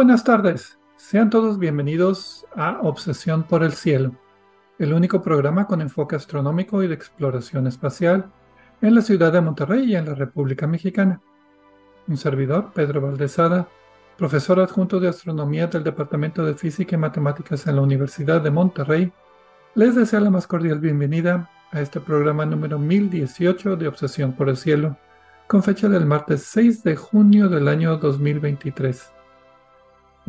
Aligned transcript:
buenas 0.00 0.24
tardes. 0.24 0.78
Sean 0.96 1.28
todos 1.28 1.58
bienvenidos 1.58 2.46
a 2.56 2.78
Obsesión 2.80 3.42
por 3.42 3.62
el 3.62 3.74
Cielo, 3.74 4.12
el 4.78 4.94
único 4.94 5.20
programa 5.20 5.66
con 5.66 5.82
enfoque 5.82 6.16
astronómico 6.16 6.82
y 6.82 6.88
de 6.88 6.94
exploración 6.94 7.66
espacial 7.66 8.32
en 8.80 8.94
la 8.94 9.02
ciudad 9.02 9.30
de 9.30 9.42
Monterrey 9.42 9.84
y 9.84 9.96
en 9.96 10.06
la 10.06 10.14
República 10.14 10.66
Mexicana. 10.66 11.20
Un 12.08 12.16
servidor, 12.16 12.72
Pedro 12.72 13.02
Valdezada, 13.02 13.68
profesor 14.16 14.60
adjunto 14.60 15.00
de 15.00 15.08
astronomía 15.08 15.66
del 15.66 15.84
Departamento 15.84 16.46
de 16.46 16.54
Física 16.54 16.96
y 16.96 16.98
Matemáticas 16.98 17.66
en 17.66 17.76
la 17.76 17.82
Universidad 17.82 18.40
de 18.40 18.50
Monterrey, 18.50 19.12
les 19.74 19.96
desea 19.96 20.20
la 20.20 20.30
más 20.30 20.46
cordial 20.46 20.78
bienvenida 20.78 21.50
a 21.72 21.82
este 21.82 22.00
programa 22.00 22.46
número 22.46 22.78
1018 22.78 23.76
de 23.76 23.88
Obsesión 23.88 24.32
por 24.32 24.48
el 24.48 24.56
Cielo, 24.56 24.96
con 25.46 25.62
fecha 25.62 25.90
del 25.90 26.06
martes 26.06 26.44
6 26.44 26.84
de 26.84 26.96
junio 26.96 27.50
del 27.50 27.68
año 27.68 27.98
2023. 27.98 29.19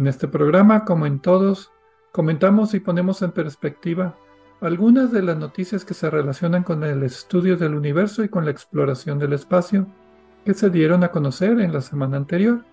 En 0.01 0.07
este 0.07 0.27
programa, 0.27 0.83
como 0.83 1.05
en 1.05 1.19
todos, 1.19 1.71
comentamos 2.11 2.73
y 2.73 2.79
ponemos 2.79 3.21
en 3.21 3.29
perspectiva 3.29 4.15
algunas 4.59 5.11
de 5.11 5.21
las 5.21 5.37
noticias 5.37 5.85
que 5.85 5.93
se 5.93 6.09
relacionan 6.09 6.63
con 6.63 6.83
el 6.83 7.03
estudio 7.03 7.55
del 7.55 7.75
universo 7.75 8.23
y 8.23 8.29
con 8.29 8.43
la 8.43 8.49
exploración 8.49 9.19
del 9.19 9.33
espacio 9.33 9.85
que 10.43 10.55
se 10.55 10.71
dieron 10.71 11.03
a 11.03 11.11
conocer 11.11 11.59
en 11.59 11.71
la 11.71 11.81
semana 11.81 12.17
anterior. 12.17 12.65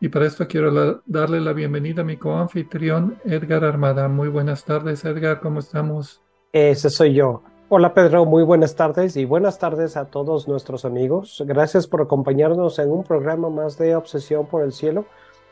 Y 0.00 0.10
para 0.10 0.26
esto 0.26 0.46
quiero 0.46 1.02
darle 1.06 1.40
la 1.40 1.52
bienvenida 1.52 2.02
a 2.02 2.04
mi 2.04 2.16
coanfitrión 2.16 3.18
Edgar 3.24 3.64
Armada. 3.64 4.06
Muy 4.06 4.28
buenas 4.28 4.64
tardes, 4.64 5.04
Edgar, 5.04 5.40
¿cómo 5.40 5.58
estamos? 5.58 6.22
Ese 6.52 6.88
soy 6.88 7.14
yo. 7.14 7.42
Hola 7.68 7.94
Pedro, 7.94 8.26
muy 8.26 8.44
buenas 8.44 8.76
tardes 8.76 9.16
y 9.16 9.24
buenas 9.24 9.58
tardes 9.58 9.96
a 9.96 10.04
todos 10.04 10.46
nuestros 10.46 10.84
amigos. 10.84 11.42
Gracias 11.44 11.88
por 11.88 12.00
acompañarnos 12.00 12.78
en 12.78 12.92
un 12.92 13.02
programa 13.02 13.50
más 13.50 13.76
de 13.76 13.96
Obsesión 13.96 14.46
por 14.46 14.62
el 14.62 14.72
Cielo 14.72 15.04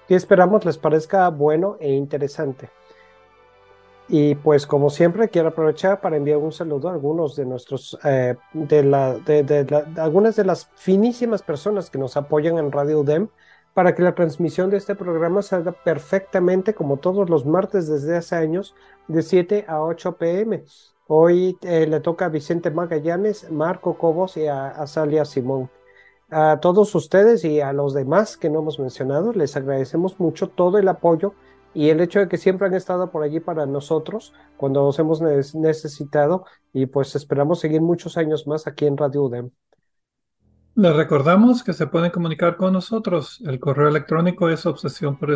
que 0.07 0.15
esperamos 0.15 0.65
les 0.65 0.79
parezca 0.79 1.29
bueno 1.29 1.77
e 1.81 1.93
interesante. 1.93 2.71
Y 4.09 4.37
pues 4.37 4.67
como 4.67 4.89
siempre 4.89 5.29
quiero 5.29 5.49
aprovechar 5.49 6.01
para 6.01 6.17
enviar 6.17 6.39
un 6.39 6.53
saludo 6.53 6.89
a 6.89 6.93
algunos 6.93 7.35
de 7.35 7.45
nuestros, 7.45 7.99
eh, 8.05 8.37
de, 8.53 8.85
la, 8.85 9.15
de, 9.15 9.85
algunas 9.97 10.37
de 10.37 10.45
las 10.45 10.71
finísimas 10.77 11.43
personas 11.43 11.91
que 11.91 11.99
nos 11.99 12.17
apoyan 12.17 12.57
en 12.59 12.71
Radio 12.71 13.01
UDEM 13.01 13.29
para 13.75 13.95
que 13.95 14.03
la 14.03 14.15
transmisión 14.15 14.71
de 14.71 14.77
este 14.77 14.95
programa 14.95 15.43
salga 15.43 15.73
perfectamente 15.73 16.73
como 16.73 16.99
todos 16.99 17.29
los 17.29 17.45
martes 17.45 17.89
desde 17.89 18.17
hace 18.17 18.37
años 18.37 18.75
de 19.09 19.23
7 19.23 19.65
a 19.67 19.83
8 19.83 20.17
pm. 20.17 20.65
Hoy 21.09 21.59
eh, 21.63 21.87
le 21.87 22.01
toca 22.01 22.27
a 22.27 22.29
Vicente 22.29 22.71
Magallanes, 22.71 23.51
Marco 23.51 23.99
Cobos 23.99 24.37
y 24.37 24.47
a, 24.47 24.69
a 24.69 24.87
Salia 24.87 25.25
Simón. 25.25 25.69
A 26.31 26.59
todos 26.61 26.93
ustedes 26.95 27.45
y 27.45 27.61
a 27.61 27.73
los 27.73 27.95
demás 27.95 28.37
que 28.37 28.51
no 28.51 28.59
hemos 28.59 28.81
mencionado, 28.81 29.33
les 29.33 29.57
agradecemos 29.57 30.19
mucho 30.19 30.49
todo 30.49 30.79
el 30.79 30.89
apoyo 30.89 31.35
y 31.73 31.91
el 31.91 32.01
hecho 32.01 32.19
de 32.19 32.29
que 32.29 32.37
siempre 32.37 32.67
han 32.67 32.75
estado 32.75 33.11
por 33.11 33.23
allí 33.23 33.39
para 33.39 33.65
nosotros 33.67 34.33
cuando 34.57 34.83
nos 34.83 34.99
hemos 34.99 35.21
necesitado 35.21 36.45
y 36.73 36.87
pues 36.87 37.15
esperamos 37.15 37.61
seguir 37.61 37.81
muchos 37.81 38.17
años 38.17 38.47
más 38.47 38.67
aquí 38.67 38.87
en 38.87 38.97
Radio 38.97 39.23
UDEM. 39.25 39.51
Les 40.75 40.97
recordamos 40.97 41.63
que 41.63 41.73
se 41.73 41.87
pueden 41.87 42.11
comunicar 42.11 42.57
con 42.57 42.73
nosotros. 42.73 43.41
El 43.47 43.61
correo 43.61 43.89
electrónico 43.89 44.49
es 44.49 44.67
obsesión 44.67 45.17
por. 45.17 45.31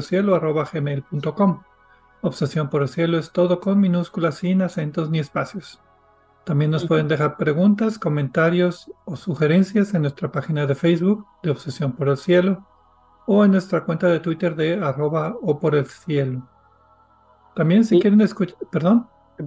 Obsesión 2.22 2.68
por 2.68 2.82
el 2.82 2.88
cielo 2.88 3.18
es 3.18 3.32
todo 3.32 3.60
con 3.60 3.80
minúsculas 3.80 4.34
sin 4.34 4.60
acentos 4.60 5.08
ni 5.08 5.18
espacios. 5.18 5.80
También 6.44 6.70
nos 6.70 6.86
pueden 6.86 7.06
dejar 7.06 7.36
preguntas, 7.36 7.98
comentarios 7.98 8.90
o 9.04 9.16
sugerencias 9.16 9.94
en 9.94 10.02
nuestra 10.02 10.32
página 10.32 10.66
de 10.66 10.74
Facebook 10.74 11.26
de 11.42 11.50
Obsesión 11.50 11.92
por 11.92 12.08
el 12.08 12.16
Cielo 12.16 12.66
o 13.26 13.44
en 13.44 13.52
nuestra 13.52 13.84
cuenta 13.84 14.08
de 14.08 14.20
Twitter 14.20 14.56
de 14.56 14.74
arroba 14.82 15.36
o 15.42 15.58
por 15.58 15.74
el 15.74 15.86
cielo. 15.86 16.48
También 17.54 17.84
si 17.84 18.00
quieren 18.00 18.20
escuchar, 18.22 18.56
perdón. 18.72 19.06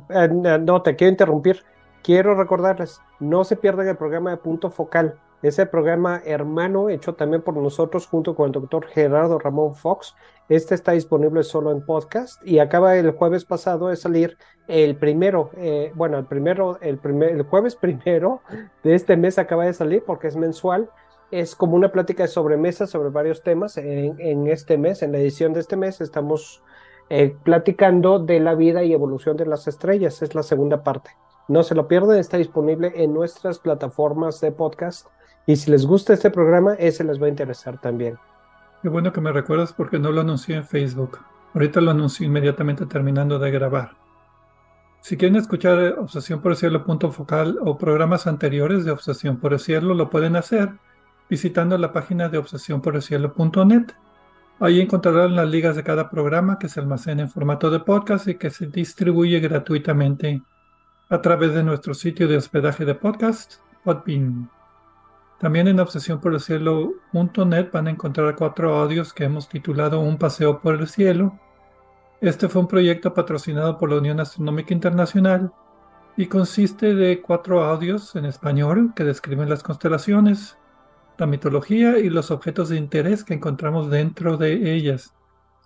Eh, 0.10 0.30
no, 0.30 0.82
te 0.82 0.96
quiero 0.96 1.12
interrumpir. 1.12 1.64
Quiero 2.04 2.36
recordarles, 2.36 3.02
no 3.20 3.44
se 3.44 3.56
pierdan 3.56 3.88
el 3.88 3.98
programa 3.98 4.32
de 4.32 4.38
Punto 4.38 4.70
Focal 4.70 5.20
ese 5.44 5.66
programa 5.66 6.22
hermano 6.24 6.90
hecho 6.90 7.16
también 7.16 7.42
por 7.42 7.56
nosotros 7.58 8.08
junto 8.08 8.34
con 8.34 8.48
el 8.48 8.52
doctor 8.54 8.88
Gerardo 8.88 9.38
Ramón 9.38 9.76
Fox. 9.76 10.16
Este 10.50 10.76
está 10.76 10.92
disponible 10.92 11.44
solo 11.44 11.72
en 11.72 11.86
podcast 11.86 12.46
y 12.46 12.60
acaba 12.60 12.98
el 12.98 13.12
jueves 13.12 13.46
pasado 13.46 13.88
de 13.88 13.96
salir 13.96 14.38
el 14.68 14.96
primero, 14.98 15.52
eh, 15.56 15.92
bueno, 15.96 16.18
el 16.18 16.26
primero, 16.26 16.78
el 16.82 16.98
primer, 16.98 17.30
el 17.30 17.44
jueves 17.44 17.76
primero 17.82 18.42
de 18.84 18.96
este 18.96 19.16
mes 19.16 19.40
acaba 19.40 19.66
de 19.66 19.74
salir 19.74 20.04
porque 20.06 20.28
es 20.28 20.36
mensual. 20.36 20.90
Es 21.32 21.56
como 21.56 21.76
una 21.76 21.92
plática 21.92 22.24
de 22.24 22.30
sobremesa 22.30 22.86
sobre 22.86 23.10
varios 23.10 23.42
temas. 23.42 23.78
En, 23.78 24.48
este 24.48 24.78
mes, 24.78 25.02
en 25.02 25.14
la 25.14 25.18
edición 25.18 25.54
de 25.54 25.62
este 25.62 25.76
mes, 25.76 26.00
estamos 26.00 26.62
eh, 27.10 27.36
platicando 27.44 28.20
de 28.20 28.40
la 28.40 28.54
vida 28.54 28.84
y 28.84 28.94
evolución 28.94 29.36
de 29.36 29.48
las 29.48 29.68
estrellas. 29.68 30.22
Es 30.22 30.36
la 30.36 30.44
segunda 30.44 30.84
parte. 30.84 31.10
No 31.48 31.64
se 31.64 31.74
lo 31.74 31.88
pierdan, 31.88 32.20
está 32.20 32.38
disponible 32.38 32.92
en 32.96 33.14
nuestras 33.14 33.58
plataformas 33.58 34.42
de 34.42 34.52
podcast 34.52 35.08
y 35.46 35.56
si 35.56 35.72
les 35.72 35.86
gusta 35.86 36.14
este 36.14 36.30
programa, 36.30 36.76
ese 36.76 37.04
les 37.04 37.22
va 37.22 37.26
a 37.26 37.30
interesar 37.30 37.82
también. 37.82 38.18
Qué 38.84 38.90
bueno 38.90 39.14
que 39.14 39.22
me 39.22 39.32
recuerdas 39.32 39.72
porque 39.72 39.98
no 39.98 40.12
lo 40.12 40.20
anuncié 40.20 40.58
en 40.58 40.66
Facebook. 40.66 41.20
Ahorita 41.54 41.80
lo 41.80 41.92
anuncio 41.92 42.26
inmediatamente 42.26 42.86
terminando 42.86 43.40
de 43.40 43.50
grabar. 43.50 43.92
Si 45.00 45.16
quieren 45.16 45.38
escuchar 45.38 45.96
Obsesión 46.00 46.42
por 46.42 46.52
el 46.52 46.58
Cielo 46.58 46.84
punto 46.84 47.10
focal 47.10 47.58
o 47.62 47.78
programas 47.78 48.28
anteriores 48.28 48.84
de 48.84 48.92
Obsesión 48.92 49.38
por 49.38 49.54
el 49.54 49.60
Cielo, 49.60 49.94
lo 49.94 50.10
pueden 50.10 50.36
hacer 50.36 50.74
visitando 51.30 51.78
la 51.78 51.94
página 51.94 52.28
de 52.28 52.40
obsesiónporelcielo.net. 52.40 53.94
Ahí 54.60 54.82
encontrarán 54.82 55.38
las 55.38 55.48
ligas 55.48 55.78
de 55.78 55.84
cada 55.84 56.10
programa 56.10 56.60
que 56.60 56.68
se 56.68 56.82
almacena 56.82 57.22
en 57.22 57.30
formato 57.30 57.70
de 57.70 57.80
podcast 57.80 58.28
y 58.28 58.36
que 58.36 58.50
se 58.50 58.68
distribuye 58.68 59.40
gratuitamente 59.40 60.42
a 61.08 61.22
través 61.22 61.54
de 61.54 61.64
nuestro 61.64 61.94
sitio 61.94 62.28
de 62.28 62.36
hospedaje 62.36 62.84
de 62.84 62.96
podcast, 62.96 63.62
Podbean. 63.86 64.50
También 65.40 65.68
en 65.68 65.80
Obsesión 65.80 66.22
por 66.22 66.34
el 66.34 66.40
Cielo.net 66.40 67.70
van 67.72 67.88
a 67.88 67.92
encontrar 67.92 68.36
cuatro 68.36 68.76
audios 68.78 69.14
que 69.14 69.26
hemos 69.26 69.50
titulado 69.50 70.00
Un 70.00 70.18
paseo 70.18 70.62
por 70.62 70.76
el 70.76 70.88
cielo. 70.88 71.38
Este 72.22 72.48
fue 72.48 72.62
un 72.62 72.68
proyecto 72.68 73.14
patrocinado 73.14 73.78
por 73.78 73.90
la 73.90 73.98
Unión 73.98 74.20
Astronómica 74.20 74.74
Internacional 74.74 75.52
y 76.16 76.28
consiste 76.28 76.96
de 76.96 77.22
cuatro 77.22 77.64
audios 77.64 78.16
en 78.16 78.26
español 78.26 78.94
que 78.96 79.04
describen 79.04 79.50
las 79.50 79.64
constelaciones, 79.64 80.58
la 81.18 81.26
mitología 81.26 81.98
y 82.00 82.10
los 82.10 82.32
objetos 82.32 82.70
de 82.70 82.78
interés 82.78 83.24
que 83.24 83.34
encontramos 83.34 83.90
dentro 83.90 84.38
de 84.38 84.74
ellas. 84.74 85.14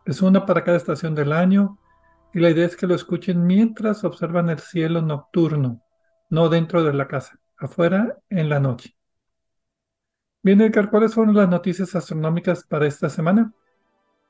Es 0.06 0.22
una 0.22 0.46
para 0.46 0.64
cada 0.64 0.78
estación 0.78 1.14
del 1.16 1.34
año 1.34 1.78
y 2.34 2.40
la 2.40 2.50
idea 2.50 2.66
es 2.66 2.76
que 2.76 2.88
lo 2.88 2.96
escuchen 2.96 3.46
mientras 3.46 4.04
observan 4.04 4.50
el 4.50 4.60
cielo 4.60 5.02
nocturno, 5.02 5.82
no 6.30 6.50
dentro 6.50 6.84
de 6.84 6.94
la 6.94 7.08
casa, 7.08 7.40
afuera 7.58 8.18
en 8.30 8.50
la 8.50 8.60
noche. 8.60 8.97
Bien, 10.48 10.62
Edgar, 10.62 10.90
¿cuáles 10.90 11.14
fueron 11.14 11.36
las 11.36 11.50
noticias 11.50 11.94
astronómicas 11.94 12.64
para 12.64 12.88
esta 12.88 13.10
semana? 13.10 13.52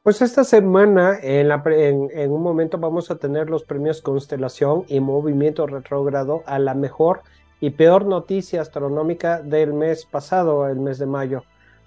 Pues 0.01 0.19
esta 0.23 0.43
semana, 0.43 1.19
en, 1.21 2.31
un 2.31 2.41
momento, 2.41 2.79
vamos 2.79 3.11
a 3.11 3.17
tener 3.17 3.51
los 3.51 3.63
premios 3.63 4.01
Constelación 4.01 4.83
y 4.87 4.99
Movimiento 4.99 5.67
Retrógrado 5.67 6.41
a 6.47 6.57
la 6.57 6.73
mejor 6.73 7.21
y 7.59 7.69
peor 7.69 8.07
noticia 8.07 8.61
astronómica 8.61 9.43
del 9.43 9.73
mes 9.73 10.07
pasado, 10.07 10.67
el 10.67 10.79
mes 10.79 10.97
de 10.97 11.05
mayo. 11.05 11.43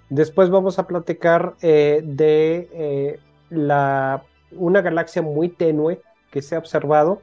Después 0.09 0.49
vamos 0.49 0.79
a 0.79 0.87
platicar 0.87 1.55
eh, 1.61 2.01
de 2.01 2.69
eh, 2.71 3.19
la, 3.49 4.23
una 4.53 4.79
galaxia 4.79 5.21
muy 5.21 5.49
tenue 5.49 6.01
que 6.31 6.41
se 6.41 6.55
ha 6.55 6.59
observado 6.59 7.21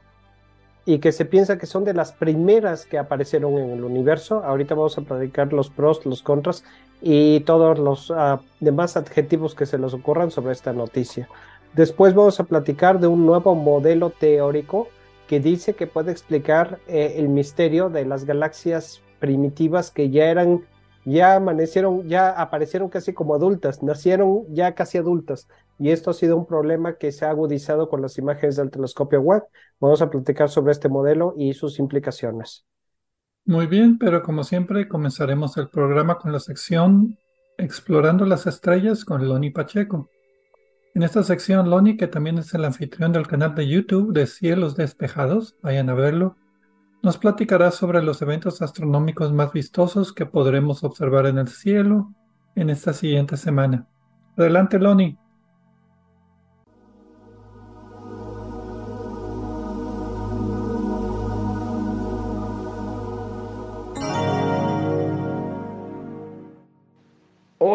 y 0.85 0.99
que 0.99 1.11
se 1.11 1.25
piensa 1.25 1.57
que 1.57 1.65
son 1.65 1.83
de 1.83 1.93
las 1.93 2.11
primeras 2.11 2.85
que 2.85 2.97
aparecieron 2.97 3.57
en 3.57 3.71
el 3.71 3.83
universo. 3.83 4.43
Ahorita 4.43 4.75
vamos 4.75 4.97
a 4.97 5.01
platicar 5.01 5.53
los 5.53 5.69
pros, 5.69 6.05
los 6.05 6.23
contras 6.23 6.63
y 7.01 7.41
todos 7.41 7.79
los 7.79 8.11
ah, 8.11 8.41
demás 8.59 8.97
adjetivos 8.97 9.55
que 9.55 9.65
se 9.65 9.77
les 9.77 9.93
ocurran 9.93 10.31
sobre 10.31 10.53
esta 10.53 10.73
noticia. 10.73 11.29
Después 11.73 12.13
vamos 12.15 12.39
a 12.39 12.45
platicar 12.45 12.99
de 12.99 13.07
un 13.07 13.25
nuevo 13.25 13.55
modelo 13.55 14.09
teórico 14.09 14.87
que 15.27 15.39
dice 15.39 15.75
que 15.75 15.85
puede 15.85 16.11
explicar 16.11 16.79
eh, 16.87 17.15
el 17.17 17.29
misterio 17.29 17.89
de 17.89 18.05
las 18.05 18.25
galaxias 18.25 19.01
primitivas 19.19 19.91
que 19.91 20.09
ya 20.09 20.25
eran 20.25 20.63
ya 21.05 21.35
amanecieron, 21.35 22.07
ya 22.07 22.29
aparecieron 22.29 22.89
casi 22.89 23.13
como 23.13 23.33
adultas, 23.33 23.81
nacieron 23.81 24.43
ya 24.53 24.75
casi 24.75 24.97
adultas. 24.97 25.47
Y 25.79 25.91
esto 25.91 26.11
ha 26.11 26.13
sido 26.13 26.35
un 26.37 26.45
problema 26.45 26.97
que 26.97 27.11
se 27.11 27.25
ha 27.25 27.29
agudizado 27.29 27.89
con 27.89 28.01
las 28.01 28.17
imágenes 28.17 28.57
del 28.57 28.69
telescopio 28.69 29.21
Webb. 29.21 29.43
Vamos 29.79 30.01
a 30.01 30.09
platicar 30.09 30.49
sobre 30.49 30.73
este 30.73 30.89
modelo 30.89 31.33
y 31.37 31.53
sus 31.53 31.79
implicaciones. 31.79 32.65
Muy 33.45 33.65
bien, 33.65 33.97
pero 33.97 34.21
como 34.21 34.43
siempre 34.43 34.87
comenzaremos 34.87 35.57
el 35.57 35.69
programa 35.69 36.17
con 36.17 36.31
la 36.31 36.39
sección 36.39 37.17
Explorando 37.57 38.25
las 38.25 38.45
Estrellas 38.45 39.03
con 39.03 39.27
Loni 39.27 39.49
Pacheco. 39.49 40.09
En 40.93 41.03
esta 41.03 41.23
sección, 41.23 41.69
Loni, 41.69 41.97
que 41.97 42.07
también 42.07 42.37
es 42.37 42.53
el 42.53 42.65
anfitrión 42.65 43.11
del 43.11 43.27
canal 43.27 43.55
de 43.55 43.67
YouTube 43.67 44.13
de 44.13 44.27
Cielos 44.27 44.75
Despejados, 44.75 45.57
vayan 45.61 45.89
a 45.89 45.93
verlo, 45.93 46.35
nos 47.01 47.17
platicará 47.17 47.71
sobre 47.71 48.03
los 48.03 48.21
eventos 48.21 48.61
astronómicos 48.61 49.31
más 49.31 49.53
vistosos 49.53 50.11
que 50.11 50.25
podremos 50.25 50.83
observar 50.83 51.25
en 51.27 51.37
el 51.37 51.47
cielo 51.47 52.13
en 52.55 52.69
esta 52.69 52.91
siguiente 52.91 53.37
semana. 53.37 53.87
Adelante, 54.35 54.79
Loni. 54.79 55.17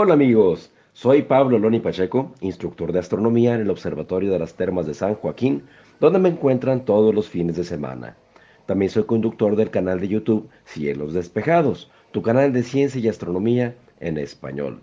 Hola 0.04 0.12
amigos, 0.12 0.70
soy 0.92 1.22
Pablo 1.22 1.58
Loni 1.58 1.80
Pacheco, 1.80 2.34
instructor 2.42 2.92
de 2.92 2.98
astronomía 2.98 3.54
en 3.54 3.62
el 3.62 3.70
Observatorio 3.70 4.30
de 4.30 4.38
las 4.38 4.52
Termas 4.52 4.84
de 4.84 4.92
San 4.92 5.14
Joaquín, 5.14 5.62
donde 5.98 6.18
me 6.18 6.28
encuentran 6.28 6.84
todos 6.84 7.14
los 7.14 7.30
fines 7.30 7.56
de 7.56 7.64
semana. 7.64 8.14
También 8.66 8.90
soy 8.90 9.04
conductor 9.04 9.56
del 9.56 9.70
canal 9.70 10.00
de 10.00 10.08
YouTube 10.08 10.50
Cielos 10.66 11.14
Despejados, 11.14 11.90
tu 12.12 12.20
canal 12.20 12.52
de 12.52 12.64
ciencia 12.64 13.00
y 13.00 13.08
astronomía 13.08 13.76
en 13.98 14.18
español. 14.18 14.82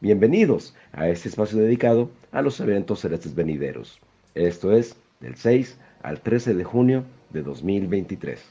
Bienvenidos 0.00 0.74
a 0.90 1.08
este 1.10 1.28
espacio 1.28 1.60
dedicado 1.60 2.10
a 2.32 2.42
los 2.42 2.58
eventos 2.58 2.98
celestes 2.98 3.36
venideros. 3.36 4.00
Esto 4.34 4.72
es 4.72 4.96
del 5.20 5.36
6 5.36 5.78
al 6.02 6.22
13 6.22 6.54
de 6.54 6.64
junio 6.64 7.04
de 7.30 7.44
2023. 7.44 8.44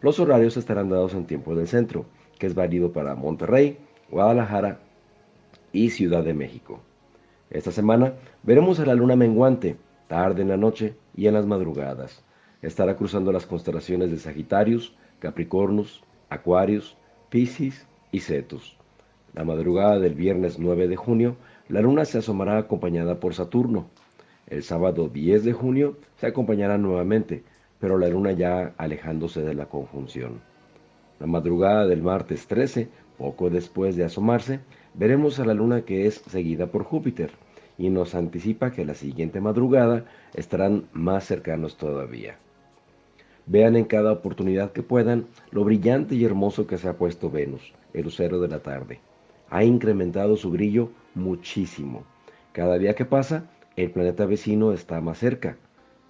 Los 0.00 0.20
horarios 0.20 0.56
estarán 0.56 0.88
dados 0.88 1.12
en 1.12 1.26
tiempo 1.26 1.54
del 1.54 1.68
centro, 1.68 2.06
que 2.38 2.46
es 2.46 2.54
válido 2.54 2.92
para 2.92 3.14
Monterrey, 3.14 3.76
Guadalajara 4.10 4.80
y 5.72 5.90
Ciudad 5.90 6.24
de 6.24 6.34
México. 6.34 6.80
Esta 7.50 7.72
semana 7.72 8.14
veremos 8.42 8.80
a 8.80 8.86
la 8.86 8.94
luna 8.94 9.16
menguante, 9.16 9.76
tarde 10.08 10.42
en 10.42 10.48
la 10.48 10.56
noche 10.56 10.94
y 11.16 11.26
en 11.26 11.34
las 11.34 11.46
madrugadas 11.46 12.22
estará 12.62 12.96
cruzando 12.96 13.32
las 13.32 13.46
constelaciones 13.46 14.10
de 14.10 14.18
Sagitarius, 14.18 14.94
Capricornus, 15.18 16.02
Aquarius, 16.28 16.96
Piscis 17.28 17.86
y 18.12 18.20
Cetus. 18.20 18.76
La 19.34 19.44
madrugada 19.44 19.98
del 19.98 20.14
viernes 20.14 20.58
9 20.58 20.88
de 20.88 20.96
junio, 20.96 21.36
la 21.68 21.80
luna 21.80 22.04
se 22.04 22.18
asomará 22.18 22.58
acompañada 22.58 23.20
por 23.20 23.34
Saturno. 23.34 23.88
El 24.46 24.62
sábado 24.62 25.08
10 25.08 25.44
de 25.44 25.52
junio 25.52 25.96
se 26.16 26.26
acompañará 26.26 26.78
nuevamente, 26.78 27.44
pero 27.78 27.96
la 27.96 28.08
luna 28.08 28.32
ya 28.32 28.74
alejándose 28.76 29.42
de 29.42 29.54
la 29.54 29.66
conjunción. 29.66 30.40
La 31.20 31.26
madrugada 31.26 31.86
del 31.86 32.02
martes 32.02 32.46
13, 32.48 32.88
poco 33.16 33.50
después 33.50 33.94
de 33.94 34.04
asomarse, 34.04 34.60
veremos 34.94 35.38
a 35.38 35.44
la 35.44 35.54
luna 35.54 35.82
que 35.82 36.06
es 36.06 36.16
seguida 36.28 36.66
por 36.66 36.84
Júpiter 36.84 37.30
y 37.78 37.90
nos 37.90 38.14
anticipa 38.14 38.72
que 38.72 38.84
la 38.84 38.94
siguiente 38.94 39.40
madrugada 39.40 40.04
estarán 40.34 40.84
más 40.92 41.24
cercanos 41.24 41.76
todavía. 41.76 42.36
Vean 43.46 43.74
en 43.76 43.84
cada 43.84 44.12
oportunidad 44.12 44.72
que 44.72 44.82
puedan 44.82 45.26
lo 45.50 45.64
brillante 45.64 46.14
y 46.14 46.24
hermoso 46.24 46.66
que 46.66 46.78
se 46.78 46.88
ha 46.88 46.98
puesto 46.98 47.30
Venus, 47.30 47.72
el 47.94 48.04
lucero 48.04 48.40
de 48.40 48.48
la 48.48 48.60
tarde. 48.60 49.00
Ha 49.48 49.64
incrementado 49.64 50.36
su 50.36 50.50
brillo 50.50 50.90
muchísimo. 51.14 52.04
Cada 52.52 52.78
día 52.78 52.94
que 52.94 53.04
pasa, 53.04 53.50
el 53.76 53.90
planeta 53.90 54.26
vecino 54.26 54.72
está 54.72 55.00
más 55.00 55.18
cerca. 55.18 55.56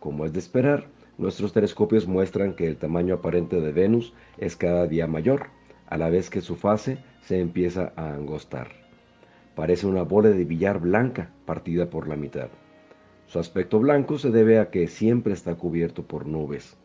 Como 0.01 0.25
es 0.25 0.33
de 0.33 0.41
esperar, 0.41 0.87
nuestros 1.19 1.53
telescopios 1.53 2.07
muestran 2.09 2.55
que 2.55 2.67
el 2.67 2.77
tamaño 2.77 3.15
aparente 3.15 3.61
de 3.61 3.73
Venus 3.73 4.13
es 4.39 4.57
cada 4.57 4.87
día 4.87 5.07
mayor, 5.07 5.47
a 5.87 5.97
la 5.99 6.11
vez 6.11 6.31
que 6.31 6.41
su 6.41 6.57
fase 6.57 6.99
se 7.23 7.41
empieza 7.41 7.93
a 7.97 8.13
angostar. 8.13 8.69
Parece 9.55 9.87
una 9.87 10.03
bola 10.03 10.31
de 10.31 10.45
billar 10.45 10.81
blanca 10.81 11.31
partida 11.45 11.91
por 11.91 12.09
la 12.09 12.17
mitad. 12.17 12.49
Su 13.27 13.39
aspecto 13.39 13.79
blanco 13.79 14.19
se 14.19 14.31
debe 14.31 14.59
a 14.59 14.71
que 14.71 14.89
siempre 14.89 15.33
está 15.33 15.55
cubierto 15.55 16.05
por 16.05 16.27
nubes 16.27 16.77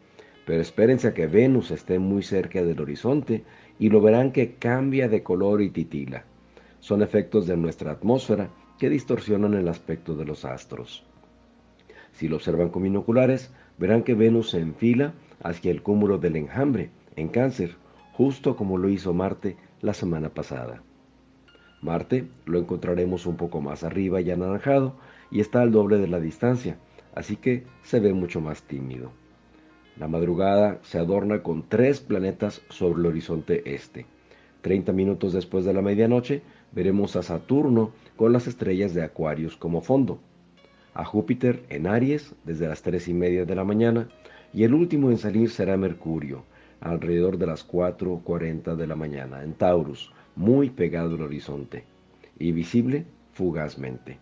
pero 0.46 0.62
espérense 0.62 1.08
a 1.08 1.14
que 1.14 1.28
Venus 1.28 1.72
esté 1.72 2.00
muy 2.00 2.22
cerca 2.22 2.64
del 2.64 2.80
horizonte 2.80 3.44
y 3.80 3.90
lo 3.90 4.00
verán 4.00 4.32
que 4.32 4.54
cambia 4.54 5.10
de 5.10 5.24
color 5.24 5.62
y 5.62 5.72
titila. 5.72 6.24
Son 6.80 7.02
efectos 7.02 7.48
de 7.48 7.58
nuestra 7.58 7.92
atmósfera 7.92 8.50
que 8.78 8.90
distorsionan 8.90 9.56
el 9.56 9.68
aspecto 9.68 10.16
de 10.16 10.26
los 10.26 10.46
astros. 10.46 11.04
Si 12.12 12.28
lo 12.28 12.36
observan 12.38 12.70
con 12.70 12.84
binoculares, 12.84 13.52
verán 13.78 14.04
que 14.04 14.14
Venus 14.14 14.52
se 14.52 14.60
enfila 14.60 15.14
hacia 15.44 15.72
el 15.72 15.82
cúmulo 15.82 16.20
del 16.20 16.36
enjambre, 16.36 16.92
en 17.16 17.28
cáncer, 17.28 17.76
justo 18.14 18.56
como 18.56 18.78
lo 18.78 18.88
hizo 18.88 19.14
Marte 19.14 19.58
la 19.82 19.94
semana 19.94 20.30
pasada. 20.30 20.82
Marte 21.82 22.28
lo 22.46 22.60
encontraremos 22.60 23.26
un 23.26 23.38
poco 23.38 23.62
más 23.62 23.84
arriba 23.84 24.22
y 24.22 24.32
anaranjado 24.32 24.96
y 25.30 25.40
está 25.40 25.62
al 25.62 25.72
doble 25.72 25.98
de 25.98 26.08
la 26.08 26.20
distancia, 26.20 26.78
así 27.14 27.36
que 27.36 27.64
se 27.84 28.00
ve 28.00 28.14
mucho 28.14 28.42
más 28.42 28.64
tímido. 28.64 29.12
La 29.98 30.08
madrugada 30.08 30.80
se 30.84 30.98
adorna 30.98 31.44
con 31.44 31.70
tres 31.70 32.02
planetas 32.02 32.62
sobre 32.70 33.00
el 33.00 33.06
horizonte 33.06 33.74
este. 33.74 34.06
Treinta 34.62 34.92
minutos 34.92 35.34
después 35.34 35.64
de 35.64 35.74
la 35.74 35.82
medianoche 35.82 36.42
veremos 36.72 37.16
a 37.16 37.24
Saturno 37.24 37.92
con 38.16 38.34
las 38.34 38.48
estrellas 38.48 38.94
de 38.94 39.04
Acuarios 39.04 39.56
como 39.56 39.82
fondo, 39.82 40.20
a 40.94 41.06
Júpiter 41.06 41.64
en 41.70 41.88
Aries 41.88 42.34
desde 42.44 42.68
las 42.68 42.82
tres 42.82 43.08
y 43.08 43.14
media 43.14 43.46
de 43.46 43.56
la 43.56 43.64
mañana 43.64 44.10
y 44.54 44.64
el 44.64 44.74
último 44.74 45.12
en 45.12 45.18
salir 45.18 45.50
será 45.50 45.78
Mercurio 45.78 46.44
alrededor 46.86 47.40
de 47.40 47.48
las 47.48 47.68
4.40 47.68 48.76
de 48.76 48.88
la 48.88 48.96
mañana 48.96 49.44
en 49.44 49.54
Taurus, 49.54 50.14
muy 50.36 50.70
pegado 50.70 51.16
al 51.16 51.24
horizonte 51.24 51.84
y 52.38 52.52
visible 52.52 53.06
fugazmente. 53.34 54.20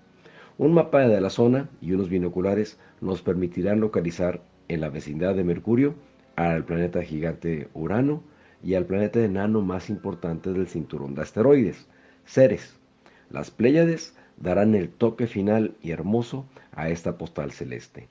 Un 0.58 0.74
mapa 0.74 1.01
de 1.01 1.20
la 1.20 1.29
zona 1.29 1.70
y 1.82 1.91
unos 1.91 2.10
binoculares 2.10 2.79
nos 3.01 3.22
permitirán 3.22 3.82
localizar 3.82 4.41
en 4.70 4.79
la 4.79 4.89
vecindad 4.89 5.36
de 5.36 5.43
Mercurio 5.43 5.96
al 6.38 6.63
planeta 6.63 7.03
gigante 7.03 7.67
Urano 7.74 8.24
y 8.63 8.75
al 8.75 8.86
planeta 8.86 9.20
enano 9.20 9.62
más 9.62 9.89
importante 9.89 10.53
del 10.53 10.67
cinturón 10.67 11.15
de 11.15 11.22
asteroides, 11.24 11.88
Ceres. 12.25 12.77
Las 13.29 13.51
Pléyades 13.51 14.15
darán 14.38 14.74
el 14.74 14.88
toque 14.88 15.27
final 15.27 15.75
y 15.82 15.91
hermoso 15.91 16.46
a 16.72 16.89
esta 16.89 17.17
postal 17.17 17.51
celeste. 17.51 18.08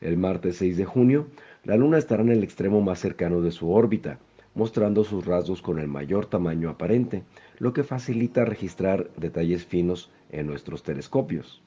El 0.00 0.18
martes 0.18 0.58
6 0.58 0.76
de 0.76 0.84
junio, 0.84 1.26
la 1.66 1.76
Luna 1.76 1.98
estará 1.98 2.22
en 2.22 2.30
el 2.30 2.44
extremo 2.44 2.80
más 2.80 3.00
cercano 3.00 3.40
de 3.40 3.50
su 3.50 3.72
órbita, 3.72 4.20
mostrando 4.54 5.02
sus 5.02 5.26
rasgos 5.26 5.62
con 5.62 5.80
el 5.80 5.88
mayor 5.88 6.26
tamaño 6.26 6.70
aparente, 6.70 7.24
lo 7.58 7.72
que 7.72 7.82
facilita 7.82 8.44
registrar 8.44 9.10
detalles 9.16 9.66
finos 9.66 10.12
en 10.30 10.46
nuestros 10.46 10.84
telescopios. 10.84 11.60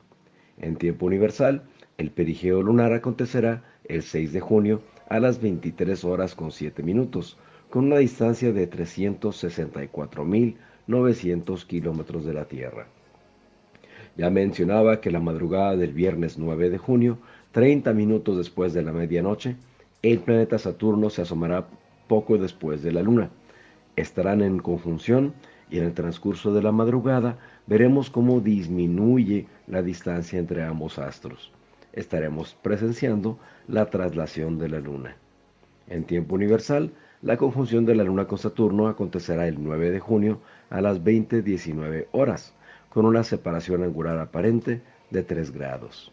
En 0.57 0.77
tiempo 0.77 1.05
universal, 1.05 1.63
el 1.97 2.11
perigeo 2.11 2.61
lunar 2.61 2.93
acontecerá 2.93 3.65
el 3.83 4.03
6 4.03 4.31
de 4.31 4.39
junio 4.39 4.81
a 5.09 5.19
las 5.19 5.41
23 5.41 6.01
horas 6.05 6.33
con 6.33 6.53
7 6.53 6.81
minutos, 6.81 7.37
con 7.69 7.87
una 7.87 7.97
distancia 7.97 8.53
de 8.53 8.69
364.900 8.69 11.65
kilómetros 11.65 12.23
de 12.23 12.33
la 12.33 12.45
Tierra. 12.45 12.87
Ya 14.15 14.29
mencionaba 14.29 15.01
que 15.01 15.11
la 15.11 15.19
madrugada 15.19 15.75
del 15.75 15.91
viernes 15.91 16.37
9 16.37 16.69
de 16.69 16.77
junio, 16.77 17.17
30 17.51 17.91
minutos 17.91 18.37
después 18.37 18.71
de 18.73 18.81
la 18.81 18.93
medianoche, 18.93 19.57
el 20.01 20.19
planeta 20.19 20.57
Saturno 20.57 21.09
se 21.09 21.21
asomará 21.21 21.67
poco 22.07 22.37
después 22.37 22.81
de 22.81 22.91
la 22.91 23.01
Luna. 23.01 23.29
Estarán 23.95 24.41
en 24.41 24.59
conjunción 24.59 25.33
y 25.69 25.77
en 25.77 25.85
el 25.85 25.93
transcurso 25.93 26.53
de 26.53 26.61
la 26.61 26.71
madrugada 26.71 27.37
veremos 27.67 28.09
cómo 28.09 28.39
disminuye 28.39 29.47
la 29.67 29.81
distancia 29.81 30.39
entre 30.39 30.63
ambos 30.63 30.99
astros 30.99 31.51
estaremos 31.93 32.55
presenciando 32.61 33.39
la 33.67 33.89
traslación 33.89 34.57
de 34.57 34.69
la 34.69 34.79
Luna. 34.79 35.15
En 35.87 36.03
tiempo 36.03 36.35
universal, 36.35 36.91
la 37.21 37.37
conjunción 37.37 37.85
de 37.85 37.95
la 37.95 38.03
Luna 38.03 38.25
con 38.25 38.37
Saturno 38.37 38.87
acontecerá 38.87 39.47
el 39.47 39.61
9 39.61 39.91
de 39.91 39.99
junio 39.99 40.39
a 40.69 40.81
las 40.81 41.03
20.19 41.03 42.07
horas, 42.11 42.53
con 42.89 43.05
una 43.05 43.23
separación 43.23 43.83
angular 43.83 44.19
aparente 44.19 44.81
de 45.09 45.23
3 45.23 45.51
grados. 45.51 46.11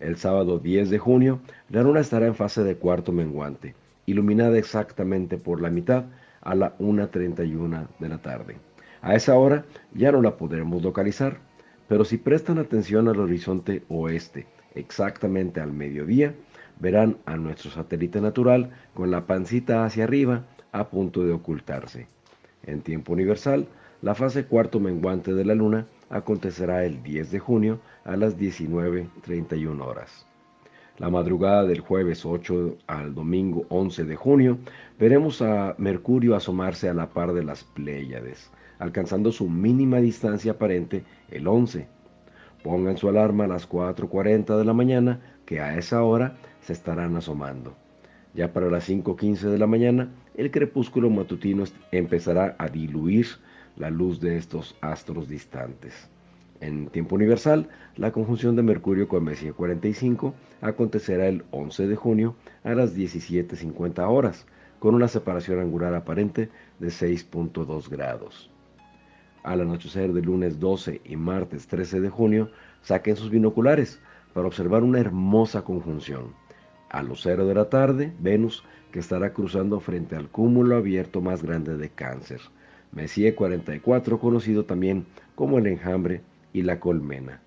El 0.00 0.16
sábado 0.16 0.58
10 0.58 0.88
de 0.88 0.98
junio, 0.98 1.40
la 1.68 1.82
Luna 1.82 2.00
estará 2.00 2.26
en 2.26 2.34
fase 2.34 2.64
de 2.64 2.76
cuarto 2.76 3.12
menguante, 3.12 3.74
iluminada 4.06 4.58
exactamente 4.58 5.36
por 5.36 5.60
la 5.60 5.68
mitad 5.70 6.06
a 6.40 6.54
la 6.54 6.76
1.31 6.78 7.86
de 7.98 8.08
la 8.08 8.18
tarde. 8.18 8.56
A 9.02 9.14
esa 9.14 9.36
hora 9.36 9.66
ya 9.92 10.10
no 10.10 10.22
la 10.22 10.38
podremos 10.38 10.82
localizar, 10.82 11.38
pero 11.86 12.04
si 12.04 12.16
prestan 12.16 12.58
atención 12.58 13.08
al 13.08 13.20
horizonte 13.20 13.82
oeste, 13.88 14.46
exactamente 14.74 15.60
al 15.60 15.72
mediodía, 15.72 16.34
verán 16.78 17.18
a 17.26 17.36
nuestro 17.36 17.70
satélite 17.70 18.22
natural 18.22 18.70
con 18.94 19.10
la 19.10 19.26
pancita 19.26 19.84
hacia 19.84 20.04
arriba 20.04 20.46
a 20.72 20.88
punto 20.88 21.24
de 21.24 21.32
ocultarse. 21.32 22.06
En 22.62 22.80
tiempo 22.80 23.12
universal, 23.12 23.68
la 24.00 24.14
fase 24.14 24.46
cuarto 24.46 24.80
menguante 24.80 25.34
de 25.34 25.44
la 25.44 25.54
luna 25.54 25.86
acontecerá 26.10 26.84
el 26.84 27.02
10 27.02 27.30
de 27.30 27.38
junio 27.38 27.80
a 28.04 28.16
las 28.16 28.36
19.31 28.36 29.80
horas. 29.80 30.26
La 30.98 31.08
madrugada 31.08 31.64
del 31.64 31.80
jueves 31.80 32.26
8 32.26 32.76
al 32.86 33.14
domingo 33.14 33.64
11 33.70 34.04
de 34.04 34.16
junio, 34.16 34.58
veremos 34.98 35.40
a 35.40 35.74
Mercurio 35.78 36.36
asomarse 36.36 36.90
a 36.90 36.94
la 36.94 37.08
par 37.08 37.32
de 37.32 37.42
las 37.42 37.64
Pléyades, 37.64 38.50
alcanzando 38.78 39.32
su 39.32 39.48
mínima 39.48 39.98
distancia 39.98 40.52
aparente 40.52 41.04
el 41.30 41.46
11. 41.46 41.88
Pongan 42.62 42.98
su 42.98 43.08
alarma 43.08 43.44
a 43.44 43.48
las 43.48 43.66
4.40 43.66 44.58
de 44.58 44.64
la 44.66 44.74
mañana, 44.74 45.20
que 45.46 45.60
a 45.60 45.78
esa 45.78 46.02
hora 46.02 46.36
se 46.60 46.74
estarán 46.74 47.16
asomando. 47.16 47.74
Ya 48.34 48.52
para 48.52 48.70
las 48.70 48.88
5.15 48.88 49.48
de 49.48 49.58
la 49.58 49.66
mañana, 49.66 50.10
el 50.34 50.50
crepúsculo 50.50 51.08
matutino 51.08 51.64
empezará 51.90 52.56
a 52.58 52.68
diluir 52.68 53.26
la 53.76 53.90
luz 53.90 54.20
de 54.20 54.36
estos 54.36 54.76
astros 54.80 55.28
distantes. 55.28 56.08
En 56.60 56.88
tiempo 56.88 57.14
universal, 57.14 57.68
la 57.96 58.12
conjunción 58.12 58.54
de 58.54 58.62
Mercurio 58.62 59.08
con 59.08 59.24
Messier 59.24 59.54
45 59.54 60.34
acontecerá 60.60 61.26
el 61.26 61.44
11 61.50 61.88
de 61.88 61.96
junio 61.96 62.36
a 62.64 62.74
las 62.74 62.94
17.50 62.94 64.06
horas, 64.08 64.46
con 64.78 64.94
una 64.94 65.08
separación 65.08 65.60
angular 65.60 65.94
aparente 65.94 66.50
de 66.78 66.88
6.2 66.88 67.88
grados. 67.88 68.50
Al 69.42 69.62
anochecer 69.62 70.12
del 70.12 70.26
lunes 70.26 70.60
12 70.60 71.00
y 71.04 71.16
martes 71.16 71.66
13 71.66 72.00
de 72.00 72.10
junio, 72.10 72.50
saquen 72.82 73.16
sus 73.16 73.30
binoculares 73.30 74.00
para 74.34 74.46
observar 74.46 74.82
una 74.82 75.00
hermosa 75.00 75.62
conjunción. 75.62 76.34
A 76.90 77.02
los 77.02 77.22
0 77.22 77.46
de 77.46 77.54
la 77.54 77.70
tarde, 77.70 78.12
Venus, 78.18 78.64
que 78.92 78.98
estará 78.98 79.32
cruzando 79.32 79.80
frente 79.80 80.16
al 80.16 80.28
cúmulo 80.28 80.76
abierto 80.76 81.22
más 81.22 81.42
grande 81.42 81.76
de 81.78 81.88
Cáncer, 81.88 82.40
Messier 82.92 83.34
44, 83.34 84.18
conocido 84.18 84.64
también 84.64 85.06
como 85.34 85.58
el 85.58 85.66
enjambre 85.66 86.22
y 86.52 86.62
la 86.62 86.80
colmena. 86.80 87.40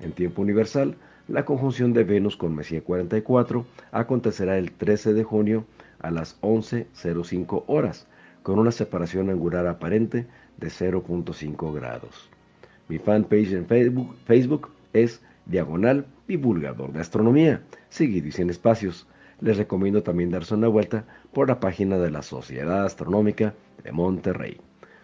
En 0.00 0.12
tiempo 0.12 0.42
universal, 0.42 0.96
la 1.28 1.44
conjunción 1.44 1.92
de 1.92 2.04
Venus 2.04 2.36
con 2.36 2.54
Messier 2.54 2.82
44 2.82 3.66
acontecerá 3.92 4.58
el 4.58 4.72
13 4.72 5.12
de 5.12 5.24
junio 5.24 5.64
a 6.00 6.10
las 6.10 6.40
11.05 6.40 7.64
horas, 7.66 8.06
con 8.42 8.58
una 8.58 8.72
separación 8.72 9.30
angular 9.30 9.66
aparente 9.66 10.26
de 10.56 10.68
0.5 10.68 11.74
grados. 11.74 12.30
Mi 12.88 12.98
fanpage 12.98 13.52
en 13.52 13.66
Facebook, 13.66 14.70
es 14.94 15.20
Diagonal 15.46 16.06
Divulgador 16.26 16.92
de 16.92 17.00
Astronomía, 17.00 17.62
seguido 17.90 18.28
y 18.28 18.32
sin 18.32 18.50
espacios. 18.50 19.06
Les 19.40 19.58
recomiendo 19.58 20.02
también 20.02 20.30
darse 20.30 20.54
una 20.54 20.68
vuelta 20.68 21.04
por 21.32 21.48
la 21.48 21.60
página 21.60 21.98
de 21.98 22.10
la 22.10 22.22
Sociedad 22.22 22.84
Astronómica 22.84 23.54
de 23.84 23.92
Monterrey. 23.92 24.58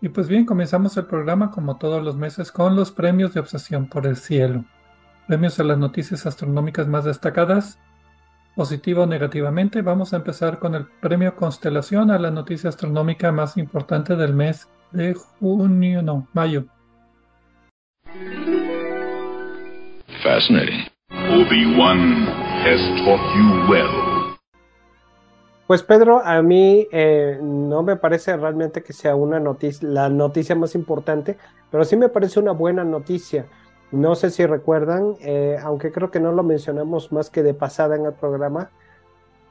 Y 0.00 0.08
pues 0.10 0.28
bien, 0.28 0.44
comenzamos 0.44 0.96
el 0.96 1.06
programa 1.06 1.50
como 1.50 1.76
todos 1.76 2.02
los 2.02 2.16
meses 2.16 2.52
con 2.52 2.76
los 2.76 2.92
premios 2.92 3.34
de 3.34 3.40
obsesión 3.40 3.88
por 3.88 4.06
el 4.06 4.16
cielo. 4.16 4.64
Premios 5.26 5.58
a 5.58 5.64
las 5.64 5.78
noticias 5.78 6.24
astronómicas 6.24 6.86
más 6.86 7.04
destacadas, 7.04 7.80
positivo 8.54 9.02
o 9.02 9.06
negativamente. 9.06 9.82
Vamos 9.82 10.12
a 10.12 10.16
empezar 10.16 10.58
con 10.58 10.74
el 10.74 10.86
premio 11.00 11.34
Constelación 11.34 12.10
a 12.10 12.18
la 12.18 12.30
noticia 12.30 12.70
astronómica 12.70 13.32
más 13.32 13.56
importante 13.56 14.14
del 14.14 14.34
mes 14.34 14.68
de 14.92 15.14
junio, 15.14 16.02
no, 16.02 16.28
mayo. 16.32 16.64
Fascinating. 20.22 20.86
Obi-Wan 21.10 22.26
has 22.64 22.80
taught 23.04 23.20
you 23.36 23.70
well. 23.70 24.07
Pues 25.68 25.82
Pedro, 25.82 26.22
a 26.24 26.40
mí 26.40 26.88
eh, 26.92 27.38
no 27.42 27.82
me 27.82 27.96
parece 27.96 28.34
realmente 28.38 28.82
que 28.82 28.94
sea 28.94 29.14
una 29.14 29.38
noticia, 29.38 29.86
la 29.86 30.08
noticia 30.08 30.54
más 30.54 30.74
importante, 30.74 31.36
pero 31.70 31.84
sí 31.84 31.94
me 31.94 32.08
parece 32.08 32.40
una 32.40 32.52
buena 32.52 32.84
noticia. 32.84 33.44
No 33.92 34.14
sé 34.14 34.30
si 34.30 34.46
recuerdan, 34.46 35.16
eh, 35.20 35.58
aunque 35.62 35.92
creo 35.92 36.10
que 36.10 36.20
no 36.20 36.32
lo 36.32 36.42
mencionamos 36.42 37.12
más 37.12 37.28
que 37.28 37.42
de 37.42 37.52
pasada 37.52 37.96
en 37.96 38.06
el 38.06 38.14
programa, 38.14 38.70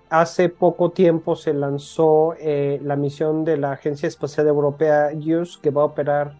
hace 0.09 0.49
poco 0.49 0.89
tiempo 0.89 1.35
se 1.35 1.53
lanzó 1.53 2.33
eh, 2.39 2.79
la 2.81 2.95
misión 2.95 3.45
de 3.45 3.57
la 3.57 3.73
Agencia 3.73 4.07
Espacial 4.07 4.47
Europea 4.47 5.11
JUICE 5.13 5.59
que 5.61 5.69
va 5.69 5.83
a 5.83 5.85
operar, 5.85 6.33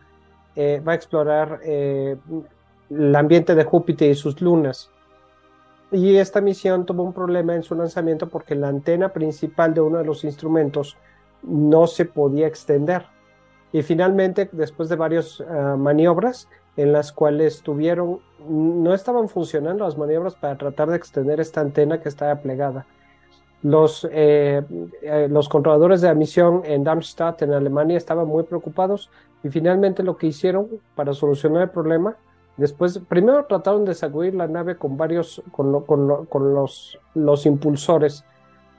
va 0.58 0.94
a 0.94 0.96
explorar 0.96 1.60
el 1.64 3.16
ambiente 3.16 3.54
de 3.54 3.64
Júpiter 3.64 4.10
y 4.10 4.16
sus 4.16 4.42
lunas. 4.42 4.90
Y 5.92 6.18
esta 6.18 6.42
misión 6.42 6.86
tuvo 6.86 7.04
un 7.04 7.14
problema 7.14 7.56
en 7.56 7.64
su 7.64 7.74
lanzamiento 7.76 8.28
porque 8.28 8.56
la 8.56 8.68
antena 8.68 9.10
principal 9.10 9.74
de 9.74 9.82
uno 9.82 10.00
de 10.00 10.06
los 10.06 10.24
instrumentos 10.24 10.98
no 11.44 11.88
se 11.88 12.06
podía 12.06 12.48
extender. 12.48 13.06
Y 13.72 13.82
finalmente, 13.84 14.50
después 14.52 14.90
de 14.90 14.96
varias 14.96 15.42
ah, 15.42 15.76
maniobras 15.78 16.50
en 16.76 16.92
las 16.92 17.12
cuales 17.12 17.62
tuvieron, 17.62 18.20
no 18.48 18.94
estaban 18.94 19.30
funcionando 19.30 19.86
las 19.86 19.98
maniobras 19.98 20.36
para 20.36 20.58
tratar 20.58 20.90
de 20.90 20.98
extender 20.98 21.40
esta 21.40 21.62
antena 21.62 22.02
que 22.02 22.10
estaba 22.10 22.36
plegada. 22.36 22.86
Eh, 23.64 24.62
eh, 25.02 25.28
los 25.30 25.50
controladores 25.50 26.02
de 26.02 26.08
la 26.08 26.14
misión 26.14 26.62
en 26.64 26.84
Darmstadt, 26.84 27.42
en 27.42 27.54
Alemania, 27.54 27.98
estaban 27.98 28.28
muy 28.28 28.44
preocupados 28.44 29.10
y 29.44 29.50
finalmente 29.50 30.04
lo 30.04 30.18
que 30.18 30.28
hicieron 30.28 30.68
para 30.96 31.14
solucionar 31.14 31.64
el 31.64 31.70
problema 31.70 32.16
Después, 32.58 33.00
primero 33.08 33.46
trataron 33.46 33.86
de 33.86 33.94
sacudir 33.94 34.34
la 34.34 34.48
nave 34.48 34.78
con 34.78 34.98
varios, 34.98 35.44
con, 35.52 35.84
con, 35.84 36.54
los, 36.54 37.00
los 37.14 37.46
impulsores 37.46 38.26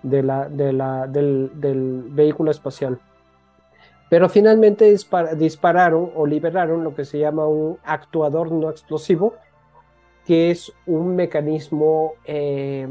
de 0.03 0.23
la, 0.25 0.49
de 0.49 0.73
la, 0.73 1.07
del, 1.07 1.53
del, 1.55 2.03
vehículo 2.09 2.51
espacial. 2.51 2.99
Pero 4.11 4.29
finalmente 4.29 4.93
dispararon 5.37 6.11
o 6.17 6.27
liberaron 6.27 6.83
lo 6.83 6.95
que 6.95 7.05
se 7.05 7.21
llama 7.21 7.47
un 7.47 7.79
actuador 7.85 8.51
no 8.51 8.69
explosivo, 8.69 9.35
que 10.27 10.51
es 10.51 10.73
un 10.87 11.15
mecanismo 11.15 12.15
eh, 12.25 12.89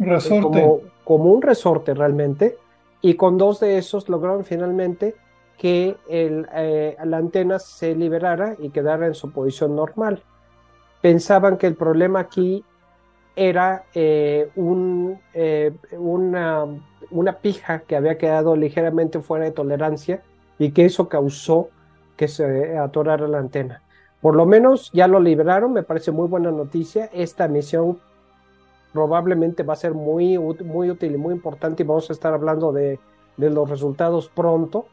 resorte. 0.00 0.42
Como, 0.42 0.80
como 1.04 1.32
un 1.32 1.42
resorte 1.42 1.94
realmente, 1.94 2.58
y 3.00 3.14
con 3.14 3.38
dos 3.38 3.60
de 3.60 3.78
esos 3.78 4.08
lograron 4.08 4.44
finalmente 4.44 5.14
que 5.58 5.96
eh, 6.08 6.96
la 7.04 7.16
antena 7.16 7.58
se 7.58 7.94
liberara 7.94 8.54
y 8.58 8.70
quedara 8.70 9.06
en 9.06 9.14
su 9.14 9.32
posición 9.32 9.74
normal. 9.74 10.22
Pensaban 11.02 11.58
que 11.58 11.66
el 11.66 11.74
problema 11.74 12.20
aquí 12.20 12.64
era 13.34 13.84
eh, 13.94 14.50
eh, 15.34 15.72
una, 15.92 16.64
una, 17.10 17.32
pija 17.38 17.80
que 17.80 17.96
había 17.96 18.18
quedado 18.18 18.56
ligeramente 18.56 19.20
fuera 19.20 19.44
de 19.44 19.52
tolerancia 19.52 20.22
y 20.58 20.70
que 20.70 20.84
eso 20.84 21.08
causó 21.08 21.68
que 22.16 22.28
se 22.28 22.78
atorara 22.78 23.28
la 23.28 23.38
antena. 23.38 23.82
Por 24.20 24.34
lo 24.34 24.46
menos 24.46 24.90
ya 24.92 25.06
lo 25.06 25.20
liberaron, 25.20 25.72
me 25.72 25.82
parece 25.84 26.10
muy 26.10 26.28
buena 26.28 26.50
noticia. 26.50 27.10
Esta 27.12 27.46
misión 27.46 27.98
probablemente 28.92 29.62
va 29.62 29.74
a 29.74 29.76
ser 29.76 29.94
muy, 29.94 30.38
muy 30.38 30.90
útil 30.90 31.14
y 31.14 31.18
muy 31.18 31.34
importante 31.34 31.82
y 31.82 31.86
vamos 31.86 32.10
a 32.10 32.12
estar 32.12 32.32
hablando 32.32 32.72
de, 32.72 32.98
de 33.36 33.50
los 33.50 33.68
resultados 33.68 34.28
pronto. 34.28 34.86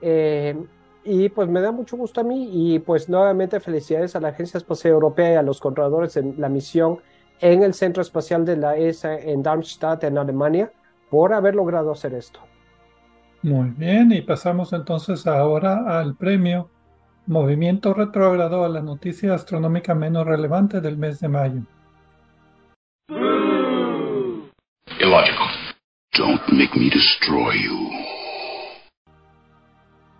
Eh, 0.00 0.56
y 1.04 1.28
pues 1.30 1.48
me 1.48 1.60
da 1.60 1.72
mucho 1.72 1.96
gusto 1.96 2.20
a 2.20 2.24
mí 2.24 2.50
y 2.52 2.78
pues 2.80 3.08
nuevamente 3.08 3.60
felicidades 3.60 4.14
a 4.14 4.20
la 4.20 4.28
Agencia 4.28 4.58
Espacial 4.58 4.92
Europea 4.92 5.32
y 5.32 5.36
a 5.36 5.42
los 5.42 5.60
controladores 5.60 6.16
en 6.16 6.34
la 6.38 6.48
misión 6.48 6.98
en 7.40 7.62
el 7.62 7.74
Centro 7.74 8.02
Espacial 8.02 8.44
de 8.44 8.56
la 8.56 8.76
ESA 8.76 9.18
en 9.18 9.42
Darmstadt, 9.42 10.04
en 10.04 10.18
Alemania, 10.18 10.72
por 11.08 11.32
haber 11.32 11.54
logrado 11.54 11.92
hacer 11.92 12.14
esto. 12.14 12.40
Muy 13.42 13.70
bien, 13.70 14.12
y 14.12 14.20
pasamos 14.22 14.72
entonces 14.72 15.26
ahora 15.26 16.00
al 16.00 16.16
premio 16.16 16.68
Movimiento 17.26 17.94
Retrógrado 17.94 18.64
a 18.64 18.68
la 18.68 18.80
noticia 18.80 19.34
astronómica 19.34 19.94
menos 19.94 20.26
relevante 20.26 20.80
del 20.80 20.96
mes 20.96 21.20
de 21.20 21.28
mayo. 21.28 21.62
Illogical. 25.00 25.48
Don't 26.18 26.40
make 26.50 26.74
me 26.74 26.90
destroy 26.90 27.54
you. 27.62 28.17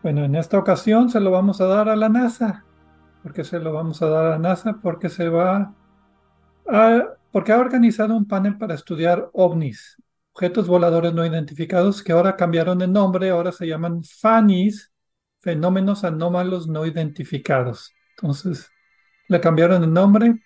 Bueno, 0.08 0.24
en 0.24 0.36
esta 0.36 0.58
ocasión 0.58 1.10
se 1.10 1.20
lo 1.20 1.30
vamos 1.30 1.60
a 1.60 1.66
dar 1.66 1.90
a 1.90 1.94
la 1.94 2.08
NASA. 2.08 2.64
¿Por 3.22 3.34
qué 3.34 3.44
se 3.44 3.58
lo 3.58 3.74
vamos 3.74 4.00
a 4.00 4.08
dar 4.08 4.24
a 4.24 4.30
la 4.30 4.38
NASA? 4.38 4.78
Porque 4.82 5.10
se 5.10 5.28
va 5.28 5.74
a, 6.66 7.02
porque 7.30 7.52
ha 7.52 7.58
organizado 7.58 8.16
un 8.16 8.26
panel 8.26 8.56
para 8.56 8.72
estudiar 8.74 9.28
ovnis, 9.34 10.02
objetos 10.32 10.66
voladores 10.66 11.12
no 11.12 11.26
identificados, 11.26 12.02
que 12.02 12.12
ahora 12.12 12.36
cambiaron 12.36 12.78
de 12.78 12.88
nombre, 12.88 13.28
ahora 13.28 13.52
se 13.52 13.66
llaman 13.66 14.02
FANIS, 14.02 14.94
fenómenos 15.40 16.04
anómalos 16.04 16.68
no 16.68 16.86
identificados. 16.86 17.92
Entonces, 18.16 18.70
le 19.28 19.42
cambiaron 19.42 19.84
el 19.84 19.92
nombre. 19.92 20.40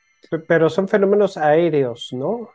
Pero 0.48 0.70
son 0.70 0.88
fenómenos 0.88 1.36
aéreos, 1.36 2.08
¿no? 2.10 2.50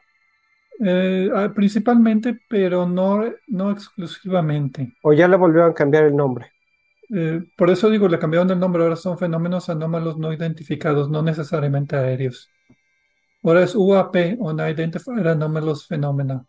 Eh, 0.83 1.29
principalmente, 1.55 2.37
pero 2.49 2.85
no, 2.85 3.23
no 3.47 3.71
exclusivamente. 3.71 4.93
¿O 5.03 5.13
ya 5.13 5.29
le 5.29 5.37
volvieron 5.37 5.71
a 5.71 5.73
cambiar 5.73 6.03
el 6.03 6.13
nombre? 6.13 6.51
Eh, 7.09 7.41
por 7.57 7.69
eso 7.69 7.89
digo, 7.89 8.07
le 8.07 8.19
cambiaron 8.19 8.49
el 8.51 8.59
nombre, 8.59 8.83
ahora 8.83 8.95
son 8.95 9.17
fenómenos 9.17 9.69
anómalos 9.69 10.17
no 10.17 10.33
identificados, 10.33 11.09
no 11.09 11.21
necesariamente 11.21 11.95
aéreos. 11.95 12.49
Ahora 13.43 13.63
es 13.63 13.75
UAP, 13.75 14.35
Unidentified 14.39 15.25
Anomalous 15.27 15.87
Phenomena. 15.87 16.45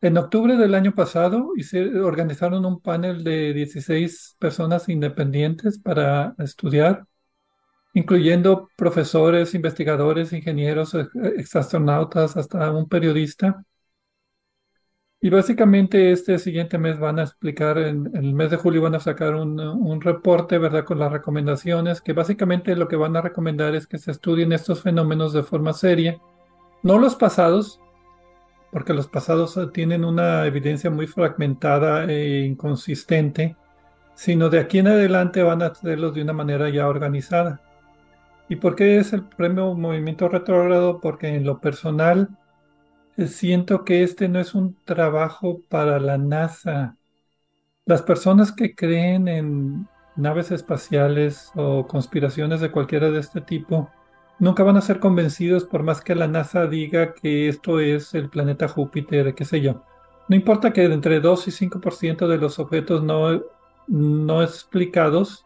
En 0.00 0.18
octubre 0.18 0.56
del 0.56 0.74
año 0.74 0.94
pasado 0.94 1.52
organizaron 2.02 2.66
un 2.66 2.80
panel 2.80 3.24
de 3.24 3.54
16 3.54 4.36
personas 4.38 4.88
independientes 4.88 5.78
para 5.78 6.34
estudiar, 6.38 7.06
incluyendo 7.94 8.68
profesores, 8.76 9.54
investigadores, 9.54 10.32
ingenieros, 10.34 10.94
exastronautas, 11.36 12.36
hasta 12.36 12.70
un 12.70 12.88
periodista. 12.88 13.64
Y 15.24 15.30
básicamente 15.30 16.12
este 16.12 16.38
siguiente 16.38 16.76
mes 16.76 16.98
van 16.98 17.18
a 17.18 17.22
explicar, 17.22 17.78
en, 17.78 18.10
el 18.12 18.34
mes 18.34 18.50
de 18.50 18.58
julio 18.58 18.82
van 18.82 18.94
a 18.94 19.00
sacar 19.00 19.34
un, 19.34 19.58
un, 19.58 20.02
reporte, 20.02 20.58
¿verdad? 20.58 20.84
Con 20.84 20.98
las 20.98 21.10
recomendaciones, 21.10 22.02
que 22.02 22.12
básicamente 22.12 22.76
lo 22.76 22.88
que 22.88 22.96
van 22.96 23.16
a 23.16 23.22
recomendar 23.22 23.74
es 23.74 23.86
que 23.86 23.96
se 23.96 24.10
estudien 24.10 24.52
estos 24.52 24.82
fenómenos 24.82 25.32
de 25.32 25.42
forma 25.42 25.72
seria, 25.72 26.20
no 26.82 26.98
los 26.98 27.16
pasados, 27.16 27.80
porque 28.70 28.92
los 28.92 29.06
pasados 29.06 29.56
eh, 29.56 29.66
tienen 29.72 30.04
una 30.04 30.44
evidencia 30.44 30.90
muy 30.90 31.06
fragmentada 31.06 32.04
e 32.04 32.40
inconsistente, 32.40 33.56
sino 34.14 34.50
de 34.50 34.58
aquí 34.58 34.80
en 34.80 34.88
adelante 34.88 35.42
van 35.42 35.62
a 35.62 35.68
hacerlos 35.68 36.14
de 36.14 36.20
una 36.20 36.34
manera 36.34 36.68
ya 36.68 36.86
organizada. 36.86 37.62
¿Y 38.50 38.56
por 38.56 38.76
qué 38.76 38.98
es 38.98 39.14
el 39.14 39.22
premio 39.22 39.72
Movimiento 39.72 40.28
Retrógrado? 40.28 41.00
Porque 41.00 41.28
en 41.28 41.46
lo 41.46 41.62
personal 41.62 42.28
siento 43.26 43.84
que 43.84 44.02
este 44.02 44.28
no 44.28 44.40
es 44.40 44.54
un 44.54 44.76
trabajo 44.84 45.60
para 45.68 45.98
la 46.00 46.18
NASA. 46.18 46.96
Las 47.86 48.02
personas 48.02 48.52
que 48.52 48.74
creen 48.74 49.28
en 49.28 49.88
naves 50.16 50.50
espaciales 50.50 51.50
o 51.54 51.86
conspiraciones 51.86 52.60
de 52.60 52.70
cualquiera 52.70 53.10
de 53.10 53.20
este 53.20 53.40
tipo, 53.40 53.90
nunca 54.38 54.62
van 54.62 54.76
a 54.76 54.80
ser 54.80 55.00
convencidos 55.00 55.64
por 55.64 55.82
más 55.82 56.00
que 56.00 56.14
la 56.14 56.28
NASA 56.28 56.66
diga 56.66 57.14
que 57.14 57.48
esto 57.48 57.80
es 57.80 58.14
el 58.14 58.30
planeta 58.30 58.68
Júpiter, 58.68 59.34
qué 59.34 59.44
sé 59.44 59.60
yo. 59.60 59.82
No 60.28 60.36
importa 60.36 60.72
que 60.72 60.84
entre 60.84 61.20
2 61.20 61.48
y 61.48 61.50
5% 61.50 62.28
de 62.28 62.38
los 62.38 62.58
objetos 62.58 63.02
no, 63.02 63.42
no 63.86 64.42
explicados, 64.42 65.43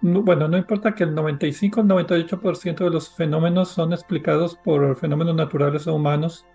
bueno, 0.00 0.48
no 0.48 0.56
importa 0.56 0.94
que 0.94 1.04
el 1.04 1.14
95 1.14 1.80
o 1.80 1.84
98% 1.84 2.84
de 2.84 2.90
los 2.90 3.10
fenómenos 3.10 3.68
son 3.68 3.92
explicados 3.92 4.56
por 4.56 4.96
fenómenos 4.96 5.34
naturales 5.34 5.86
o 5.86 5.94
humanos, 5.94 6.46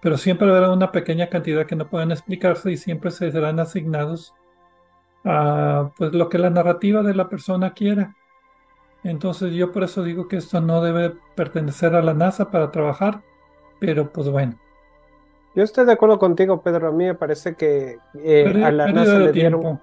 pero 0.00 0.16
siempre 0.16 0.48
habrá 0.48 0.70
una 0.70 0.92
pequeña 0.92 1.28
cantidad 1.28 1.66
que 1.66 1.76
no 1.76 1.88
pueden 1.88 2.10
explicarse 2.10 2.72
y 2.72 2.76
siempre 2.76 3.10
se 3.10 3.30
serán 3.30 3.60
asignados 3.60 4.34
a 5.24 5.90
pues, 5.96 6.12
lo 6.12 6.28
que 6.28 6.38
la 6.38 6.50
narrativa 6.50 7.02
de 7.02 7.14
la 7.14 7.28
persona 7.28 7.74
quiera. 7.74 8.14
Entonces 9.04 9.52
yo 9.52 9.72
por 9.72 9.84
eso 9.84 10.02
digo 10.02 10.26
que 10.28 10.36
esto 10.36 10.60
no 10.60 10.82
debe 10.82 11.14
pertenecer 11.34 11.94
a 11.94 12.02
la 12.02 12.14
NASA 12.14 12.50
para 12.50 12.70
trabajar, 12.70 13.22
pero 13.78 14.12
pues 14.12 14.28
bueno. 14.28 14.58
Yo 15.54 15.62
estoy 15.62 15.86
de 15.86 15.92
acuerdo 15.92 16.18
contigo, 16.18 16.60
Pedro. 16.60 16.88
A 16.88 16.92
mí 16.92 17.04
me 17.04 17.14
parece 17.14 17.54
que 17.54 17.98
eh, 18.22 18.62
a 18.62 18.70
la 18.70 18.88
NASA 18.92 19.18
le 19.18 19.32
dieron, 19.32 19.80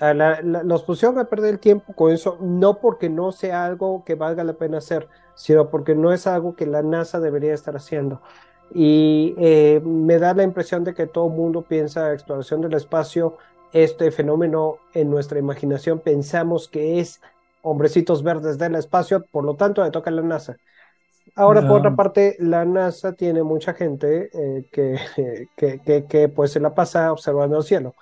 los 0.00 0.82
pusieron 0.82 1.18
a 1.18 1.24
perder 1.24 1.54
el 1.54 1.60
tiempo 1.60 1.92
con 1.92 2.10
eso, 2.10 2.36
no 2.40 2.78
porque 2.78 3.08
no 3.08 3.30
sea 3.32 3.64
algo 3.64 4.04
que 4.04 4.14
valga 4.14 4.42
la 4.42 4.54
pena 4.54 4.78
hacer, 4.78 5.08
sino 5.34 5.70
porque 5.70 5.94
no 5.94 6.12
es 6.12 6.26
algo 6.26 6.56
que 6.56 6.66
la 6.66 6.82
NASA 6.82 7.20
debería 7.20 7.54
estar 7.54 7.76
haciendo. 7.76 8.20
Y 8.74 9.34
eh, 9.38 9.80
me 9.84 10.18
da 10.18 10.34
la 10.34 10.42
impresión 10.42 10.82
de 10.82 10.94
que 10.94 11.06
todo 11.06 11.26
el 11.26 11.34
mundo 11.34 11.62
piensa 11.62 12.12
exploración 12.12 12.60
del 12.62 12.74
espacio, 12.74 13.36
este 13.72 14.10
fenómeno 14.10 14.78
en 14.92 15.10
nuestra 15.10 15.38
imaginación 15.38 15.98
pensamos 15.98 16.68
que 16.68 17.00
es 17.00 17.20
hombrecitos 17.62 18.22
verdes 18.22 18.58
del 18.58 18.74
espacio, 18.74 19.24
por 19.30 19.44
lo 19.44 19.54
tanto 19.54 19.82
le 19.84 19.90
toca 19.90 20.10
a 20.10 20.12
la 20.12 20.22
NASA. 20.22 20.56
Ahora, 21.34 21.66
por 21.66 21.78
otra 21.78 21.96
parte, 21.96 22.36
la 22.40 22.64
NASA 22.64 23.12
tiene 23.14 23.42
mucha 23.42 23.72
gente 23.72 24.28
eh, 24.34 24.64
que, 24.70 25.48
que, 25.56 26.04
que, 26.06 26.28
pues 26.28 26.52
se 26.52 26.60
la 26.60 26.74
pasa 26.74 27.10
observando 27.12 27.56
el 27.56 27.64
cielo. 27.64 27.94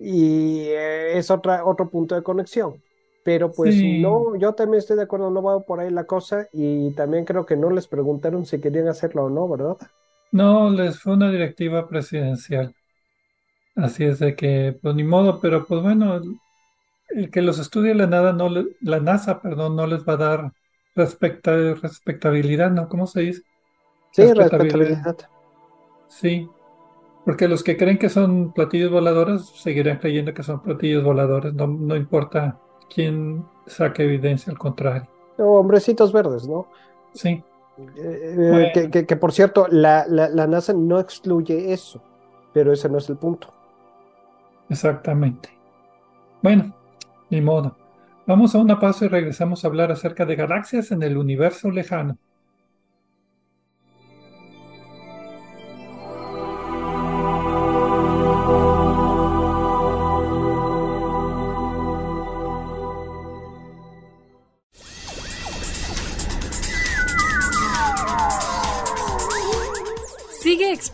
Y 0.00 0.68
eh, 0.68 1.18
es 1.18 1.30
otra, 1.30 1.64
otro 1.64 1.88
punto 1.88 2.14
de 2.14 2.22
conexión. 2.22 2.82
Pero 3.24 3.50
pues 3.50 3.76
no, 3.76 4.36
yo 4.36 4.54
también 4.54 4.78
estoy 4.78 4.96
de 4.96 5.02
acuerdo, 5.02 5.30
no 5.30 5.42
va 5.42 5.60
por 5.60 5.80
ahí 5.80 5.90
la 5.90 6.04
cosa 6.04 6.48
y 6.52 6.90
también 6.92 7.24
creo 7.24 7.44
que 7.44 7.56
no 7.56 7.70
les 7.70 7.86
preguntaron 7.86 8.46
si 8.46 8.58
querían 8.60 8.88
hacerlo 8.88 9.24
o 9.24 9.30
no, 9.30 9.48
¿verdad? 9.48 9.76
No, 10.32 10.70
les 10.70 10.98
fue 10.98 11.12
una 11.14 11.30
directiva 11.30 11.88
presidencial. 11.88 12.74
Así 13.76 14.04
es 14.04 14.18
de 14.18 14.34
que, 14.34 14.78
pues 14.80 14.94
ni 14.94 15.04
modo, 15.04 15.40
pero 15.40 15.66
pues 15.66 15.82
bueno, 15.82 16.20
el 17.10 17.30
que 17.30 17.42
los 17.42 17.58
estudie 17.58 17.94
la, 17.94 18.06
nada 18.06 18.32
no 18.32 18.48
la 18.80 19.00
NASA, 19.00 19.40
perdón, 19.40 19.76
no 19.76 19.86
les 19.86 20.06
va 20.06 20.14
a 20.14 20.16
dar 20.16 20.52
respecta, 20.94 21.74
respectabilidad, 21.74 22.70
¿no? 22.70 22.88
¿Cómo 22.88 23.06
se 23.06 23.20
dice? 23.20 23.42
Sí, 24.12 24.32
respectabilidad. 24.32 25.16
Sí, 26.08 26.48
porque 27.28 27.46
los 27.46 27.62
que 27.62 27.76
creen 27.76 27.98
que 27.98 28.08
son 28.08 28.54
platillos 28.54 28.90
voladores 28.90 29.44
seguirán 29.54 29.98
creyendo 29.98 30.32
que 30.32 30.42
son 30.42 30.62
platillos 30.62 31.04
voladores, 31.04 31.52
no, 31.52 31.66
no 31.66 31.94
importa 31.94 32.58
quién 32.88 33.44
saque 33.66 34.04
evidencia, 34.04 34.50
al 34.50 34.56
contrario. 34.56 35.06
hombrecitos 35.36 36.10
verdes, 36.10 36.48
¿no? 36.48 36.68
Sí. 37.12 37.44
Eh, 37.98 38.72
eh, 38.72 38.90
que, 38.90 39.04
que, 39.04 39.16
por 39.16 39.32
cierto, 39.32 39.66
la, 39.68 40.06
la, 40.08 40.30
la 40.30 40.46
NASA 40.46 40.72
no 40.72 40.98
excluye 40.98 41.70
eso, 41.70 42.02
pero 42.54 42.72
ese 42.72 42.88
no 42.88 42.96
es 42.96 43.10
el 43.10 43.18
punto. 43.18 43.52
Exactamente. 44.70 45.50
Bueno, 46.42 46.74
ni 47.28 47.42
modo. 47.42 47.76
Vamos 48.26 48.54
a 48.54 48.58
una 48.58 48.80
pausa 48.80 49.04
y 49.04 49.08
regresamos 49.08 49.62
a 49.62 49.68
hablar 49.68 49.92
acerca 49.92 50.24
de 50.24 50.34
galaxias 50.34 50.92
en 50.92 51.02
el 51.02 51.18
universo 51.18 51.70
lejano. 51.70 52.16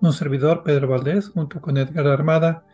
Un 0.00 0.12
servidor, 0.12 0.62
Pedro 0.62 0.88
Valdés, 0.88 1.30
junto 1.30 1.60
con 1.60 1.76
Edgar 1.76 2.06
Armada. 2.06 2.64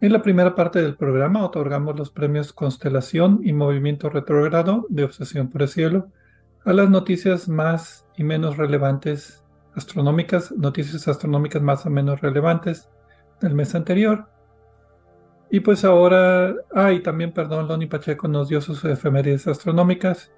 En 0.00 0.12
la 0.12 0.22
primera 0.22 0.54
parte 0.54 0.82
del 0.82 0.96
programa 0.96 1.44
otorgamos 1.44 1.96
los 1.96 2.10
premios 2.10 2.52
Constelación 2.52 3.40
y 3.42 3.52
Movimiento 3.52 4.10
Retrógrado 4.10 4.84
de 4.88 5.04
Obsesión 5.04 5.48
por 5.48 5.62
el 5.62 5.68
Cielo 5.68 6.10
a 6.64 6.72
las 6.72 6.90
noticias 6.90 7.48
más 7.48 8.06
y 8.16 8.24
menos 8.24 8.56
relevantes 8.56 9.44
astronómicas, 9.74 10.52
noticias 10.52 11.06
astronómicas 11.06 11.62
más 11.62 11.86
o 11.86 11.90
menos 11.90 12.20
relevantes 12.20 12.90
del 13.40 13.54
mes 13.54 13.74
anterior. 13.74 14.28
Y 15.50 15.60
pues 15.60 15.84
ahora, 15.84 16.54
ah, 16.74 16.90
también, 17.04 17.32
perdón, 17.32 17.68
Loni 17.68 17.86
Pacheco 17.86 18.26
nos 18.26 18.48
dio 18.48 18.60
sus 18.60 18.84
efemérides 18.84 19.46
astronómicas. 19.46 20.32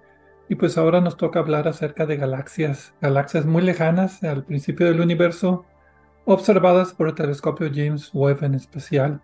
Y 0.51 0.55
pues 0.55 0.79
ahora 0.79 1.01
nos 1.01 1.17
toca 1.17 1.41
hablar 1.41 1.69
acerca 1.69 2.07
de 2.07 2.17
galaxias, 2.17 2.95
galaxias 3.01 3.45
muy 3.45 3.63
lejanas 3.63 4.23
al 4.23 4.45
principio 4.45 4.87
del 4.87 5.01
universo, 5.01 5.67
observadas 6.33 6.93
por 6.93 7.09
el 7.09 7.15
telescopio 7.15 7.71
James 7.75 8.11
Webb 8.13 8.45
en 8.45 8.55
especial, 8.55 9.23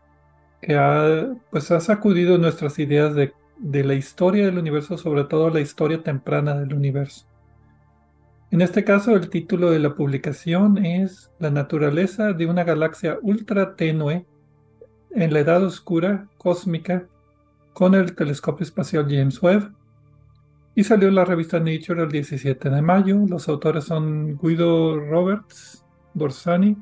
que 0.63 0.75
ha, 0.75 1.29
pues 1.51 1.71
ha 1.71 1.79
sacudido 1.81 2.39
nuestras 2.39 2.79
ideas 2.79 3.15
de, 3.15 3.35
de 3.59 3.85
la 3.85 3.93
historia 3.93 4.47
del 4.47 4.57
universo, 4.57 4.97
sobre 4.97 5.25
todo 5.25 5.51
la 5.51 5.61
historia 5.61 6.03
temprana 6.03 6.55
del 6.55 6.73
universo. 6.73 7.27
En 8.51 8.63
este 8.63 8.85
caso, 8.85 9.15
el 9.15 9.29
título 9.29 9.71
de 9.71 9.81
la 9.81 9.95
publicación 9.95 10.79
es 10.85 11.31
La 11.39 11.51
naturaleza 11.51 12.33
de 12.33 12.47
una 12.47 12.65
galaxia 12.65 13.19
ultra 13.21 13.77
tenue 13.77 14.25
en 15.11 15.33
la 15.33 15.41
edad 15.41 15.63
oscura 15.63 16.29
cósmica 16.39 17.07
con 17.75 17.95
el 17.95 18.15
telescopio 18.15 18.65
espacial 18.65 19.07
James 19.11 19.43
Webb 19.43 19.73
y 20.75 20.85
salió 20.85 21.09
en 21.09 21.17
la 21.17 21.27
revista 21.27 21.61
Nature 21.61 22.05
el 22.05 22.11
17 22.11 22.71
de 22.71 22.81
mayo. 22.81 23.19
Los 23.29 23.47
autores 23.49 23.85
son 23.85 24.39
Guido 24.39 24.99
Roberts, 24.99 25.85
Borsani, 26.15 26.79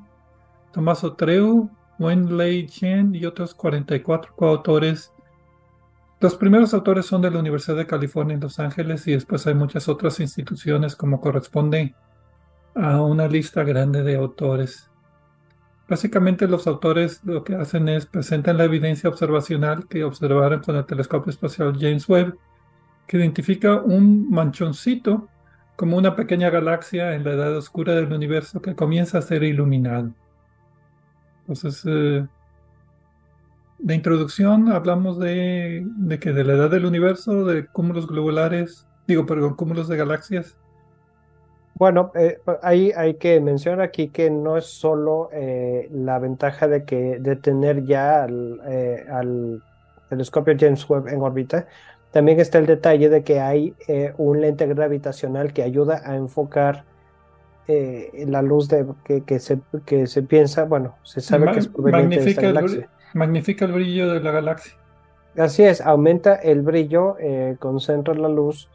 Tommaso 0.73 1.15
Treu, 1.15 1.71
Wenlei 1.99 2.67
Chen 2.67 3.15
y 3.15 3.25
otros 3.27 3.55
44 3.55 4.35
coautores. 4.35 5.13
Los 6.21 6.37
primeros 6.37 6.73
autores 6.73 7.07
son 7.07 7.23
de 7.23 7.31
la 7.31 7.41
Universidad 7.41 7.77
de 7.77 7.87
California 7.87 8.35
en 8.35 8.41
Los 8.41 8.59
Ángeles 8.59 9.07
y 9.07 9.13
después 9.13 9.47
hay 9.47 9.55
muchas 9.55 9.89
otras 9.89 10.21
instituciones 10.21 10.97
como 10.97 11.21
corresponde 11.21 11.95
a 12.75 13.03
una 13.03 13.29
lista 13.29 13.65
grande 13.65 14.03
de 14.03 14.17
autores. 14.17 14.91
Básicamente 15.89 16.49
los 16.49 16.67
autores 16.67 17.23
lo 17.25 17.45
que 17.45 17.55
hacen 17.55 17.89
es 17.89 18.07
presentan 18.07 18.57
la 18.57 18.65
evidencia 18.65 19.11
observacional 19.11 19.87
que 19.89 20.05
observaron 20.05 20.61
con 20.61 20.77
el 20.77 20.87
telescopio 20.87 21.31
espacial 21.31 21.77
James 21.79 22.09
Webb, 22.09 22.39
que 23.07 23.19
identifica 23.19 23.77
un 23.77 24.31
manchoncito 24.31 25.29
como 25.77 25.97
una 25.97 26.15
pequeña 26.17 26.51
galaxia 26.51 27.15
en 27.15 27.25
la 27.25 27.33
edad 27.33 27.57
oscura 27.57 27.95
del 27.95 28.13
universo 28.13 28.63
que 28.63 28.75
comienza 28.75 29.19
a 29.19 29.23
ser 29.23 29.43
iluminado. 29.43 30.15
Entonces, 31.42 31.83
eh, 31.87 32.26
de 33.78 33.94
introducción 33.94 34.70
hablamos 34.70 35.18
de, 35.18 35.85
que 36.20 36.33
de 36.33 36.44
la 36.44 36.55
edad 36.55 36.70
del 36.70 36.87
universo, 36.87 37.44
de 37.44 37.66
cúmulos 37.66 38.07
globulares, 38.07 38.87
digo, 39.07 39.26
perdón, 39.26 39.55
cúmulos 39.55 39.88
de 39.88 39.96
galaxias, 39.96 40.57
bueno, 41.74 42.12
eh, 42.14 42.38
hay, 42.62 43.14
que 43.14 43.40
mencionar 43.40 43.81
aquí 43.81 44.09
que 44.09 44.31
no 44.31 44.57
es 44.57 44.66
solo 44.66 45.31
eh, 45.33 45.88
la 45.90 46.18
ventaja 46.18 46.68
de 46.68 46.85
que 46.85 47.18
de 47.18 47.35
tener 47.35 47.85
ya 47.85 48.22
al, 48.22 48.61
eh, 48.66 49.05
al, 49.11 49.62
telescopio 50.09 50.55
James 50.57 50.88
Webb 50.88 51.09
en 51.09 51.22
órbita, 51.22 51.66
también 52.12 52.38
está 52.38 52.59
el 52.59 52.66
detalle 52.66 53.09
de 53.09 53.24
que 53.24 53.40
hay 53.40 53.74
un 54.18 54.42
lente 54.42 54.66
gravitacional 54.66 55.55
que 55.55 55.62
ayuda 55.62 56.02
a 56.05 56.16
enfocar 56.16 56.85
eh, 57.68 58.25
la 58.29 58.42
luz 58.42 58.68
de, 58.68 58.87
que, 59.05 59.22
que, 59.22 59.38
se, 59.38 59.61
que 59.87 60.07
se 60.07 60.22
piensa, 60.22 60.64
bueno, 60.64 60.96
se 61.03 61.20
sabe 61.20 61.53
que 61.53 61.61
es 61.61 61.68
proveniente 61.68 62.25
de 62.25 62.31
esta 62.31 62.42
galaxia. 62.42 62.81
El, 62.81 63.18
magnifica 63.18 63.64
el 63.64 63.72
brillo 63.72 64.12
de 64.12 64.20
la 64.20 64.31
galaxia. 64.31 64.75
Así 65.37 65.62
es, 65.62 65.81
aumenta 65.81 66.35
el 66.35 66.61
brillo, 66.61 67.16
concentra 67.59 68.14
la 68.14 68.29
luz 68.29 68.68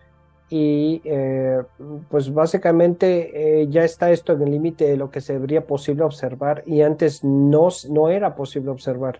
y 0.50 1.02
eh, 1.04 1.62
pues 2.10 2.34
básicamente 2.34 3.62
eh, 3.62 3.68
ya 3.70 3.84
está 3.84 4.12
esto 4.12 4.34
en 4.34 4.44
el 4.44 4.52
límite 4.52 4.86
de 4.86 4.98
lo 4.98 5.12
que 5.12 5.20
sería 5.20 5.66
posible 5.66 6.04
observar 6.04 6.64
y 6.66 6.82
antes 6.82 7.24
no, 7.24 7.68
no 7.90 8.10
era 8.10 8.36
posible 8.36 8.72
observar. 8.72 9.20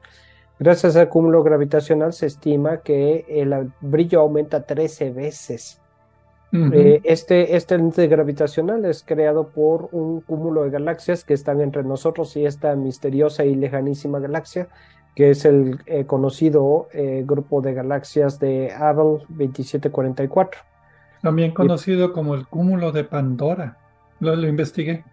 Gracias 0.60 0.96
al 0.96 1.10
cúmulo 1.10 1.44
gravitacional 1.44 2.14
se 2.14 2.28
estima 2.28 2.78
que 2.78 3.26
el 3.28 3.72
brillo 3.82 4.22
aumenta 4.22 4.64
13 4.64 5.12
veces. 5.12 5.82
Uh 6.54 6.58
-huh. 6.58 6.74
eh, 6.74 7.02
este, 7.04 7.58
este 7.58 7.78
lente 7.78 8.08
gravitacional 8.08 8.86
es 8.86 9.04
creado 9.04 9.50
por 9.50 9.90
un 9.92 10.22
cúmulo 10.22 10.64
de 10.64 10.70
galaxias 10.70 11.26
que 11.26 11.34
están 11.34 11.60
entre 11.60 11.84
nosotros 11.84 12.38
y 12.38 12.46
esta 12.46 12.76
misteriosa 12.76 13.44
y 13.44 13.56
lejanísima 13.56 14.20
galaxia, 14.20 14.70
que 15.14 15.32
es 15.32 15.44
el 15.46 15.80
eh, 15.88 16.06
conocido 16.06 16.88
eh, 16.94 17.24
grupo 17.26 17.62
de 17.62 17.74
galaxias 17.74 18.40
de 18.40 18.72
Abel 18.72 19.20
2744. 19.30 20.62
También 21.22 21.54
conocido 21.54 22.14
como 22.14 22.36
el 22.36 22.48
cúmulo 22.48 22.92
de 22.92 23.04
Pandora. 23.04 23.78
Lo, 24.20 24.36
lo, 24.36 24.48
investigué. 24.48 25.04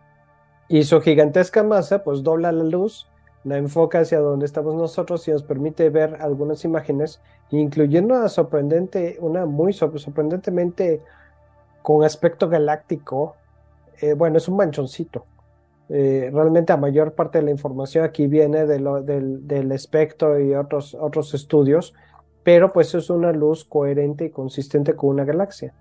Y 0.68 0.84
su 0.84 1.00
gigantesca 1.00 1.62
masa, 1.62 2.04
pues 2.04 2.22
dobla 2.22 2.52
la 2.52 2.64
luz, 2.64 3.08
la 3.44 3.58
enfoca 3.58 4.00
hacia 4.00 4.20
donde 4.20 4.46
estamos 4.46 4.74
nosotros 4.74 5.26
y 5.28 5.30
nos 5.30 5.42
permite 5.42 5.90
ver 5.90 6.16
algunas 6.20 6.64
imágenes, 6.64 7.20
incluyendo 7.50 8.14
una 8.14 8.28
sorprendente, 8.28 9.18
una 9.20 9.46
muy 9.46 9.72
sorprendentemente 9.72 11.02
con 11.84 12.02
aspecto 12.02 12.48
galáctico. 12.48 13.36
Eh, 14.00 14.14
bueno, 14.14 14.38
es 14.38 14.48
un 14.48 14.56
manchoncito. 14.56 15.26
Eh, 15.90 16.30
realmente 16.32 16.72
la 16.72 16.78
mayor 16.78 17.12
parte 17.12 17.36
de 17.36 17.44
la 17.44 17.50
información 17.50 18.06
aquí 18.06 18.26
viene 18.26 18.64
de 18.64 18.80
lo, 18.80 19.02
del, 19.02 19.70
espectro 19.70 20.40
y 20.40 20.54
otros, 20.54 20.96
otros 20.98 21.34
estudios, 21.34 21.92
pero 22.42 22.72
pues 22.72 22.94
es 22.94 23.10
una 23.10 23.32
luz 23.32 23.66
coherente 23.66 24.24
y 24.24 24.30
consistente 24.30 24.96
con 24.96 25.10
una 25.10 25.24
galaxia. 25.24 25.74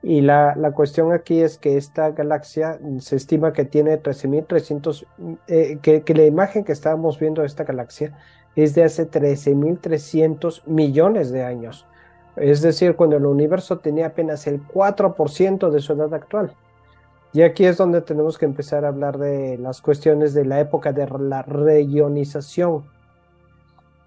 Y 0.00 0.20
la, 0.20 0.54
la, 0.54 0.70
cuestión 0.70 1.12
aquí 1.12 1.40
es 1.40 1.58
que 1.58 1.76
esta 1.76 2.12
galaxia 2.12 2.78
se 3.00 3.16
estima 3.16 3.52
que 3.52 3.64
tiene 3.64 4.00
13.300, 4.00 5.06
eh, 5.48 5.80
que, 5.82 6.02
que, 6.02 6.14
la 6.14 6.24
imagen 6.24 6.62
que 6.62 6.70
estábamos 6.70 7.18
viendo 7.18 7.40
de 7.40 7.48
esta 7.48 7.64
galaxia 7.64 8.16
es 8.54 8.76
de 8.76 8.84
hace 8.84 9.10
13.300 9.10 10.62
millones 10.66 11.32
de 11.32 11.42
años. 11.42 11.84
Es 12.36 12.62
decir, 12.62 12.94
cuando 12.94 13.16
el 13.16 13.26
universo 13.26 13.78
tenía 13.78 14.06
apenas 14.06 14.46
el 14.46 14.62
4% 14.66 15.70
de 15.70 15.80
su 15.80 15.92
edad 15.92 16.14
actual. 16.14 16.52
Y 17.32 17.42
aquí 17.42 17.64
es 17.64 17.76
donde 17.76 18.00
tenemos 18.00 18.38
que 18.38 18.46
empezar 18.46 18.84
a 18.84 18.88
hablar 18.88 19.18
de 19.18 19.58
las 19.58 19.80
cuestiones 19.80 20.34
de 20.34 20.44
la 20.44 20.60
época 20.60 20.92
de 20.92 21.06
la 21.08 21.42
reionización. 21.42 22.84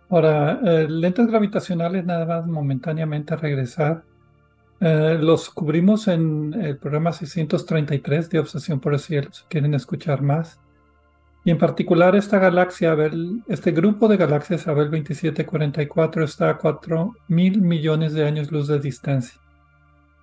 Ahora, 0.10 0.60
eh, 0.63 0.88
lentes 0.89 1.27
gravitacionales 1.27 2.05
nada 2.05 2.25
más 2.25 2.47
momentáneamente 2.47 3.36
regresar 3.36 4.03
eh, 4.84 5.19
los 5.21 5.51
cubrimos 5.51 6.07
en 6.07 6.55
el 6.60 6.75
programa 6.77 7.13
633 7.13 8.31
de 8.31 8.39
Obsesión 8.39 8.79
por 8.79 8.93
el 8.93 8.99
Cielo, 8.99 9.29
si 9.31 9.43
quieren 9.43 9.75
escuchar 9.75 10.23
más. 10.23 10.60
Y 11.43 11.49
en 11.51 11.58
particular 11.58 12.15
esta 12.15 12.38
galaxia, 12.38 12.91
Abel, 12.91 13.41
este 13.47 13.71
grupo 13.71 14.08
de 14.08 14.17
galaxias 14.17 14.67
Abel 14.67 14.91
2744 14.91 16.23
está 16.23 16.49
a 16.51 16.58
4 16.58 17.15
mil 17.27 17.62
millones 17.62 18.13
de 18.13 18.25
años 18.25 18.51
luz 18.51 18.67
de 18.67 18.80
distancia. 18.80 19.39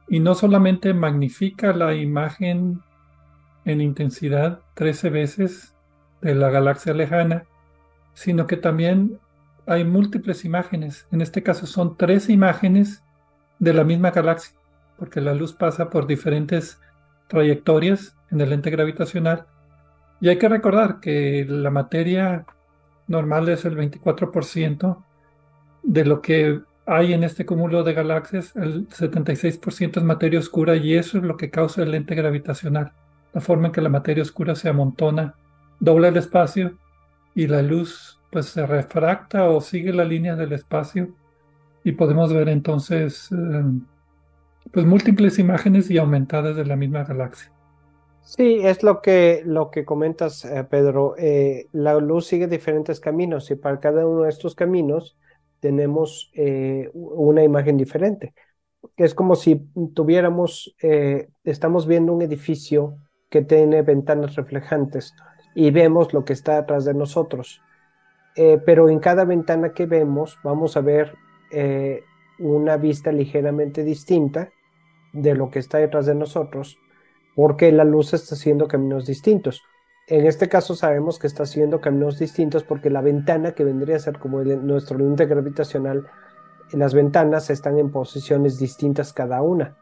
Y 0.09 0.21
no 0.21 0.35
solamente 0.35 0.95
magnifica 0.95 1.73
la 1.73 1.95
imagen 1.95 2.81
en 3.65 3.81
intensidad 3.81 4.61
13 4.75 5.11
veces 5.11 5.75
de 6.23 6.35
la 6.35 6.51
galaxia 6.51 6.95
lejana, 6.95 7.45
sino 8.15 8.47
que 8.47 8.57
también 8.57 9.19
hay 9.67 9.85
múltiples 9.85 10.45
imágenes. 10.45 11.07
En 11.11 11.21
este 11.21 11.43
caso 11.43 11.67
son 11.67 11.97
tres 11.97 12.31
imágenes 12.31 13.03
de 13.59 13.75
la 13.75 13.85
misma 13.85 14.13
galaxia, 14.13 14.57
porque 14.97 15.21
la 15.21 15.35
luz 15.35 15.53
pasa 15.53 15.91
por 15.91 16.07
diferentes 16.07 16.81
trayectorias 17.29 18.17
en 18.31 18.41
el 18.41 18.51
lente 18.51 18.71
gravitacional. 18.71 19.47
Y 20.21 20.29
hay 20.29 20.39
que 20.39 20.49
recordar 20.49 21.01
que 21.01 21.47
la 21.49 21.71
materia 21.71 22.45
normal 23.07 23.49
es 23.49 23.65
el 23.65 23.77
24% 23.77 25.05
de 25.83 26.05
lo 26.05 26.21
que 26.21 26.61
hay 26.87 27.13
en 27.13 27.23
este 27.23 27.45
cúmulo 27.45 27.85
de 27.85 27.93
galaxias, 27.93 28.57
el 28.57 28.89
76% 28.89 29.99
es 29.99 30.03
materia 30.05 30.39
oscura 30.39 30.75
y 30.75 30.95
eso 30.95 31.19
es 31.19 31.25
lo 31.25 31.37
que 31.37 31.51
causa 31.51 31.83
el 31.83 31.91
lente 31.91 32.15
gravitacional, 32.15 32.93
la 33.35 33.41
forma 33.43 33.67
en 33.67 33.73
que 33.73 33.83
la 33.83 33.91
materia 33.91 34.23
oscura 34.23 34.55
se 34.55 34.71
amontona, 34.71 35.35
dobla 35.81 36.09
el 36.09 36.17
espacio 36.17 36.79
y 37.35 37.47
la 37.47 37.63
luz 37.63 38.19
pues 38.31 38.47
se 38.47 38.67
refracta 38.67 39.45
o 39.45 39.61
sigue 39.61 39.93
la 39.93 40.05
línea 40.05 40.35
del 40.35 40.53
espacio. 40.53 41.11
Y 41.85 41.93
podemos 41.93 42.33
ver 42.33 42.49
entonces 42.49 43.31
eh, 43.33 43.65
pues 44.73 44.85
múltiples 44.85 45.39
imágenes 45.39 45.91
y 45.91 45.99
aumentadas 45.99 46.57
de 46.57 46.65
la 46.65 46.77
misma 46.77 47.05
galaxia. 47.05 47.51
Sí, 48.29 48.61
es 48.63 48.83
lo 48.83 49.01
que, 49.01 49.43
lo 49.47 49.71
que 49.71 49.87
comentas, 49.87 50.45
eh, 50.45 50.63
Pedro. 50.69 51.15
Eh, 51.17 51.67
la 51.73 51.95
luz 51.95 52.27
sigue 52.27 52.47
diferentes 52.47 53.01
caminos 53.01 53.51
y 53.51 53.55
para 53.55 53.81
cada 53.81 54.07
uno 54.07 54.25
de 54.25 54.29
estos 54.29 54.55
caminos 54.55 55.17
tenemos 55.61 56.31
eh, 56.35 56.91
una 56.93 57.43
imagen 57.43 57.79
diferente. 57.79 58.35
es 58.99 59.15
como 59.15 59.35
si 59.35 59.57
tuviéramos, 59.95 60.75
eh, 60.83 61.31
estamos 61.43 61.87
viendo 61.87 62.13
un 62.13 62.21
edificio 62.21 62.97
que 63.31 63.41
tiene 63.41 63.81
ventanas 63.81 64.35
reflejantes 64.37 65.15
y 65.55 65.71
vemos 65.71 66.13
lo 66.13 66.27
que 66.27 66.35
está 66.35 66.59
atrás 66.59 66.85
de 66.85 66.93
nosotros. 66.93 67.63
Pero 68.37 68.89
en 68.89 69.01
cada 69.01 69.25
ventana 69.25 69.73
que 69.73 69.87
vemos 69.87 70.39
vamos 70.45 70.77
a 70.77 70.81
ver 70.81 71.15
una 72.39 72.77
vista 72.77 73.11
ligeramente 73.11 73.83
distinta 73.83 74.51
de 75.13 75.35
lo 75.35 75.51
que 75.51 75.59
está 75.59 75.79
detrás 75.79 76.07
de 76.07 76.15
nosotros, 76.15 76.79
porque 77.39 77.71
la 77.71 77.85
luz 77.85 78.15
está 78.15 78.35
haciendo 78.35 78.67
caminos 78.67 79.07
distintos. 79.07 79.63
En 80.09 80.27
este 80.27 80.49
caso 80.49 80.75
sabemos 80.75 81.21
que 81.21 81.29
está 81.29 81.45
haciendo 81.45 81.81
caminos 81.81 82.19
distintos 82.19 82.65
porque 82.65 82.91
la 82.91 83.01
ventana, 83.01 83.53
que 83.53 83.63
vendría 83.63 83.95
a 83.95 84.01
ser 84.01 84.19
como 84.19 84.43
nuestro 84.43 84.99
lente 84.99 85.25
gravitacional, 85.25 86.05
las 86.73 86.95
ventanas 86.95 87.49
están 87.51 87.79
en 87.79 87.93
posiciones 87.93 88.59
distintas 88.59 89.13
cada 89.13 89.41
una. 89.41 89.77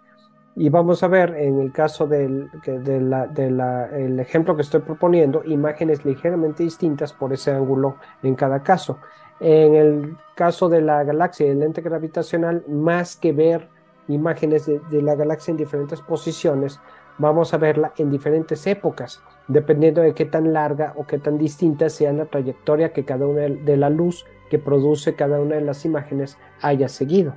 Y 0.55 0.69
vamos 0.69 1.03
a 1.03 1.09
ver 1.09 1.35
en 1.35 1.59
el 1.59 1.73
caso 1.73 2.07
del 2.07 2.51
de 2.63 4.17
ejemplo 4.21 4.55
que 4.55 4.61
estoy 4.61 4.83
proponiendo, 4.83 5.43
imágenes 5.43 6.05
ligeramente 6.05 6.63
distintas 6.63 7.15
por 7.15 7.33
ese 7.33 7.53
ángulo 7.53 7.97
en 8.23 8.35
cada 8.35 8.63
caso. 8.63 8.99
En 9.41 9.75
el 9.75 10.19
caso 10.35 10.69
de 10.69 10.83
la 10.83 11.05
galaxia 11.05 11.47
y 11.47 11.51
el 11.53 11.61
lente 11.61 11.81
gravitacional, 11.81 12.65
más 12.69 13.17
que 13.17 13.33
ver 13.33 13.71
imágenes 14.09 14.67
de, 14.67 15.03
la 15.03 15.15
galaxia 15.15 15.53
en 15.53 15.57
diferentes 15.57 16.03
posiciones, 16.03 16.81
vamos 17.19 17.55
a 17.55 17.59
verla 17.59 17.93
en 17.97 18.11
diferentes 18.11 18.67
épocas, 18.67 19.23
dependiendo 19.49 20.03
de 20.03 20.15
qué 20.15 20.25
tan 20.25 20.53
larga 20.53 20.93
o 20.97 21.07
qué 21.07 21.19
tan 21.19 21.39
distinta 21.39 21.89
sea 21.89 22.13
la 22.13 22.27
trayectoria 22.27 22.93
que 22.93 23.05
cada 23.05 23.27
una 23.27 23.43
de 23.43 23.77
la 23.77 23.91
luz 23.91 24.27
que 24.51 24.59
produce 24.59 25.15
cada 25.15 25.41
una 25.41 25.57
de 25.57 25.63
las 25.63 25.85
imágenes 25.85 26.39
haya 26.63 26.89
seguido. 26.89 27.35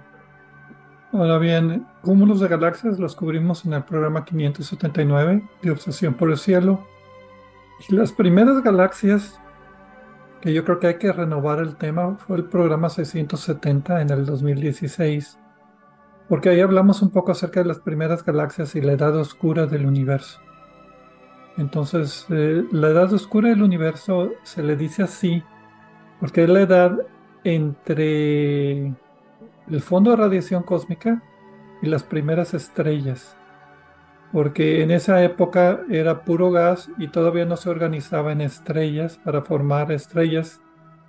Ahora 1.12 1.40
bien, 1.40 1.88
cúmulos 2.04 2.40
de 2.40 2.48
galaxias 2.48 3.00
los 3.00 3.16
cubrimos 3.16 3.66
en 3.66 3.74
el 3.74 3.84
programa 3.84 4.26
579 4.26 5.42
de 5.64 5.72
Obsesión 5.72 6.14
por 6.14 6.30
el 6.30 6.38
Cielo. 6.38 6.86
Y 7.88 7.96
las 7.96 8.12
primeras 8.12 8.62
galaxias, 8.62 9.40
que 10.40 10.54
yo 10.54 10.64
creo 10.64 10.80
que 10.80 10.88
hay 10.88 10.98
que 10.98 11.12
renovar 11.12 11.60
el 11.60 11.78
tema, 11.78 12.16
fue 12.18 12.38
el 12.38 12.46
programa 12.46 12.90
670 12.90 14.02
en 14.02 14.10
el 14.12 14.26
2016, 14.26 15.40
porque 16.30 16.50
ahí 16.50 16.62
hablamos 16.62 17.02
un 17.02 17.10
poco 17.10 17.32
acerca 17.32 17.62
de 17.62 17.66
las 17.68 17.80
primeras 17.80 18.24
galaxias 18.24 18.76
y 18.76 18.82
la 18.82 18.94
edad 18.94 19.16
oscura 19.18 19.66
del 19.66 19.88
universo. 19.88 20.40
Entonces, 21.58 22.28
eh, 22.30 22.64
la 22.72 22.90
edad 22.90 23.12
oscura 23.12 23.50
del 23.50 23.64
universo 23.64 24.32
se 24.44 24.62
le 24.62 24.78
dice 24.78 25.04
así 25.04 25.44
porque 26.20 26.44
es 26.44 26.50
la 26.50 26.62
edad 26.62 27.00
entre 27.44 28.86
el 28.86 29.82
fondo 29.82 30.12
de 30.12 30.18
radiación 30.18 30.64
cósmica 30.64 31.24
y 31.82 31.88
las 31.88 32.04
primeras 32.04 32.54
estrellas. 32.54 33.36
Porque 34.32 34.84
en 34.84 34.92
esa 34.92 35.24
época 35.24 35.82
era 35.90 36.24
puro 36.24 36.52
gas 36.52 36.92
y 37.00 37.08
todavía 37.08 37.46
no 37.46 37.58
se 37.58 37.72
organizaba 37.72 38.32
en 38.32 38.42
estrellas 38.42 39.18
para 39.18 39.42
formar 39.42 39.92
estrellas 39.92 40.62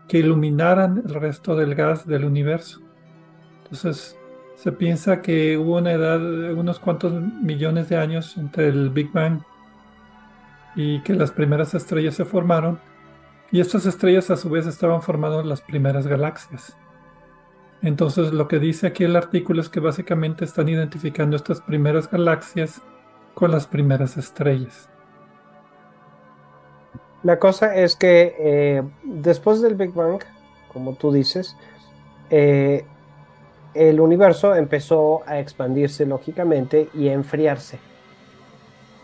que 0.09 0.19
iluminaran 0.19 1.03
el 1.07 1.15
resto 1.15 1.55
del 1.57 1.75
gas 1.75 2.07
del 2.07 2.25
universo. 2.25 2.81
Entonces 3.65 4.17
se 4.61 4.73
piensa 4.73 5.23
que 5.23 5.57
hubo 5.57 5.79
una 5.79 5.93
edad 5.93 6.19
de 6.19 6.53
unos 6.53 6.79
cuantos 6.79 7.13
millones 7.13 7.89
de 7.89 7.97
años 7.97 8.37
entre 8.37 8.69
el 8.69 8.91
Big 8.91 9.11
Bang 9.11 9.41
y 10.77 11.01
que 11.03 11.15
las 11.15 11.31
primeras 11.31 11.73
estrellas 11.73 12.15
se 12.15 12.27
formaron 12.27 12.79
y 13.51 13.61
estas 13.61 13.87
estrellas 13.87 14.31
a 14.31 14.37
su 14.37 14.51
vez 14.51 14.67
estaban 14.67 15.01
formando 15.01 15.43
las 15.43 15.63
primeras 15.63 16.07
galaxias. 16.07 16.77
Entonces 17.81 18.35
lo 18.35 18.49
que 18.49 18.59
dice 18.59 18.89
aquí 18.89 19.05
el 19.05 19.17
artículo 19.17 19.63
es 19.63 19.71
que 19.71 19.81
básicamente 19.81 20.45
están 20.45 20.69
identificando 20.69 21.37
estas 21.37 21.63
primeras 21.63 22.11
galaxias 22.11 22.83
con 23.33 23.53
las 23.53 23.67
primeras 23.67 24.19
estrellas. 24.19 24.91
La 27.23 27.39
cosa 27.39 27.75
es 27.75 27.97
que 27.97 28.37
eh, 28.39 28.83
después 29.05 29.63
del 29.63 29.75
Big 29.75 29.95
Bang, 29.95 30.21
como 30.71 30.97
tú 30.97 31.13
dices, 31.13 31.57
eh, 32.29 32.85
el 33.75 34.01
universo 34.01 34.55
empezó 34.55 35.23
a 35.27 35.39
expandirse 35.39 36.07
lógicamente 36.07 36.89
y 36.95 37.09
a 37.09 37.13
enfriarse 37.13 37.79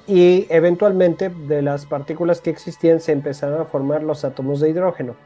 y 0.07 0.47
eventualmente 0.51 1.29
de 1.31 1.63
las 1.63 1.87
partículas 1.87 2.41
que 2.41 2.51
existían 2.51 3.01
se 3.01 3.13
empezaron 3.13 3.61
a 3.61 3.65
formar 3.65 4.03
los 4.03 4.25
átomos 4.25 4.61
de 4.61 4.71
hidrógeno. 4.71 5.17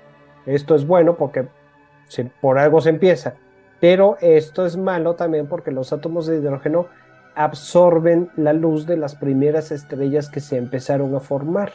Esto 0.46 0.74
es 0.74 0.86
bueno 0.86 1.16
porque 1.16 1.46
por 2.40 2.58
algo 2.58 2.80
se 2.80 2.90
empieza, 2.90 3.34
pero 3.78 4.16
esto 4.20 4.64
es 4.64 4.76
malo 4.76 5.14
también 5.14 5.46
porque 5.46 5.70
los 5.70 5.92
átomos 5.92 6.26
de 6.26 6.38
hidrógeno 6.38 6.86
absorben 7.34 8.30
la 8.36 8.52
luz 8.52 8.86
de 8.86 8.96
las 8.96 9.14
primeras 9.14 9.70
estrellas 9.70 10.28
que 10.30 10.40
se 10.40 10.56
empezaron 10.56 11.14
a 11.14 11.20
formar. 11.20 11.72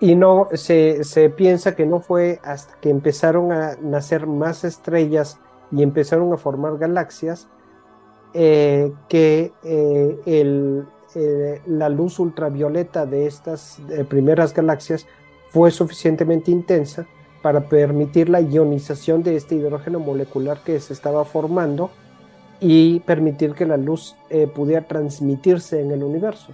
Y 0.00 0.16
no 0.16 0.48
se, 0.54 1.04
se 1.04 1.30
piensa 1.30 1.76
que 1.76 1.86
no 1.86 2.00
fue 2.00 2.40
hasta 2.42 2.74
que 2.80 2.90
empezaron 2.90 3.52
a 3.52 3.76
nacer 3.80 4.26
más 4.26 4.64
estrellas 4.64 5.38
y 5.74 5.82
empezaron 5.82 6.32
a 6.32 6.36
formar 6.36 6.78
galaxias 6.78 7.48
eh, 8.32 8.92
que 9.08 9.52
eh, 9.62 10.18
el, 10.26 10.84
eh, 11.14 11.60
la 11.66 11.88
luz 11.88 12.18
ultravioleta 12.18 13.06
de 13.06 13.26
estas 13.26 13.78
primeras 14.08 14.54
galaxias 14.54 15.06
fue 15.50 15.70
suficientemente 15.70 16.50
intensa 16.50 17.06
para 17.42 17.68
permitir 17.68 18.28
la 18.28 18.40
ionización 18.40 19.22
de 19.22 19.36
este 19.36 19.54
hidrógeno 19.54 20.00
molecular 20.00 20.58
que 20.64 20.80
se 20.80 20.92
estaba 20.92 21.24
formando 21.24 21.90
y 22.60 23.00
permitir 23.00 23.52
que 23.52 23.66
la 23.66 23.76
luz 23.76 24.16
pudiera 24.54 24.86
transmitirse 24.86 25.80
en 25.80 25.90
el 25.90 26.02
universo. 26.02 26.52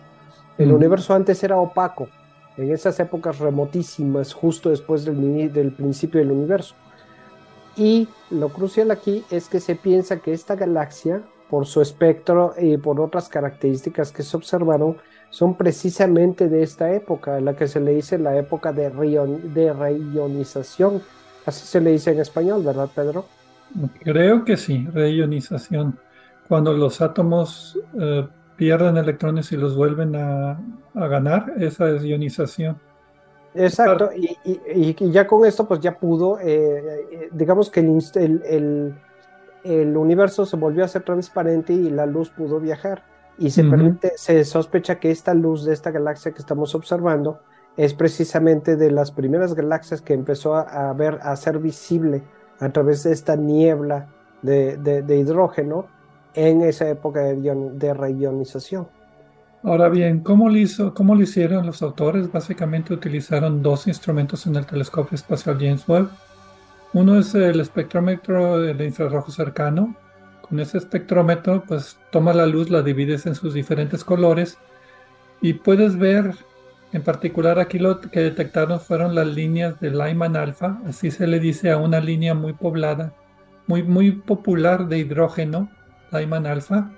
El 0.59 0.73
universo 0.73 1.15
antes 1.15 1.43
era 1.45 1.57
opaco, 1.57 2.09
en 2.57 2.73
esas 2.73 2.99
épocas 2.99 3.39
remotísimas, 3.39 4.35
justo 4.35 4.71
después 4.71 5.05
del, 5.05 5.53
del 5.53 5.73
principio 5.73 6.21
del 6.21 6.33
universo. 6.33 6.75
Y 7.77 8.09
lo 8.31 8.49
crucial 8.49 8.91
aquí 8.91 9.25
es 9.31 9.49
que 9.49 9.61
se 9.61 9.77
piensa 9.77 10.19
que 10.19 10.33
esta 10.33 10.57
galaxia 10.57 11.23
por 11.51 11.67
su 11.67 11.83
espectro 11.83 12.55
y 12.57 12.77
por 12.77 13.01
otras 13.01 13.29
características 13.29 14.13
que 14.13 14.23
se 14.23 14.37
observaron, 14.37 14.97
son 15.31 15.57
precisamente 15.57 16.49
de 16.49 16.63
esta 16.63 16.93
época, 16.93 17.41
la 17.41 17.55
que 17.55 17.67
se 17.67 17.81
le 17.81 17.93
dice 17.93 18.19
la 18.19 18.37
época 18.37 18.73
de, 18.73 18.89
de 18.89 19.73
reionización. 19.73 21.03
Así 21.45 21.67
se 21.67 21.81
le 21.81 21.91
dice 21.91 22.13
en 22.13 22.21
español, 22.21 22.63
¿verdad, 22.65 22.89
Pedro? 22.95 23.27
Creo 24.03 24.45
que 24.45 24.57
sí, 24.57 24.87
reionización. 24.93 25.99
Cuando 26.49 26.73
los 26.73 27.01
átomos 27.01 27.79
eh, 27.99 28.27
pierden 28.57 28.97
electrones 28.97 29.51
y 29.53 29.57
los 29.57 29.77
vuelven 29.77 30.15
a, 30.17 30.61
ganar, 30.95 31.53
esa 31.59 31.91
es 31.91 32.05
ionización. 32.05 32.77
Exacto, 33.55 34.11
y, 34.15 35.11
ya 35.11 35.27
con 35.27 35.45
esto 35.45 35.67
pues 35.67 35.81
ya 35.81 35.99
pudo, 35.99 36.39
eh, 36.39 37.07
eh, 37.11 37.29
digamos 37.33 37.69
que 37.69 37.81
el 37.81 38.95
el 39.65 39.97
universo 39.97 40.47
se 40.47 40.57
volvió 40.57 40.85
a 40.85 40.89
ser 40.89 41.03
transparente 41.03 41.73
y 41.73 41.91
la 41.91 42.07
luz 42.07 42.31
pudo 42.31 42.61
viajar. 42.61 43.05
Y 43.39 43.51
se, 43.51 43.65
permite, 43.65 44.13
se 44.17 44.45
sospecha 44.45 45.01
que 45.01 45.11
esta 45.11 45.33
luz 45.33 45.65
de 45.65 45.73
esta 45.73 45.91
galaxia 45.91 46.33
que 46.33 46.41
estamos 46.41 46.75
observando 46.75 47.41
es 47.77 47.95
precisamente 47.95 48.77
de 48.77 48.91
las 48.91 49.13
primeras 49.13 49.55
galaxias 49.55 50.03
que 50.03 50.13
empezó 50.13 50.57
a, 50.57 50.93
ver, 50.93 51.21
a 51.23 51.35
ser 51.37 51.59
visible 51.59 52.23
a 52.59 52.69
través 52.69 53.03
de 53.05 53.13
esta 53.13 53.37
niebla 53.37 54.09
de, 54.43 55.05
hidrógeno 55.09 55.87
en 56.35 56.61
esa 56.61 56.91
época 56.91 57.21
de, 57.21 57.71
de 57.75 57.95
reionización. 57.95 58.89
Ahora 59.63 59.89
bien, 59.89 60.21
¿cómo 60.21 60.49
lo, 60.49 60.57
hizo, 60.57 60.95
¿cómo 60.95 61.15
lo 61.15 61.23
hicieron 61.23 61.67
los 61.67 61.83
autores? 61.83 62.33
Básicamente 62.33 62.95
utilizaron 62.95 63.63
dos 63.63 63.87
instrumentos 63.87 64.47
en 64.47 64.57
el 64.57 64.67
telescopio 64.67 65.15
espacial 65.15 65.59
James 65.61 65.87
Webb 65.87 66.11
uno 66.93 67.19
es 67.19 67.35
el 67.35 67.61
espectrómetro 67.61 68.59
del 68.61 68.81
infrarrojo 68.81 69.31
cercano. 69.31 69.95
Con 70.41 70.59
ese 70.59 70.79
espectrómetro, 70.79 71.63
pues 71.67 71.97
toma 72.11 72.33
la 72.35 72.47
luz, 72.47 72.71
la 72.71 72.83
divides 72.83 73.27
en 73.27 73.37
sus 73.37 73.55
diferentes 73.55 74.03
colores 74.03 74.59
y 75.41 75.53
puedes 75.53 75.97
ver, 75.97 76.35
en 76.93 77.03
particular 77.03 77.61
aquí 77.61 77.79
lo 77.79 78.01
que 78.01 78.21
detectaron 78.21 78.81
fueron 78.81 79.15
las 79.15 79.29
líneas 79.29 79.79
de 79.79 79.91
Lyman 79.91 80.37
alfa, 80.37 80.81
así 80.87 81.13
se 81.13 81.29
le 81.29 81.39
dice 81.39 81.71
a 81.71 81.77
una 81.77 82.01
línea 82.01 82.35
muy 82.35 82.53
poblada, 82.53 83.15
muy, 83.69 83.85
muy 83.85 84.11
popular 84.11 84.89
de 84.89 84.99
hidrógeno, 84.99 85.71
Lyman 86.11 86.47
alfa, 86.47 86.91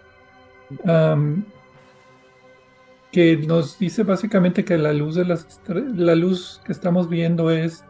que 3.13 3.37
nos 3.37 3.79
dice 3.79 4.03
básicamente 4.03 4.65
que 4.65 4.79
la 4.79 4.95
luz, 4.95 5.15
de 5.15 5.27
las, 5.27 5.61
la 5.69 6.15
luz 6.15 6.63
que 6.65 6.73
estamos 6.73 7.11
viendo 7.11 7.51
es 7.51 7.85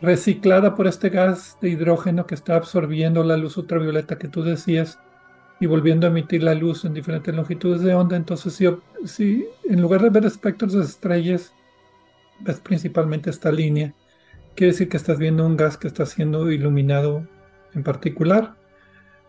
reciclada 0.00 0.74
por 0.74 0.88
este 0.88 1.08
gas 1.08 1.56
de 1.60 1.70
hidrógeno 1.70 2.26
que 2.26 2.34
está 2.34 2.56
absorbiendo 2.56 3.22
la 3.22 3.36
luz 3.36 3.56
ultravioleta 3.56 4.18
que 4.18 4.28
tú 4.28 4.42
decías 4.42 4.98
y 5.60 5.66
volviendo 5.66 6.06
a 6.06 6.10
emitir 6.10 6.42
la 6.42 6.54
luz 6.54 6.84
en 6.84 6.94
diferentes 6.94 7.34
longitudes 7.34 7.80
de 7.82 7.94
onda. 7.94 8.16
Entonces, 8.16 8.54
si, 8.54 8.66
si 9.04 9.46
en 9.64 9.80
lugar 9.80 10.02
de 10.02 10.10
ver 10.10 10.24
espectros 10.24 10.72
de 10.72 10.82
estrellas, 10.82 11.52
ves 12.40 12.60
principalmente 12.60 13.30
esta 13.30 13.52
línea, 13.52 13.94
quiere 14.54 14.72
decir 14.72 14.88
que 14.88 14.96
estás 14.96 15.18
viendo 15.18 15.46
un 15.46 15.56
gas 15.56 15.76
que 15.76 15.88
está 15.88 16.06
siendo 16.06 16.50
iluminado 16.50 17.26
en 17.74 17.84
particular. 17.84 18.54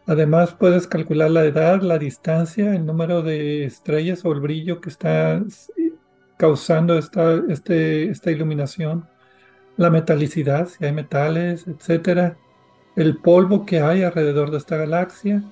Además, 0.10 0.56
puedes 0.58 0.88
calcular 0.88 1.30
la 1.30 1.46
edad, 1.46 1.84
la 1.84 2.00
distancia, 2.00 2.74
el 2.74 2.84
número 2.84 3.22
de 3.22 3.64
estrellas 3.66 4.26
o 4.26 4.32
el 4.32 4.40
brillo 4.40 4.82
que 4.82 4.90
está 4.90 5.40
causando 6.36 6.98
esta, 6.98 7.40
este, 7.48 8.10
esta 8.10 8.32
iluminación, 8.32 9.08
la 9.78 9.92
metalicidad, 9.92 10.68
si 10.68 10.84
hay 10.84 10.94
metales, 10.94 11.68
etcétera, 11.68 12.38
el 12.96 13.18
polvo 13.18 13.68
que 13.68 13.82
hay 13.82 14.02
alrededor 14.02 14.50
de 14.50 14.58
esta 14.58 14.78
galaxia. 14.78 15.44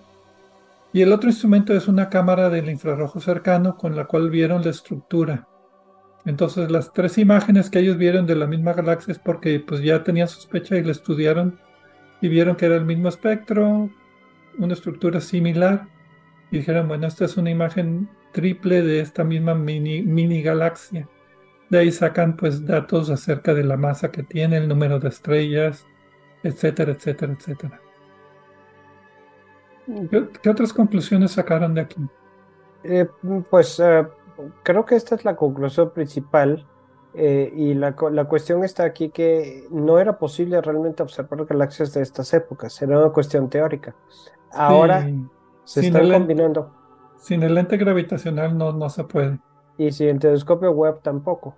Y 0.92 1.04
el 1.04 1.14
otro 1.14 1.30
instrumento 1.30 1.76
es 1.76 1.88
una 1.88 2.10
cámara 2.10 2.50
del 2.50 2.68
infrarrojo 2.68 3.20
cercano 3.20 3.78
con 3.78 3.96
la 3.96 4.06
cual 4.06 4.32
vieron 4.32 4.64
la 4.64 4.72
estructura. 4.72 5.48
Entonces 6.26 6.72
las 6.72 6.92
tres 6.94 7.20
imágenes 7.20 7.70
que 7.70 7.78
ellos 7.78 7.98
vieron 7.98 8.26
de 8.26 8.36
la 8.36 8.48
misma 8.48 8.74
galaxia 8.74 9.12
es 9.12 9.20
porque 9.20 9.60
pues 9.60 9.84
ya 9.84 10.04
tenían 10.04 10.28
sospecha 10.28 10.78
y 10.78 10.84
la 10.84 10.94
estudiaron 10.94 11.60
y 12.22 12.28
vieron 12.28 12.56
que 12.56 12.66
era 12.66 12.76
el 12.76 12.86
mismo 12.86 13.08
espectro, 13.08 13.92
una 14.58 14.74
estructura 14.74 15.22
similar 15.22 15.88
y 16.52 16.58
dijeron, 16.58 16.88
bueno, 16.88 17.08
esta 17.08 17.26
es 17.26 17.38
una 17.38 17.50
imagen 17.50 18.10
triple 18.32 18.82
de 18.82 19.00
esta 19.00 19.24
misma 19.24 19.56
mini, 19.56 20.02
mini 20.02 20.42
galaxia. 20.42 21.08
De 21.70 21.80
ahí 21.80 21.92
sacan 21.92 22.38
pues 22.38 22.66
datos 22.66 23.10
acerca 23.10 23.54
de 23.54 23.64
la 23.64 23.78
masa 23.78 24.12
que 24.12 24.24
tiene, 24.24 24.58
el 24.58 24.68
número 24.68 25.00
de 25.00 25.10
estrellas, 25.10 25.86
etcétera, 26.44 26.94
etcétera, 26.94 27.34
etcétera. 27.34 27.82
¿Qué, 30.42 30.50
otras 30.50 30.74
conclusiones 30.74 31.32
sacaron 31.32 31.74
de 31.74 31.82
aquí? 31.82 32.08
Eh, 32.84 33.08
pues 33.50 33.80
eh, 33.80 34.06
creo 34.64 34.86
que 34.86 34.96
esta 34.96 35.16
es 35.16 35.26
la 35.26 35.36
conclusión 35.36 35.92
principal 35.92 36.66
eh, 37.14 37.52
y 37.56 37.74
la, 37.74 37.96
la, 38.12 38.26
cuestión 38.26 38.64
está 38.64 38.84
aquí 38.84 39.10
que 39.10 39.66
no 39.72 40.00
era 40.00 40.18
posible 40.20 40.62
realmente 40.62 41.04
observar 41.04 41.46
galaxias 41.46 41.94
de 41.94 42.02
estas 42.02 42.34
épocas, 42.34 42.82
era 42.82 43.00
una 43.00 43.10
cuestión 43.10 43.50
teórica. 43.50 43.96
Ahora 44.54 45.08
se 45.64 45.88
están 45.88 46.12
combinando. 46.12 46.72
Sin 47.18 47.44
el 47.44 47.56
lente 47.56 47.78
gravitacional 47.78 48.58
no, 48.58 48.72
no 48.72 48.90
se 48.90 49.04
puede. 49.04 49.40
Y 49.78 49.92
sin 49.92 50.10
el 50.10 50.20
telescopio 50.20 50.72
web 50.72 51.00
tampoco. 51.02 51.56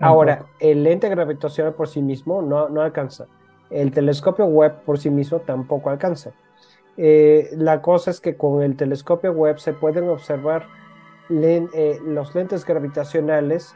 Ahora, 0.00 0.46
el 0.58 0.82
lente 0.82 1.08
gravitacional 1.08 1.74
por 1.74 1.86
sí 1.86 2.02
mismo 2.02 2.42
no, 2.42 2.68
no 2.68 2.80
alcanza. 2.80 3.26
El 3.70 3.92
telescopio 3.92 4.46
web 4.46 4.82
por 4.84 4.98
sí 4.98 5.10
mismo 5.10 5.38
tampoco 5.40 5.90
alcanza. 5.90 6.32
Eh, 6.96 7.50
la 7.52 7.80
cosa 7.80 8.10
es 8.10 8.20
que 8.20 8.36
con 8.36 8.62
el 8.62 8.76
telescopio 8.76 9.32
web 9.32 9.58
se 9.58 9.72
pueden 9.72 10.08
observar 10.08 10.66
eh, 11.30 11.98
los 12.04 12.34
lentes 12.34 12.66
gravitacionales 12.66 13.74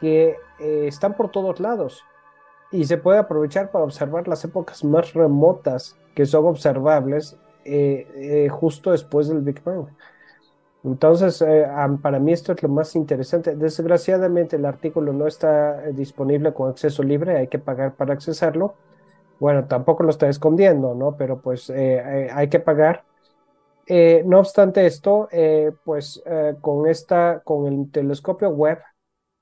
que 0.00 0.36
eh, 0.60 0.84
están 0.86 1.14
por 1.14 1.30
todos 1.30 1.58
lados 1.58 2.04
y 2.70 2.84
se 2.84 2.98
puede 2.98 3.18
aprovechar 3.18 3.70
para 3.70 3.84
observar 3.84 4.28
las 4.28 4.44
épocas 4.44 4.84
más 4.84 5.14
remotas 5.14 5.96
que 6.14 6.26
son 6.26 6.46
observables 6.46 7.38
justo 8.50 8.92
después 8.92 9.28
del 9.28 9.40
Big 9.40 9.62
Bang. 9.62 9.88
Entonces, 10.86 11.42
eh, 11.42 11.66
para 12.00 12.20
mí 12.20 12.32
esto 12.32 12.52
es 12.52 12.62
lo 12.62 12.68
más 12.68 12.94
interesante. 12.94 13.56
Desgraciadamente 13.56 14.54
el 14.54 14.64
artículo 14.64 15.12
no 15.12 15.26
está 15.26 15.84
eh, 15.84 15.92
disponible 15.92 16.54
con 16.54 16.70
acceso 16.70 17.02
libre, 17.02 17.36
hay 17.36 17.48
que 17.48 17.58
pagar 17.58 17.96
para 17.96 18.14
accesarlo. 18.14 18.74
Bueno, 19.40 19.66
tampoco 19.66 20.04
lo 20.04 20.10
está 20.10 20.28
escondiendo, 20.28 20.94
¿no? 20.94 21.16
Pero 21.16 21.40
pues 21.40 21.70
eh, 21.70 22.30
hay 22.32 22.48
que 22.48 22.60
pagar. 22.60 23.04
no 24.24 24.38
obstante 24.38 24.86
esto, 24.86 25.28
pues 25.84 26.22
con 26.60 26.86
esta, 26.88 27.40
con 27.44 27.66
el 27.66 27.90
telescopio 27.90 28.48
web, 28.50 28.78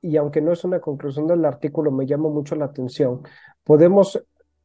y 0.01 0.17
aunque 0.17 0.41
no 0.41 0.53
es 0.53 0.65
una 0.65 0.81
conclusión 0.81 1.27
del 1.27 1.45
artículo, 1.45 1.91
me 1.91 2.07
llama 2.07 2.29
mucho 2.31 2.57
la 2.57 2.67
atención, 2.67 3.23
podemos 3.65 4.23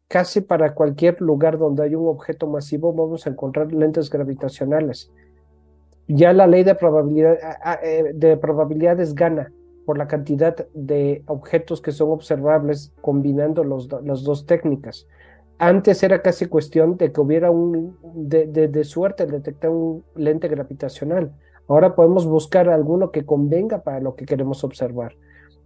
casi 0.10 0.42
para 0.42 0.74
cualquier 0.74 1.22
lugar 1.22 1.58
donde 1.58 1.84
hay 1.84 1.96
un 1.96 2.10
objeto 2.10 2.48
masivo, 2.48 2.92
vamos 2.92 3.26
a 3.26 3.30
encontrar 3.30 3.72
lentes 3.72 4.10
gravitacionales 4.10 5.10
ya 6.10 6.34
la 6.34 6.48
ley 6.48 6.64
de, 6.64 6.76
probabilidad, 6.76 7.38
eh, 7.84 8.12
de 8.14 8.36
probabilidades 8.36 9.14
gana 9.14 9.54
por 9.86 9.98
la 9.98 10.08
cantidad 10.08 10.68
de 10.74 11.24
objetos 11.28 11.82
que 11.82 11.92
son 11.92 12.10
observables 12.10 12.92
combinando 13.02 13.64
los, 13.64 13.88
las 14.04 14.24
dos 14.24 14.46
técnicas. 14.46 15.08
Antes 15.60 16.02
era 16.04 16.22
casi 16.22 16.48
cuestión 16.48 16.98
de 16.98 17.12
que 17.12 17.22
hubiera 17.22 17.52
un, 17.52 17.98
de, 18.16 18.48
de, 18.48 18.84
suerte 18.84 19.28
detectar 19.28 19.70
un 19.70 20.04
lente 20.16 20.48
gravitacional. 20.48 21.32
Ahora 21.68 21.96
podemos 21.96 22.26
buscar 22.26 22.70
alguno 22.70 23.12
que 23.12 23.26
convenga 23.26 23.84
para 23.84 24.00
lo 24.00 24.16
que 24.16 24.26
queremos 24.26 24.64
observar. 24.64 25.16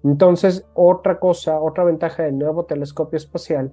Entonces, 0.03 0.65
otra 0.73 1.19
cosa, 1.19 1.61
otra 1.61 1.85
ventaja 1.85 2.23
del 2.23 2.37
nuevo 2.37 2.65
telescopio 2.65 3.15
espacial 3.15 3.71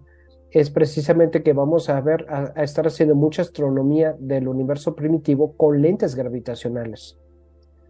es 0.51 0.71
precisamente 0.71 1.43
que 1.43 1.53
vamos 1.53 1.89
a 1.89 2.01
ver, 2.01 2.27
a, 2.29 2.63
estar 2.63 2.87
haciendo 2.87 3.15
mucha 3.15 3.43
astronomía 3.43 4.17
del 4.19 4.49
universo 4.49 4.95
primitivo 4.95 5.57
con 5.57 5.81
lentes 5.81 6.15
gravitacionales. 6.15 7.19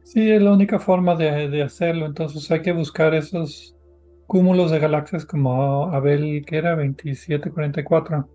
Sí, 0.03 0.31
es 0.31 0.43
la 0.43 0.53
única 0.53 0.79
forma 0.79 1.15
de, 1.15 1.63
hacerlo. 1.63 2.07
Entonces 2.07 2.51
hay 2.51 2.63
que 2.63 2.73
buscar 2.73 3.15
esos 3.15 3.77
cúmulos 4.27 4.71
de 4.71 4.79
galaxias 4.79 5.25
como 5.25 5.85
Abel, 5.87 6.45
que 6.47 6.57
era 6.57 6.77
2744. 6.77 8.29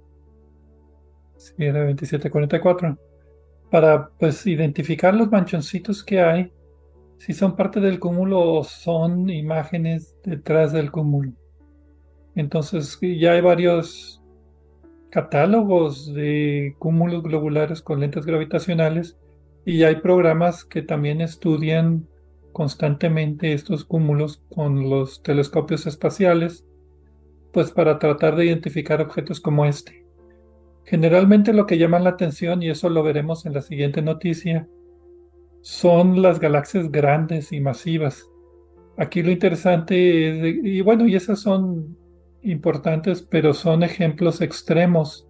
Sí, 1.37 1.53
era 1.57 1.85
2744. 1.85 2.97
Para 3.69 4.09
pues 4.19 4.45
identificar 4.47 5.13
los 5.13 5.29
manchoncitos 5.29 6.03
que 6.03 6.21
hay, 6.21 6.51
si 7.17 7.33
son 7.33 7.55
parte 7.55 7.79
del 7.79 7.99
cúmulo 7.99 8.39
o 8.39 8.63
son 8.63 9.29
imágenes 9.29 10.15
detrás 10.23 10.71
del 10.71 10.91
cúmulo. 10.91 11.33
Entonces 12.35 12.99
ya 13.01 13.31
hay 13.31 13.41
varios 13.41 14.21
catálogos 15.09 16.13
de 16.13 16.75
cúmulos 16.77 17.23
globulares 17.23 17.81
con 17.81 18.01
lentes 18.01 18.25
gravitacionales 18.25 19.17
y 19.65 19.83
hay 19.83 19.95
programas 19.97 20.65
que 20.65 20.81
también 20.81 21.21
estudian 21.21 22.07
constantemente 22.51 23.53
estos 23.53 23.83
cúmulos 23.85 24.43
con 24.53 24.89
los 24.89 25.23
telescopios 25.23 25.87
espaciales, 25.87 26.65
pues 27.51 27.71
para 27.71 27.99
tratar 27.99 28.35
de 28.35 28.45
identificar 28.45 29.01
objetos 29.01 29.39
como 29.39 29.65
este. 29.65 30.05
Generalmente 30.85 31.51
lo 31.51 31.65
que 31.65 31.77
llama 31.77 31.99
la 31.99 32.11
atención, 32.11 32.61
y 32.61 32.69
eso 32.69 32.89
lo 32.89 33.01
veremos 33.01 33.45
en 33.45 33.53
la 33.53 33.61
siguiente 33.61 34.01
noticia, 34.01 34.67
son 35.61 36.21
las 36.21 36.39
galaxias 36.39 36.91
grandes 36.91 37.51
y 37.51 37.59
masivas. 37.59 38.29
Aquí 38.97 39.23
lo 39.23 39.31
interesante 39.31 40.49
es, 40.49 40.57
y 40.63 40.81
bueno, 40.81 41.07
y 41.07 41.15
esas 41.15 41.39
son 41.39 41.97
importantes, 42.45 43.21
pero 43.21 43.53
son 43.53 43.83
ejemplos 43.83 44.41
extremos. 44.41 45.27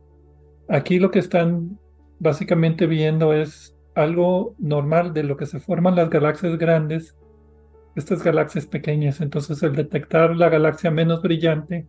Aquí 0.68 1.00
lo 1.00 1.12
que 1.12 1.20
están 1.20 1.80
básicamente 2.20 2.88
viendo 2.88 3.34
es 3.34 3.76
algo 3.96 4.56
normal 4.60 5.14
de 5.14 5.24
lo 5.24 5.38
que 5.38 5.46
se 5.46 5.60
forman 5.60 5.96
las 5.96 6.10
galaxias 6.10 6.58
grandes, 6.58 7.16
estas 7.96 8.24
galaxias 8.24 8.68
pequeñas. 8.68 9.22
Entonces 9.22 9.64
el 9.64 9.76
detectar 9.76 10.36
la 10.36 10.50
galaxia 10.50 10.92
menos 10.92 11.22
brillante, 11.22 11.88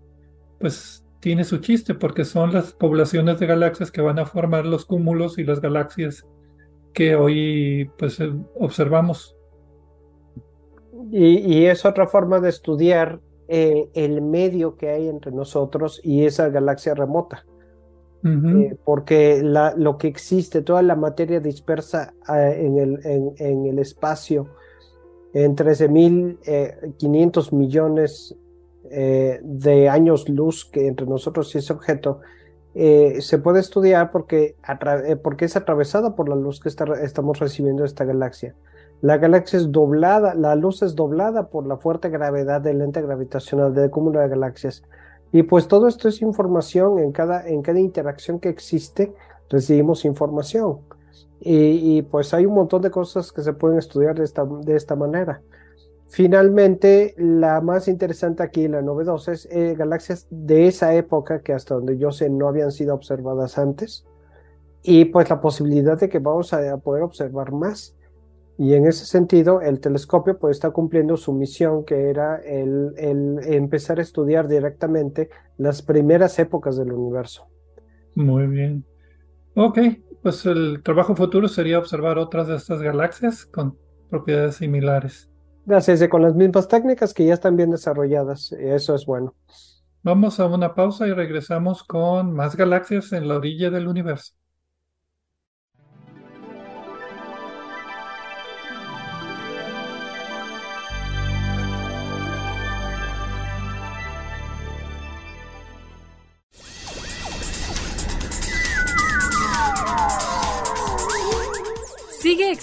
pues 0.61 1.05
tiene 1.21 1.45
su 1.45 1.59
chiste 1.59 1.95
porque 1.95 2.25
son 2.25 2.53
las 2.53 2.73
poblaciones 2.73 3.41
de 3.41 3.47
galaxias 3.47 3.91
que 3.91 4.01
van 4.01 4.19
a 4.19 4.27
formar 4.27 4.65
los 4.65 4.85
cúmulos 4.85 5.39
y 5.39 5.45
las 5.45 5.61
galaxias 5.61 6.27
que 6.93 7.17
hoy 7.17 7.91
pues 7.99 8.23
observamos. 8.59 9.37
Y, 11.11 11.39
y, 11.39 11.67
es 11.67 11.85
otra 11.85 12.07
forma 12.07 12.41
de 12.41 12.49
estudiar 12.49 13.21
eh, 13.49 13.89
el 13.95 14.23
medio 14.23 14.77
que 14.77 14.91
hay 14.91 15.09
entre 15.09 15.31
nosotros 15.31 16.01
y 16.03 16.25
esa 16.25 16.49
galaxia 16.49 16.95
remota. 16.95 17.45
Eh, 18.25 18.77
porque 18.85 19.41
la, 19.41 19.73
lo 19.77 19.99
que 19.99 20.09
existe, 20.09 20.63
toda 20.63 20.83
la 20.83 20.97
materia 20.97 21.39
dispersa 21.39 22.13
eh, 22.29 22.57
en, 22.67 22.77
el, 22.77 22.99
en, 23.39 23.67
el 23.67 23.79
espacio, 23.79 24.49
en 25.33 25.55
13.500 25.55 27.53
millones 27.53 28.35
de 28.83 29.89
años 29.89 30.29
luz 30.29 30.65
que 30.65 30.89
entre 30.89 31.07
nosotros 31.07 31.55
y 31.55 31.59
ese 31.59 31.73
objeto, 31.73 32.21
se 32.75 33.39
puede 33.39 33.61
estudiar 33.61 34.11
porque, 34.11 34.57
porque 35.23 35.45
es 35.45 35.55
atravesada 35.57 36.17
por 36.17 36.29
la 36.29 36.35
luz 36.35 36.59
que 36.59 36.69
estamos 36.69 37.39
recibiendo 37.39 37.85
de 37.85 37.89
esta 37.89 38.05
galaxia. 38.05 38.57
La 39.07 39.19
galaxia 39.19 39.61
es 39.61 39.71
doblada, 39.71 40.35
la 40.35 40.57
luz 40.57 40.83
es 40.83 40.97
doblada 40.97 41.47
por 41.47 41.65
la 41.65 41.77
fuerte 41.77 42.09
gravedad 42.09 42.61
del 42.61 42.79
lente 42.79 43.01
gravitacional 43.01 43.73
del 43.73 43.89
cúmulo 43.89 44.19
de 44.19 44.27
galaxias. 44.27 44.83
Y 45.31 45.45
pues 45.45 45.69
todo 45.69 45.87
esto 45.87 46.09
es 46.09 46.23
información, 46.23 46.99
en 46.99 47.13
cada, 47.13 47.47
en 47.47 47.63
cada 47.63 47.79
interacción 47.79 48.41
que 48.41 48.49
existe 48.49 49.15
recibimos 49.49 50.05
información. 50.05 50.81
Y, 51.39 52.03
pues 52.03 52.35
hay 52.35 52.47
un 52.47 52.55
montón 52.55 52.83
de 52.83 52.91
cosas 52.91 53.31
que 53.31 53.43
se 53.43 53.53
pueden 53.53 53.79
estudiar 53.79 54.17
de 54.17 54.25
esta, 54.25 54.45
de 54.45 54.75
esta 54.75 54.97
manera. 54.97 55.41
Finalmente, 56.09 57.15
la 57.17 57.61
más 57.61 57.87
interesante 57.87 58.43
aquí, 58.43 58.67
la 58.67 58.83
novedosa, 58.83 59.31
es 59.31 59.47
eh, 59.53 59.77
galaxias 59.79 60.27
de 60.31 60.67
esa 60.67 60.97
época 60.97 61.43
que 61.43 61.53
hasta 61.53 61.77
donde 61.77 61.97
yo 61.97 62.11
sé 62.11 62.29
no 62.29 62.49
habían 62.49 62.73
sido 62.73 62.93
observadas 62.93 63.57
antes. 63.57 64.05
Y 64.83 65.05
pues 65.05 65.31
la 65.31 65.41
posibilidad 65.41 65.97
de 65.97 66.09
que 66.09 66.19
vamos 66.19 66.53
a 66.53 66.77
poder 66.79 67.05
observar 67.05 67.53
más. 67.53 67.96
Y 68.59 68.75
en 68.75 68.87
ese 68.87 69.05
sentido, 69.07 69.61
el 69.61 69.81
telescopio 69.81 70.39
pues 70.39 70.57
está 70.57 70.71
cumpliendo 70.71 71.17
su 71.17 71.33
misión, 71.35 71.85
que 71.85 72.09
era 72.11 72.37
el, 72.37 72.95
empezar 73.45 73.99
a 73.99 74.03
estudiar 74.03 74.49
directamente 74.49 75.29
las 75.59 75.83
primeras 75.83 76.39
épocas 76.39 76.77
del 76.77 76.93
universo. 76.93 77.51
Muy 78.15 78.47
bien. 78.47 78.87
Ok, 79.55 79.79
Pues 80.23 80.45
el 80.47 80.83
trabajo 80.83 81.15
futuro 81.15 81.49
sería 81.49 81.79
observar 81.79 82.19
otras 82.19 82.49
de 82.49 82.57
estas 82.57 82.83
galaxias 82.83 83.47
con 83.47 83.79
propiedades 84.09 84.57
similares. 84.57 85.31
Gracias, 85.65 86.01
y 86.03 86.09
con 86.09 86.23
las 86.23 86.35
mismas 86.35 86.69
técnicas 86.69 87.13
que 87.15 87.27
ya 87.27 87.35
están 87.35 87.57
bien 87.57 87.71
desarrolladas. 87.71 88.53
Eso 88.53 88.95
es 88.95 89.05
bueno. 89.07 89.35
Vamos 90.03 90.41
a 90.41 90.47
una 90.47 90.75
pausa 90.75 91.07
y 91.07 91.13
regresamos 91.13 91.83
con 91.85 92.33
más 92.33 92.57
galaxias 92.57 93.13
en 93.13 93.29
la 93.29 93.37
orilla 93.37 93.71
del 93.71 93.89
universo. 93.89 94.35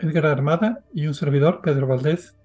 Edgar 0.00 0.26
Armada 0.26 0.80
y 0.92 1.06
un 1.06 1.14
servidor, 1.14 1.60
Pedro 1.62 1.86
Valdés. 1.86 2.36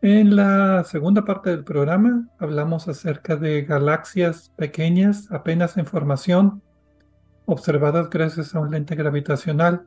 En 0.00 0.34
la 0.34 0.82
segunda 0.84 1.24
parte 1.24 1.50
del 1.50 1.64
programa 1.64 2.28
hablamos 2.38 2.88
acerca 2.88 3.36
de 3.36 3.62
galaxias 3.62 4.52
pequeñas, 4.56 5.30
apenas 5.30 5.76
en 5.76 5.86
formación, 5.86 6.62
observadas 7.46 8.10
gracias 8.10 8.54
a 8.54 8.60
un 8.60 8.70
lente 8.70 8.96
gravitacional 8.96 9.86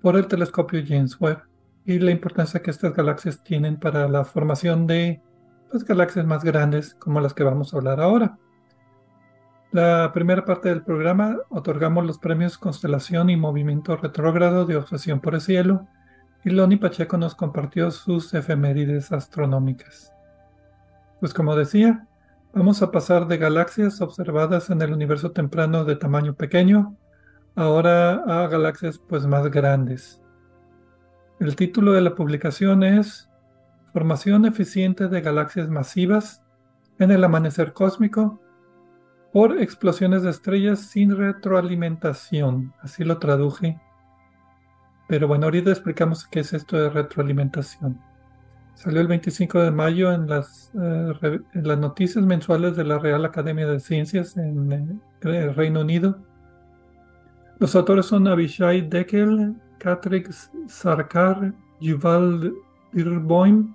por 0.00 0.16
el 0.16 0.28
telescopio 0.28 0.82
James 0.86 1.20
Webb 1.20 1.42
y 1.84 1.98
la 1.98 2.10
importancia 2.10 2.62
que 2.62 2.70
estas 2.70 2.94
galaxias 2.94 3.42
tienen 3.42 3.78
para 3.80 4.08
la 4.08 4.24
formación 4.24 4.86
de 4.86 5.20
pues, 5.70 5.84
galaxias 5.84 6.26
más 6.26 6.44
grandes 6.44 6.94
como 6.94 7.20
las 7.20 7.34
que 7.34 7.44
vamos 7.44 7.72
a 7.72 7.78
hablar 7.78 8.00
ahora. 8.00 8.38
La 9.72 10.12
primera 10.14 10.44
parte 10.44 10.68
del 10.68 10.82
programa 10.82 11.36
otorgamos 11.50 12.06
los 12.06 12.18
premios 12.18 12.56
Constelación 12.58 13.28
y 13.28 13.36
Movimiento 13.36 13.96
Retrógrado 13.96 14.64
de 14.66 14.76
Obsesión 14.76 15.20
por 15.20 15.34
el 15.34 15.40
Cielo 15.40 15.86
y 16.50 16.76
Pacheco 16.76 17.18
nos 17.18 17.34
compartió 17.34 17.90
sus 17.90 18.32
efemérides 18.32 19.12
astronómicas. 19.12 20.14
Pues 21.20 21.34
como 21.34 21.54
decía, 21.54 22.06
vamos 22.54 22.80
a 22.80 22.90
pasar 22.90 23.26
de 23.26 23.36
galaxias 23.36 24.00
observadas 24.00 24.70
en 24.70 24.80
el 24.80 24.92
universo 24.92 25.32
temprano 25.32 25.84
de 25.84 25.96
tamaño 25.96 26.34
pequeño, 26.34 26.96
ahora 27.54 28.14
a 28.26 28.48
galaxias 28.48 28.98
pues 28.98 29.26
más 29.26 29.50
grandes. 29.50 30.22
El 31.38 31.54
título 31.54 31.92
de 31.92 32.00
la 32.00 32.14
publicación 32.14 32.82
es 32.82 33.28
Formación 33.92 34.46
eficiente 34.46 35.08
de 35.08 35.20
galaxias 35.20 35.68
masivas 35.68 36.42
en 36.98 37.10
el 37.10 37.24
amanecer 37.24 37.74
cósmico 37.74 38.40
por 39.32 39.60
explosiones 39.60 40.22
de 40.22 40.30
estrellas 40.30 40.80
sin 40.80 41.14
retroalimentación, 41.14 42.72
así 42.80 43.04
lo 43.04 43.18
traduje 43.18 43.78
pero 45.08 45.26
bueno, 45.26 45.46
ahorita 45.46 45.70
explicamos 45.70 46.26
qué 46.26 46.40
es 46.40 46.52
esto 46.52 46.76
de 46.76 46.90
retroalimentación. 46.90 47.98
Salió 48.74 49.00
el 49.00 49.08
25 49.08 49.62
de 49.62 49.70
mayo 49.70 50.12
en 50.12 50.28
las, 50.28 50.70
eh, 50.80 51.40
noticias 51.54 52.24
mensuales 52.24 52.76
de 52.76 52.84
la 52.84 52.98
Real 52.98 53.24
Academia 53.24 53.66
de 53.66 53.80
Ciencias 53.80 54.36
en 54.36 54.70
eh, 54.70 54.98
el 55.22 55.54
Reino 55.54 55.80
Unido. 55.80 56.18
Los 57.58 57.74
autores 57.74 58.06
son 58.06 58.28
Avishai 58.28 58.82
Deckel, 58.82 59.56
Katrick 59.78 60.30
Sarkar, 60.68 61.54
Yuval 61.80 62.52
Dirboim, 62.92 63.74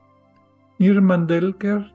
Nir 0.78 1.02
Mandelker 1.02 1.92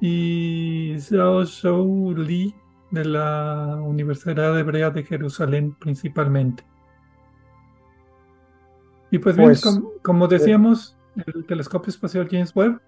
y 0.00 0.96
Zhao 0.98 1.44
Shou 1.44 2.16
Li 2.16 2.54
de 2.90 3.04
la 3.04 3.78
Universidad 3.84 4.58
Hebrea 4.58 4.90
de 4.90 5.04
Jerusalén 5.04 5.76
principalmente. 5.78 6.64
Y 9.10 9.18
pues 9.18 9.36
bien, 9.36 9.48
Pues, 9.48 9.64
como, 10.02 10.28
decíamos, 10.28 10.96
el 11.26 11.46
telescopio 11.46 11.90
espacial 11.90 12.28
James 12.30 12.54
Webb 12.54 12.80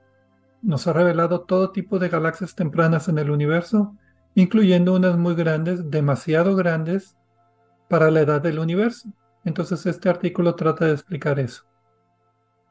nos 0.63 0.87
ha 0.87 0.93
revelado 0.93 1.43
todo 1.43 1.71
tipo 1.71 1.99
de 1.99 2.09
galaxias 2.09 2.55
tempranas 2.55 3.09
en 3.09 3.19
el 3.19 3.31
universo, 3.31 3.95
incluyendo 4.35 4.95
unas 4.95 5.17
muy 5.17 5.35
grandes, 5.35 5.91
demasiado 5.91 6.57
grandes 6.57 7.17
para 7.89 8.11
la 8.11 8.21
edad 8.21 8.41
del 8.41 8.59
universo. 8.59 9.09
Entonces 9.45 9.87
este 9.87 10.09
artículo 10.09 10.55
trata 10.55 10.87
de 10.87 10.93
explicar 10.93 11.39
eso. 11.39 11.65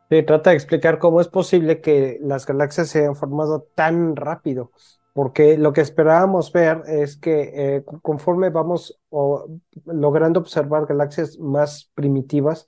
Se 0.09 0.23
trata 0.23 0.51
de 0.51 0.55
explicar 0.55 0.99
cómo 0.99 1.19
es 1.19 1.27
posible 1.27 1.81
que 1.81 2.17
las 2.21 2.45
galaxias 2.45 2.89
se 2.89 2.99
hayan 2.99 3.15
formado 3.15 3.67
tan 3.75 4.15
rápido, 4.15 4.71
porque 5.13 5.57
lo 5.57 5.73
que 5.73 5.81
esperábamos 5.81 6.51
ver 6.53 6.83
es 6.87 7.17
que 7.17 7.51
eh, 7.53 7.83
conforme 8.01 8.49
vamos 8.49 8.99
o, 9.09 9.47
logrando 9.85 10.39
observar 10.39 10.85
galaxias 10.85 11.37
más 11.39 11.91
primitivas, 11.93 12.67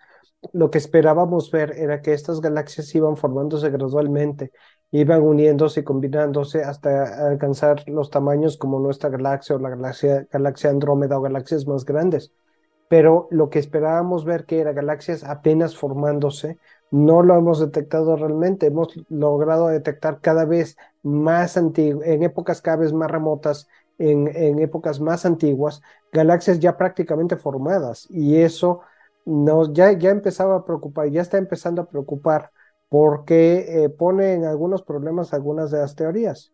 lo 0.53 0.71
que 0.71 0.77
esperábamos 0.77 1.51
ver 1.51 1.73
era 1.77 2.01
que 2.01 2.13
estas 2.13 2.41
galaxias 2.41 2.93
iban 2.95 3.17
formándose 3.17 3.69
gradualmente, 3.69 4.51
iban 4.91 5.21
uniéndose 5.21 5.81
y 5.81 5.83
combinándose 5.83 6.63
hasta 6.63 7.27
alcanzar 7.27 7.83
los 7.87 8.09
tamaños 8.09 8.57
como 8.57 8.79
nuestra 8.79 9.09
galaxia 9.09 9.55
o 9.55 9.59
la 9.59 9.69
galaxia, 9.69 10.27
galaxia 10.31 10.69
Andrómeda 10.69 11.17
o 11.17 11.21
galaxias 11.21 11.67
más 11.67 11.85
grandes. 11.85 12.31
Pero 12.87 13.27
lo 13.29 13.49
que 13.49 13.59
esperábamos 13.59 14.25
ver 14.25 14.45
que 14.45 14.59
era 14.59 14.73
galaxias 14.73 15.23
apenas 15.23 15.77
formándose, 15.77 16.57
no 16.89 17.21
lo 17.21 17.35
hemos 17.35 17.59
detectado 17.59 18.15
realmente. 18.15 18.65
Hemos 18.67 18.95
logrado 19.09 19.67
detectar 19.67 20.21
cada 20.21 20.45
vez 20.45 20.75
más 21.03 21.55
antiguas, 21.55 22.07
en 22.07 22.23
épocas 22.23 22.61
cada 22.61 22.77
vez 22.77 22.93
más 22.93 23.11
remotas, 23.11 23.67
en, 23.99 24.27
en 24.35 24.59
épocas 24.59 24.99
más 24.99 25.25
antiguas, 25.25 25.81
galaxias 26.11 26.59
ya 26.59 26.77
prácticamente 26.77 27.37
formadas. 27.37 28.07
Y 28.09 28.37
eso 28.37 28.81
nos, 29.26 29.74
ya, 29.74 29.91
ya 29.97 30.09
empezaba 30.09 30.57
a 30.57 30.65
preocupar, 30.65 31.09
ya 31.09 31.22
está 31.22 31.38
empezando 31.38 31.82
a 31.82 31.89
preocupar 31.89 32.51
porque 32.89 33.84
eh, 33.84 33.89
pone 33.89 34.34
en 34.34 34.45
algunos 34.45 34.82
problemas 34.82 35.34
algunas 35.34 35.72
de 35.72 35.80
las 35.80 35.95
teorías. 35.95 36.51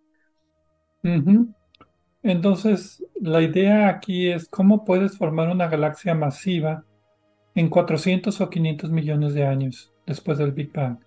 Entonces, 2.23 3.05
la 3.21 3.41
idea 3.41 3.87
aquí 3.87 4.29
es 4.29 4.49
cómo 4.49 4.83
puedes 4.83 5.17
formar 5.17 5.49
una 5.49 5.67
galaxia 5.67 6.15
masiva 6.15 6.83
en 7.53 7.69
400 7.69 8.41
o 8.41 8.49
500 8.49 8.91
millones 8.91 9.33
de 9.33 9.45
años 9.45 9.93
después 10.05 10.37
del 10.39 10.51
Big 10.51 10.73
Bang. 10.73 10.97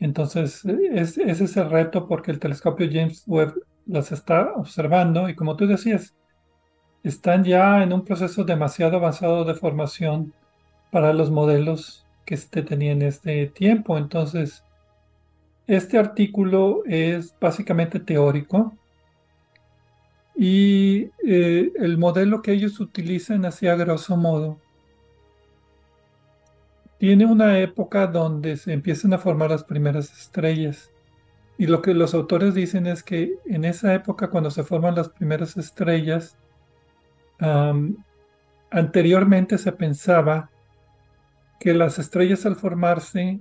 Entonces, 0.00 0.64
es, 0.64 1.16
ese 1.16 1.44
es 1.44 1.56
el 1.56 1.70
reto 1.70 2.08
porque 2.08 2.32
el 2.32 2.40
telescopio 2.40 2.88
James 2.90 3.22
Webb 3.26 3.54
las 3.86 4.10
está 4.12 4.52
observando 4.54 5.28
y 5.28 5.34
como 5.36 5.56
tú 5.56 5.66
decías, 5.66 6.14
están 7.02 7.44
ya 7.44 7.82
en 7.82 7.92
un 7.92 8.04
proceso 8.04 8.44
demasiado 8.44 8.96
avanzado 8.96 9.44
de 9.44 9.54
formación 9.54 10.34
para 10.92 11.12
los 11.14 11.30
modelos 11.30 12.06
que 12.26 12.36
se 12.36 12.62
tenían 12.62 13.00
en 13.00 13.08
este 13.08 13.46
tiempo. 13.46 13.96
Entonces, 13.98 14.62
este 15.66 15.98
artículo 15.98 16.82
es 16.84 17.34
básicamente 17.40 17.98
teórico 17.98 18.76
y 20.36 21.08
eh, 21.26 21.72
el 21.76 21.96
modelo 21.96 22.42
que 22.42 22.52
ellos 22.52 22.78
utilizan 22.78 23.44
así 23.46 23.66
a 23.66 23.74
grosso 23.74 24.16
modo 24.16 24.58
tiene 26.98 27.26
una 27.26 27.58
época 27.58 28.06
donde 28.06 28.56
se 28.56 28.72
empiezan 28.72 29.12
a 29.14 29.18
formar 29.18 29.50
las 29.50 29.64
primeras 29.64 30.12
estrellas. 30.12 30.92
Y 31.58 31.66
lo 31.66 31.82
que 31.82 31.94
los 31.94 32.14
autores 32.14 32.54
dicen 32.54 32.86
es 32.86 33.02
que 33.02 33.38
en 33.46 33.64
esa 33.64 33.92
época, 33.94 34.30
cuando 34.30 34.52
se 34.52 34.62
forman 34.62 34.94
las 34.94 35.08
primeras 35.08 35.56
estrellas, 35.56 36.36
anteriormente 38.70 39.58
se 39.58 39.72
pensaba 39.72 40.51
que 41.62 41.74
las 41.74 42.00
estrellas 42.00 42.44
al 42.44 42.56
formarse 42.56 43.38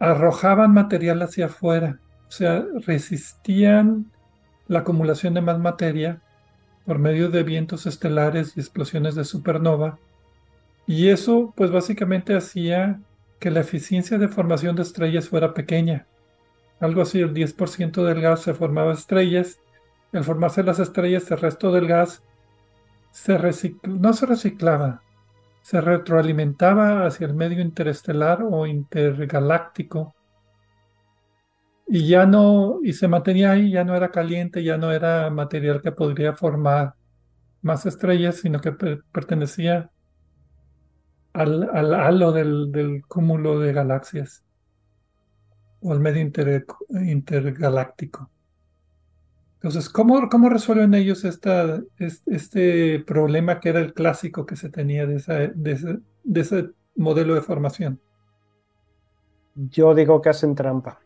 arrojaban 0.00 0.74
material 0.74 1.22
hacia 1.22 1.46
afuera, 1.46 2.00
o 2.26 2.32
sea, 2.32 2.64
resistían 2.84 4.10
la 4.66 4.80
acumulación 4.80 5.34
de 5.34 5.42
más 5.42 5.60
materia 5.60 6.22
por 6.84 6.98
medio 6.98 7.30
de 7.30 7.44
vientos 7.44 7.86
estelares 7.86 8.56
y 8.56 8.60
explosiones 8.60 9.14
de 9.14 9.24
supernova, 9.24 10.00
y 10.88 11.10
eso 11.10 11.54
pues 11.56 11.70
básicamente 11.70 12.34
hacía 12.34 13.00
que 13.38 13.52
la 13.52 13.60
eficiencia 13.60 14.18
de 14.18 14.26
formación 14.26 14.74
de 14.74 14.82
estrellas 14.82 15.28
fuera 15.28 15.54
pequeña. 15.54 16.08
Algo 16.80 17.02
así, 17.02 17.20
el 17.20 17.32
10% 17.32 18.02
del 18.02 18.20
gas 18.20 18.40
se 18.40 18.54
formaba 18.54 18.92
estrellas, 18.92 19.60
al 20.12 20.24
formarse 20.24 20.64
las 20.64 20.80
estrellas 20.80 21.30
el 21.30 21.38
resto 21.38 21.70
del 21.70 21.86
gas 21.86 22.24
no 23.84 24.12
se 24.12 24.26
reciclaba, 24.26 25.02
se 25.66 25.80
retroalimentaba 25.80 27.06
hacia 27.06 27.26
el 27.26 27.34
medio 27.34 27.60
interestelar 27.60 28.40
o 28.48 28.68
intergaláctico 28.68 30.14
y 31.88 32.06
ya 32.06 32.24
no, 32.24 32.78
y 32.84 32.92
se 32.92 33.08
mantenía 33.08 33.50
ahí, 33.50 33.72
ya 33.72 33.82
no 33.82 33.96
era 33.96 34.12
caliente, 34.12 34.62
ya 34.62 34.76
no 34.76 34.92
era 34.92 35.28
material 35.28 35.82
que 35.82 35.90
podría 35.90 36.34
formar 36.34 36.94
más 37.62 37.84
estrellas, 37.84 38.36
sino 38.36 38.60
que 38.60 38.70
pertenecía 39.10 39.90
al, 41.32 41.64
halo 41.74 42.30
del, 42.30 43.02
cúmulo 43.08 43.58
de 43.58 43.72
galaxias 43.72 44.44
o 45.80 45.90
al 45.90 45.98
medio 45.98 46.22
intergaláctico. 46.92 48.30
Entonces, 49.66 49.90
¿cómo, 49.90 50.28
¿cómo, 50.28 50.48
resuelven 50.48 50.94
ellos 50.94 51.24
esta, 51.24 51.82
este, 51.98 53.00
problema 53.00 53.58
que 53.58 53.70
era 53.70 53.80
el 53.80 53.94
clásico 53.94 54.46
que 54.46 54.54
se 54.54 54.68
tenía 54.68 55.06
de, 55.06 55.16
ese, 55.16 55.50
de 55.56 56.40
ese 56.40 56.70
modelo 56.94 57.34
de 57.34 57.40
formación? 57.40 57.98
Yo 59.56 59.92
digo 59.92 60.22
que 60.22 60.28
hacen 60.28 60.54
trampa. 60.54 61.00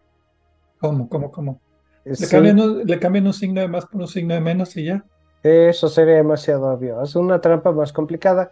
¿Cómo, 0.78 1.08
cómo, 1.08 1.32
cómo? 1.32 1.58
¿Le, 2.04 2.28
cambian 2.28 2.60
un, 2.60 2.86
¿Le, 2.86 2.98
cambian 2.98 3.28
un, 3.28 3.32
signo 3.32 3.62
de 3.62 3.68
más 3.68 3.86
por 3.86 4.02
un 4.02 4.08
signo 4.08 4.34
de 4.34 4.42
menos 4.42 4.76
y 4.76 4.84
ya? 4.84 5.06
Eso 5.42 5.88
sería 5.88 6.16
demasiado 6.16 6.66
obvio. 6.66 7.02
Es 7.02 7.16
una 7.16 7.40
trampa 7.40 7.72
más 7.72 7.94
complicada, 7.94 8.50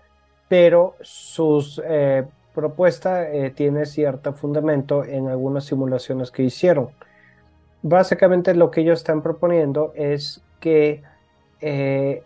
pero 0.48 0.94
su 1.02 1.82
eh, 1.84 2.24
propuesta 2.54 3.30
eh, 3.30 3.50
tiene 3.50 3.84
cierto 3.84 4.32
fundamento 4.32 5.04
en 5.04 5.28
algunas 5.28 5.64
simulaciones 5.64 6.30
que 6.30 6.44
hicieron 6.44 6.92
básicamente 7.82 8.54
lo 8.54 8.70
que 8.70 8.80
ellos 8.80 9.00
están 9.00 9.22
proponiendo 9.22 9.92
es 9.94 10.42
que 10.60 11.02
eh, 11.60 12.22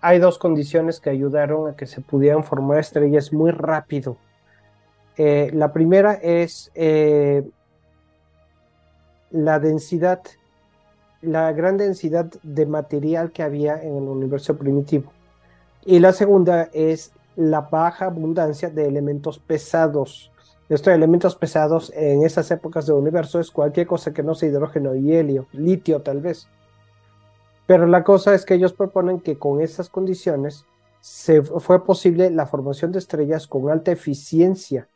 hay 0.00 0.18
dos 0.18 0.38
condiciones 0.38 1.00
que 1.00 1.10
ayudaron 1.10 1.68
a 1.68 1.76
que 1.76 1.86
se 1.86 2.00
pudieran 2.00 2.44
formar 2.44 2.78
estrellas 2.78 3.32
muy 3.32 3.50
rápido. 3.50 4.16
Eh, 5.16 5.50
la 5.52 5.72
primera 5.72 6.14
es 6.14 6.70
eh, 6.74 7.42
la 9.30 9.58
densidad, 9.58 10.22
la 11.20 11.52
gran 11.52 11.76
densidad 11.76 12.26
de 12.42 12.66
material 12.66 13.30
que 13.30 13.42
había 13.42 13.82
en 13.82 13.96
el 13.96 14.04
universo 14.04 14.56
primitivo. 14.56 15.12
Y 15.84 15.98
la 15.98 16.12
segunda 16.12 16.68
es 16.72 17.12
la 17.36 17.62
baja 17.62 18.06
abundancia 18.06 18.70
de 18.70 18.86
elementos 18.86 19.38
pesados 19.38 20.29
estos 20.70 20.94
elementos 20.94 21.34
pesados 21.34 21.92
en 21.96 22.22
esas 22.22 22.48
épocas 22.52 22.86
del 22.86 22.94
universo 22.96 23.40
es 23.40 23.50
cualquier 23.50 23.88
cosa 23.88 24.12
que 24.12 24.22
no 24.22 24.36
sea 24.36 24.48
hidrógeno 24.48 24.94
y 24.94 25.12
helio, 25.12 25.48
litio 25.52 26.00
tal 26.00 26.20
vez. 26.20 26.48
Pero 27.66 27.88
la 27.88 28.04
cosa 28.04 28.34
es 28.34 28.44
que 28.44 28.54
ellos 28.54 28.72
proponen 28.72 29.20
que 29.20 29.36
con 29.36 29.60
esas 29.60 29.90
condiciones 29.90 30.64
se 31.00 31.42
fue 31.42 31.84
posible 31.84 32.30
la 32.30 32.46
formación 32.46 32.92
de 32.92 33.00
estrellas 33.00 33.48
con 33.48 33.68
alta 33.68 33.90
eficiencia, 33.90 34.88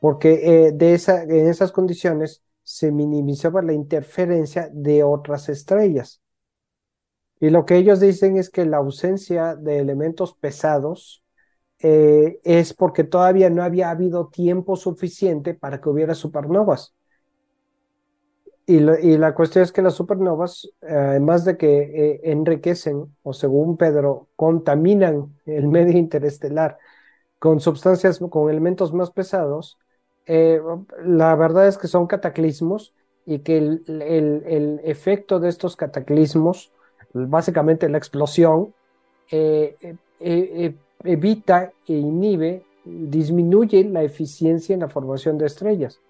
porque 0.00 0.66
eh, 0.66 0.72
de 0.72 0.94
esa, 0.94 1.24
en 1.24 1.46
esas 1.46 1.72
condiciones 1.72 2.42
se 2.62 2.90
minimizaba 2.90 3.60
la 3.60 3.74
interferencia 3.74 4.70
de 4.72 5.04
otras 5.04 5.50
estrellas. 5.50 6.22
Y 7.38 7.50
lo 7.50 7.66
que 7.66 7.76
ellos 7.76 8.00
dicen 8.00 8.38
es 8.38 8.48
que 8.48 8.64
la 8.64 8.78
ausencia 8.78 9.56
de 9.56 9.78
elementos 9.78 10.32
pesados 10.32 11.22
eh, 11.80 12.40
es 12.44 12.72
porque 12.72 13.04
todavía 13.04 13.50
no 13.50 13.62
había 13.62 13.90
habido 13.90 14.28
tiempo 14.28 14.76
suficiente 14.76 15.54
para 15.54 15.80
que 15.80 15.88
hubiera 15.88 16.14
supernovas. 16.14 16.94
Y, 18.68 18.80
la 18.80 19.32
cuestión 19.32 19.62
es 19.62 19.70
que 19.70 19.80
las 19.80 19.94
supernovas, 19.94 20.68
además 20.82 21.44
de 21.44 21.56
que 21.56 21.82
eh, 21.82 22.20
enriquecen, 22.24 23.14
o 23.22 23.32
según 23.32 23.76
Pedro, 23.76 24.26
contaminan 24.34 25.36
el 25.44 25.68
medio 25.68 25.96
interestelar 25.96 26.76
con 27.38 27.60
sustancias, 27.60 28.18
con 28.18 28.50
elementos 28.50 28.92
más 28.92 29.12
pesados, 29.12 29.78
eh, 30.26 30.60
la 31.04 31.36
verdad 31.36 31.68
es 31.68 31.78
que 31.78 31.86
son 31.86 32.08
cataclismos 32.08 32.92
y 33.24 33.40
que 33.40 33.58
el, 33.58 33.84
el 33.86 34.80
efecto 34.82 35.38
de 35.38 35.48
estos 35.48 35.76
cataclismos, 35.76 36.72
básicamente 37.12 37.88
la 37.88 37.98
explosión, 37.98 38.74
evita 41.04 41.72
e 41.86 41.94
inhibe, 41.94 42.62
disminuye 42.84 43.84
la 43.84 44.02
eficiencia 44.02 44.74
en 44.74 44.80
la 44.80 44.88
formación 44.88 45.38
de 45.38 45.46
estrellas. 45.46 46.00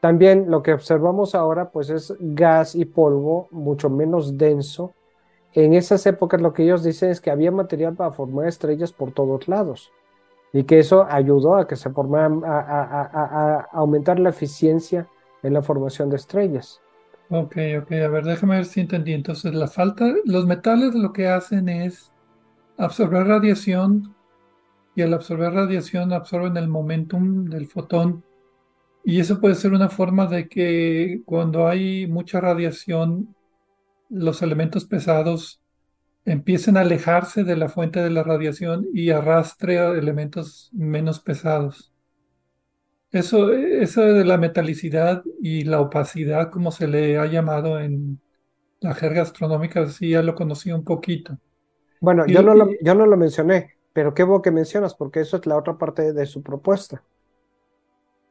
También 0.00 0.50
lo 0.50 0.62
que 0.62 0.72
observamos 0.72 1.34
ahora 1.34 1.70
pues 1.70 1.90
es 1.90 2.14
gas 2.20 2.74
y 2.74 2.84
polvo 2.84 3.48
mucho 3.50 3.90
menos 3.90 4.38
denso. 4.38 4.94
En 5.54 5.74
esas 5.74 6.06
épocas 6.06 6.40
lo 6.40 6.52
que 6.52 6.64
ellos 6.64 6.84
dicen 6.84 7.10
es 7.10 7.20
que 7.20 7.30
había 7.30 7.50
material 7.50 7.94
para 7.94 8.12
formar 8.12 8.46
estrellas 8.46 8.92
por 8.92 9.12
todos 9.12 9.48
lados 9.48 9.90
y 10.52 10.64
que 10.64 10.78
eso 10.78 11.06
ayudó 11.08 11.56
a 11.56 11.66
que 11.66 11.76
se 11.76 11.90
formaran, 11.90 12.42
a, 12.44 13.68
aumentar 13.72 14.18
la 14.18 14.30
eficiencia 14.30 15.06
en 15.42 15.52
la 15.52 15.62
formación 15.62 16.10
de 16.10 16.16
estrellas. 16.16 16.80
Ok, 17.30 17.56
ok, 17.82 17.92
a 17.92 18.08
ver, 18.08 18.24
déjame 18.24 18.56
ver 18.56 18.64
si 18.64 18.80
entendí. 18.80 19.12
Entonces, 19.12 19.52
la 19.54 19.68
falta, 19.68 20.06
los 20.24 20.46
metales 20.46 20.94
lo 20.94 21.12
que 21.12 21.28
hacen 21.28 21.68
es 21.68 22.10
absorber 22.78 23.26
radiación 23.26 24.14
y 24.94 25.02
al 25.02 25.12
absorber 25.12 25.52
radiación 25.52 26.12
absorben 26.12 26.56
el 26.56 26.68
momentum 26.68 27.44
del 27.44 27.66
fotón 27.66 28.24
y 29.04 29.20
eso 29.20 29.40
puede 29.40 29.54
ser 29.54 29.72
una 29.72 29.88
forma 29.88 30.26
de 30.26 30.48
que 30.48 31.22
cuando 31.24 31.68
hay 31.68 32.06
mucha 32.06 32.40
radiación 32.40 33.34
los 34.08 34.42
elementos 34.42 34.84
pesados 34.84 35.60
empiecen 36.24 36.76
a 36.76 36.80
alejarse 36.80 37.44
de 37.44 37.56
la 37.56 37.68
fuente 37.68 38.00
de 38.00 38.10
la 38.10 38.22
radiación 38.22 38.86
y 38.92 39.10
arrastre 39.10 39.78
a 39.78 39.92
elementos 39.92 40.70
menos 40.72 41.20
pesados. 41.20 41.92
Eso, 43.10 43.52
eso 43.52 44.02
de 44.02 44.24
la 44.24 44.36
metalicidad 44.36 45.22
y 45.40 45.64
la 45.64 45.80
opacidad, 45.80 46.50
como 46.50 46.70
se 46.70 46.86
le 46.86 47.16
ha 47.16 47.24
llamado 47.26 47.80
en 47.80 48.20
la 48.80 48.94
jerga 48.94 49.22
astronómica, 49.22 49.86
sí 49.88 50.10
ya 50.10 50.22
lo 50.22 50.34
conocí 50.34 50.70
un 50.70 50.84
poquito. 50.84 51.38
Bueno, 52.00 52.26
yo, 52.26 52.42
no 52.42 52.54
lo, 52.54 52.70
yo 52.80 52.94
no 52.94 53.06
lo 53.06 53.16
mencioné, 53.16 53.74
pero 53.92 54.14
qué 54.14 54.22
bueno 54.22 54.42
que 54.42 54.50
mencionas, 54.50 54.94
porque 54.94 55.20
eso 55.20 55.36
es 55.36 55.46
la 55.46 55.56
otra 55.56 55.76
parte 55.76 56.12
de 56.12 56.26
su 56.26 56.42
propuesta. 56.42 57.02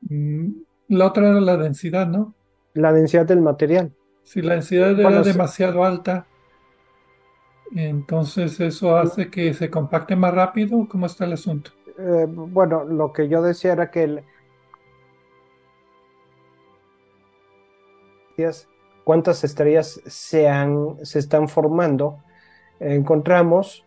Mm, 0.01 0.49
la 0.89 1.07
otra 1.07 1.29
era 1.29 1.41
la 1.41 1.57
densidad, 1.57 2.07
¿no? 2.07 2.33
La 2.73 2.93
densidad 2.93 3.25
del 3.25 3.41
material. 3.41 3.91
Si 4.23 4.41
la 4.41 4.53
densidad 4.53 4.97
era 4.99 5.21
demasiado 5.21 5.83
alta, 5.83 6.27
entonces 7.75 8.59
eso 8.59 8.97
hace 8.97 9.29
que 9.29 9.53
se 9.53 9.69
compacte 9.69 10.15
más 10.15 10.33
rápido. 10.33 10.87
¿Cómo 10.89 11.05
está 11.05 11.25
el 11.25 11.33
asunto? 11.33 11.71
Eh, 11.97 12.25
bueno, 12.27 12.83
lo 12.83 13.11
que 13.11 13.27
yo 13.27 13.41
decía 13.41 13.73
era 13.73 13.89
que 13.89 14.03
el... 14.03 14.23
cuántas 19.03 19.43
estrellas 19.43 19.99
se, 20.05 20.47
han, 20.47 20.97
se 21.03 21.19
están 21.19 21.47
formando 21.47 22.19
encontramos 22.79 23.85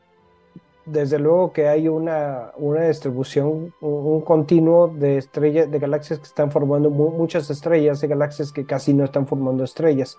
desde 0.85 1.19
luego 1.19 1.53
que 1.53 1.69
hay 1.69 1.89
una, 1.89 2.53
una 2.57 2.83
distribución, 2.89 3.73
un, 3.81 4.21
continuo 4.23 4.89
de 4.89 5.19
estrellas, 5.19 5.71
de 5.71 5.79
galaxias 5.79 6.19
que 6.19 6.25
están 6.25 6.51
formando 6.51 6.91
muchas 6.91 7.49
estrellas, 7.51 8.03
y 8.03 8.07
galaxias 8.07 8.53
que 8.53 8.65
casi 8.65 8.95
no 8.95 9.05
están 9.05 9.27
formando 9.27 9.65
estrellas. 9.65 10.19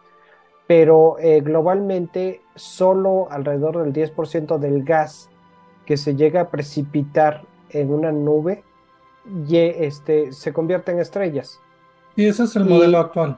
pero 0.67 1.17
eh, 1.19 1.41
globalmente 1.41 2.41
solo 2.55 3.27
alrededor 3.29 3.83
del 3.83 3.91
10% 3.91 4.57
del 4.57 4.83
gas 4.83 5.29
que 5.85 5.97
se 5.97 6.15
llega 6.15 6.41
a 6.41 6.49
precipitar 6.49 7.43
en 7.71 7.91
una 7.91 8.11
nube 8.13 8.63
este, 9.53 10.31
se 10.31 10.53
convierte 10.53 10.91
en 10.91 10.99
estrellas. 10.99 11.59
Y 12.15 12.25
ese 12.25 12.43
es 12.43 12.55
el 12.55 12.65
modelo 12.65 12.99
actual. 12.99 13.37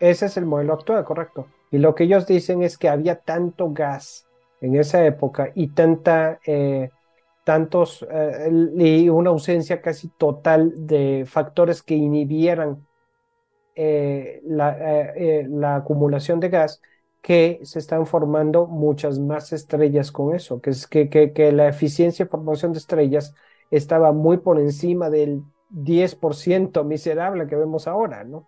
Ese 0.00 0.26
es 0.26 0.36
el 0.36 0.44
modelo 0.44 0.74
actual, 0.74 1.04
correcto. 1.04 1.46
Y 1.70 1.78
lo 1.78 1.94
que 1.94 2.04
ellos 2.04 2.26
dicen 2.26 2.62
es 2.62 2.76
que 2.76 2.88
había 2.88 3.16
tanto 3.16 3.70
gas 3.72 4.26
en 4.64 4.76
esa 4.76 5.04
época 5.04 5.50
y 5.54 5.68
tanta, 5.68 6.40
eh, 6.46 6.90
tantos, 7.44 8.06
eh, 8.10 8.50
y 8.76 9.08
una 9.10 9.30
ausencia 9.30 9.82
casi 9.82 10.08
total 10.08 10.72
de 10.86 11.24
factores 11.26 11.82
que 11.82 11.94
inhibieran 11.94 12.86
eh, 13.74 14.40
la, 14.44 15.76
acumulación 15.76 16.40
de 16.40 16.48
gas, 16.48 16.80
que 17.20 17.60
se 17.62 17.78
están 17.78 18.06
formando 18.06 18.66
muchas 18.66 19.18
más 19.18 19.52
estrellas 19.52 20.12
con 20.12 20.34
eso, 20.34 20.60
que 20.60 20.70
es 20.70 20.86
que, 20.86 21.08
que 21.08 21.52
la 21.52 21.68
eficiencia 21.68 22.24
de 22.24 22.30
formación 22.30 22.72
de 22.72 22.78
estrellas 22.78 23.34
estaba 23.70 24.12
muy 24.12 24.38
por 24.38 24.60
encima 24.60 25.10
del 25.10 25.42
10% 25.70 26.84
miserable 26.84 27.46
que 27.46 27.56
vemos 27.56 27.86
ahora, 27.86 28.24
¿no? 28.24 28.46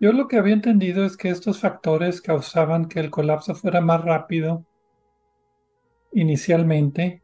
Yo 0.00 0.12
lo 0.12 0.26
que 0.26 0.36
había 0.36 0.54
entendido 0.54 1.04
es 1.04 1.16
que 1.16 1.28
estos 1.28 1.60
factores 1.60 2.20
causaban 2.20 2.88
que 2.88 2.98
el 2.98 3.10
colapso 3.10 3.54
fuera 3.54 3.80
más 3.80 4.02
rápido 4.02 4.64
inicialmente 6.12 7.22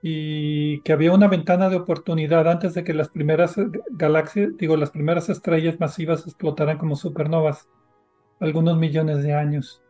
y 0.00 0.80
que 0.82 0.92
había 0.92 1.12
una 1.12 1.28
ventana 1.28 1.68
de 1.68 1.76
oportunidad 1.76 2.48
antes 2.48 2.74
de 2.74 2.84
que 2.84 2.94
las 2.94 3.08
primeras 3.08 3.56
galaxias, 3.90 4.56
digo, 4.56 4.76
las 4.76 4.90
primeras 4.90 5.28
estrellas 5.28 5.80
masivas 5.80 6.26
explotaran 6.26 6.78
como 6.78 6.94
supernovas, 6.94 7.68
algunos 8.40 8.78
millones 8.78 9.22
de 9.24 9.34
años. 9.34 9.82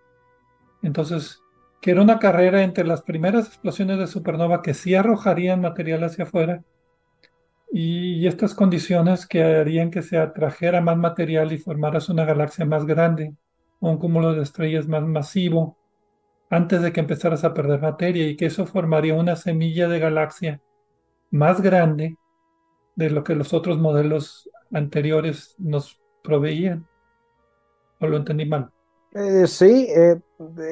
Entonces, 0.83 1.43
que 1.81 1.91
era 1.93 2.03
una 2.03 2.19
carrera 2.19 2.63
entre 2.63 2.85
las 2.85 3.03
primeras 3.03 3.47
explosiones 3.47 3.99
de 3.99 4.07
supernova 4.07 4.63
que 4.63 4.75
sí 4.75 4.95
arrojarían 4.95 5.61
material 5.61 6.05
hacia 6.05 6.25
afuera 6.25 6.63
y, 7.71 8.27
estas 8.27 8.55
condiciones 8.55 9.27
que 9.27 9.43
harían 9.43 9.91
que 9.91 10.03
se 10.03 10.19
atrajera 10.19 10.81
más 10.81 10.97
material 10.97 11.53
y 11.53 11.59
formaras 11.59 12.09
una 12.09 12.25
galaxia 12.25 12.65
más 12.65 12.85
grande 12.87 13.35
un 13.81 13.99
cúmulo 13.99 14.33
de 14.33 14.43
estrellas 14.43 14.89
más 14.89 15.03
masivo 15.03 15.78
antes 16.51 16.83
de 16.83 16.93
que 16.93 17.01
empezaras 17.01 17.45
a 17.45 17.55
perder 17.55 17.81
materia 17.81 18.27
y 18.27 18.37
que 18.37 18.47
eso 18.47 18.67
formaría 18.67 19.15
una 19.15 19.37
semilla 19.37 19.89
de 19.89 19.99
galaxia 19.99 20.61
más 21.31 21.61
grande 21.61 22.17
de 22.97 23.11
lo 23.11 23.23
que 23.23 23.35
los 23.35 23.53
otros 23.53 23.79
modelos 23.79 24.51
anteriores 24.73 25.55
nos 25.59 26.01
proveían. 26.23 26.87
¿O 28.01 28.07
lo 28.07 28.17
entendí 28.17 28.47
mal? 28.47 28.71
Eh, 29.13 29.47
sí, 29.47 29.89
eh, 29.89 30.21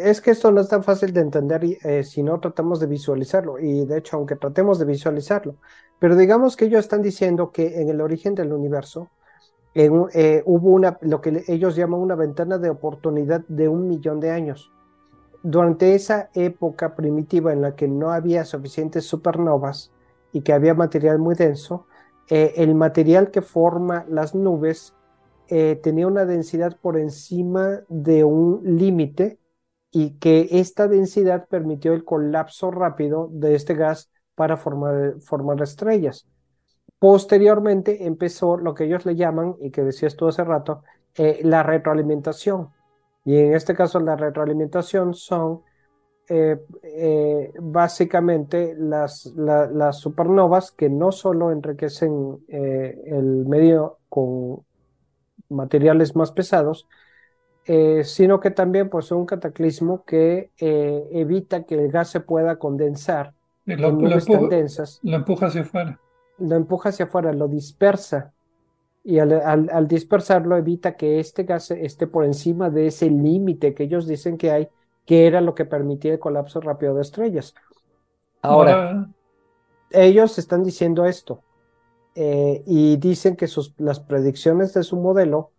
es 0.05 0.21
que 0.21 0.31
esto 0.31 0.53
no 0.53 0.61
es 0.61 0.69
tan 0.69 0.83
fácil 0.83 1.13
de 1.13 1.21
entender 1.21 1.65
eh, 1.65 2.05
si 2.05 2.23
no 2.23 2.39
tratamos 2.41 2.81
de 2.81 2.87
visualizarlo. 2.87 3.59
Y 3.59 3.87
de 3.87 3.99
hecho, 3.99 4.17
aunque 4.17 4.37
tratemos 4.37 4.79
de 4.79 4.85
visualizarlo, 4.85 5.57
pero 5.99 6.17
digamos 6.17 6.57
que 6.57 6.67
ellos 6.67 6.81
están 6.81 7.03
diciendo 7.03 7.51
que 7.51 7.81
en 7.81 7.89
el 7.89 8.01
origen 8.01 8.35
del 8.35 8.53
universo 8.53 9.09
hubo 9.75 10.71
una, 10.71 10.97
lo 11.03 11.21
que 11.21 11.45
ellos 11.49 11.77
llaman 11.77 12.01
una 12.01 12.15
ventana 12.15 12.57
de 12.57 12.71
oportunidad 12.71 13.43
de 13.47 13.69
un 13.69 13.87
millón 13.89 14.21
de 14.21 14.31
años. 14.31 14.73
Durante 15.43 15.95
esa 15.95 16.31
época 16.35 16.95
primitiva 16.95 17.53
en 17.53 17.63
la 17.63 17.75
que 17.75 17.89
no 17.89 18.11
había 18.11 18.45
suficientes 18.45 19.05
supernovas 19.05 19.93
y 20.33 20.43
que 20.43 20.53
había 20.53 20.75
material 20.75 21.19
muy 21.19 21.35
denso, 21.35 21.87
el 22.29 22.75
material 22.75 23.31
que 23.31 23.41
forma 23.41 24.05
las 24.09 24.35
nubes 24.35 24.97
eh, 25.49 25.79
tenía 25.81 26.09
una 26.09 26.25
densidad 26.25 26.77
por 26.81 26.99
encima 26.99 27.83
de 27.89 28.25
un 28.25 28.63
límite 28.65 29.39
y 29.93 30.19
que 30.19 30.49
esta 30.51 30.89
densidad 30.89 31.47
permitió 31.49 31.93
el 31.93 32.05
colapso 32.05 32.73
rápido 32.73 33.29
de 33.33 33.55
este 33.55 33.75
gas 33.75 34.11
para 34.35 34.57
formar, 34.57 35.21
formar 35.21 35.63
estrellas. 35.63 36.27
Posteriormente 36.99 38.07
empezó 38.07 38.57
lo 38.57 38.75
que 38.75 38.85
ellos 38.85 39.07
le 39.07 39.15
llaman, 39.15 39.55
y 39.61 39.71
que 39.71 39.85
decías 39.85 40.17
tú 40.17 40.27
hace 40.27 40.43
rato, 40.43 40.83
eh, 41.15 41.41
la 41.45 41.63
retroalimentación. 41.63 42.71
Y 43.27 43.37
en 43.37 43.55
este 43.55 43.75
caso 43.75 44.01
la 44.01 44.17
retroalimentación 44.17 45.13
son 45.13 45.61
eh, 46.29 47.53
básicamente 47.61 48.75
las, 48.79 49.27
las, 49.37 50.01
supernovas 50.01 50.73
que 50.73 50.89
no 50.89 51.13
solo 51.13 51.53
enriquecen 51.53 52.39
el 52.49 53.45
medio 53.47 53.99
con 54.09 54.65
materiales 55.49 56.17
más 56.17 56.33
pesados, 56.33 56.89
eh, 57.69 58.05
sino 58.05 58.39
que 58.39 58.51
también 58.53 58.89
pues, 58.89 59.11
un 59.11 59.27
cataclismo 59.27 60.05
que 60.05 60.51
eh, 60.59 61.09
evita 61.11 61.65
que 61.65 61.75
el 61.75 61.91
gas 61.91 62.11
se 62.11 62.21
pueda 62.21 62.59
condensar 62.59 63.35
lo, 63.65 63.89
en 63.89 63.99
nubes 63.99 64.27
tan 64.27 64.49
densas. 64.49 65.01
Lo 65.03 65.17
empuja 65.17 65.47
hacia 65.47 65.63
afuera. 65.63 66.01
Lo 66.39 66.55
empuja 66.55 66.91
hacia 66.91 67.07
afuera, 67.07 67.33
lo 67.33 67.49
dispersa. 67.49 68.33
Y 69.09 69.21
al, 69.21 69.87
dispersarlo 69.87 70.57
evita 70.57 70.97
que 70.97 71.21
este 71.21 71.45
gas 71.45 71.71
esté 71.71 72.09
por 72.09 72.25
encima 72.25 72.71
de 72.71 72.89
ese 72.89 73.09
límite 73.09 73.73
que 73.73 73.85
ellos 73.85 74.09
dicen 74.09 74.37
que 74.37 74.51
hay, 74.51 74.69
que 75.05 75.29
era 75.29 75.41
lo 75.41 75.55
que 75.55 75.65
permitía 75.65 76.15
el 76.15 76.19
colapso 76.19 76.61
rápido 76.61 76.93
de 76.97 77.03
estrellas. 77.03 77.55
Ahora, 78.43 79.09
ellos 79.93 80.39
están 80.39 80.65
diciendo 80.65 81.07
esto. 81.07 81.41
Eh, 82.17 82.65
y 82.67 82.97
dicen 82.97 83.37
que 83.37 83.47
sus, 83.47 83.75
las 83.79 84.01
predicciones 84.01 84.75
de 84.75 84.83
su 84.83 84.97
modelo 84.97 85.53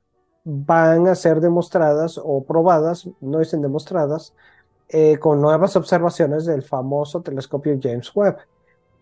van 0.44 1.08
a 1.08 1.16
ser 1.16 1.40
demostradas 1.40 2.20
o 2.22 2.44
probadas, 2.44 3.08
no 3.22 3.40
dicen 3.40 3.62
demostradas, 3.62 4.34
eh, 4.90 5.20
con 5.20 5.40
nuevas 5.40 5.78
observaciones 5.78 6.46
del 6.46 6.64
famoso 6.64 7.22
telescopio 7.22 7.80
James 7.82 8.14
Webb. 8.14 8.40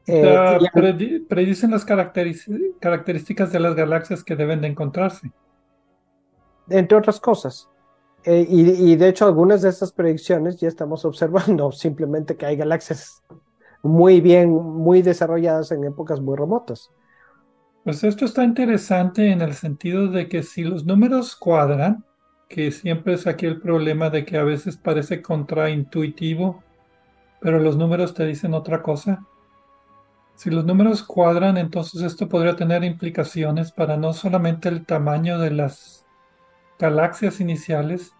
Eh, 0.07 1.21
predicen 1.27 1.71
las 1.71 1.85
características 1.85 3.51
de 3.51 3.59
las 3.59 3.75
galaxias 3.75 4.23
que 4.23 4.35
deben 4.35 4.61
de 4.61 4.67
encontrarse. 4.67 5.31
Entre 6.69 6.97
otras 6.97 7.19
cosas. 7.19 7.69
y, 8.25 8.91
y, 8.91 8.95
de 8.95 9.09
hecho 9.09 9.25
algunas 9.25 9.61
de 9.61 9.69
estas 9.69 9.91
predicciones 9.91 10.57
ya 10.57 10.67
estamos 10.67 11.05
observando, 11.05 11.71
simplemente 11.71 12.35
que 12.35 12.45
hay 12.45 12.55
galaxias 12.55 13.23
muy 13.85 14.19
bien, 14.19 14.51
muy 14.51 15.01
desarrolladas 15.03 15.71
en 15.71 15.83
épocas 15.83 16.19
muy 16.19 16.35
remotas. 16.35 16.91
Pues 17.83 18.03
esto 18.03 18.25
está 18.25 18.43
interesante 18.43 19.29
en 19.29 19.41
el 19.41 19.53
sentido 19.53 20.07
de 20.07 20.27
que 20.27 20.41
si 20.41 20.63
los 20.63 20.85
números 20.85 21.35
cuadran, 21.35 22.03
que 22.49 22.71
siempre 22.71 23.13
es 23.13 23.27
aquí 23.27 23.45
el 23.45 23.61
problema 23.61 24.09
de 24.09 24.25
que 24.25 24.37
a 24.37 24.43
veces 24.43 24.75
parece 24.75 25.21
contraintuitivo, 25.21 26.63
pero 27.39 27.59
los 27.59 27.77
números 27.77 28.15
te 28.15 28.25
dicen 28.25 28.55
otra 28.55 28.81
cosa. 28.81 29.23
Si 30.36 30.49
los 30.49 30.65
números 30.65 31.03
cuadran, 31.03 31.57
entonces 31.57 32.01
esto 32.01 32.27
podría 32.29 32.55
tener 32.55 32.83
implicaciones 32.83 33.71
para 33.71 33.97
no 33.97 34.13
solamente 34.13 34.69
el 34.69 34.86
tamaño 34.86 35.39
de 35.39 35.51
las 35.51 36.05
galaxias 36.77 37.39
iniciales, 37.39 38.13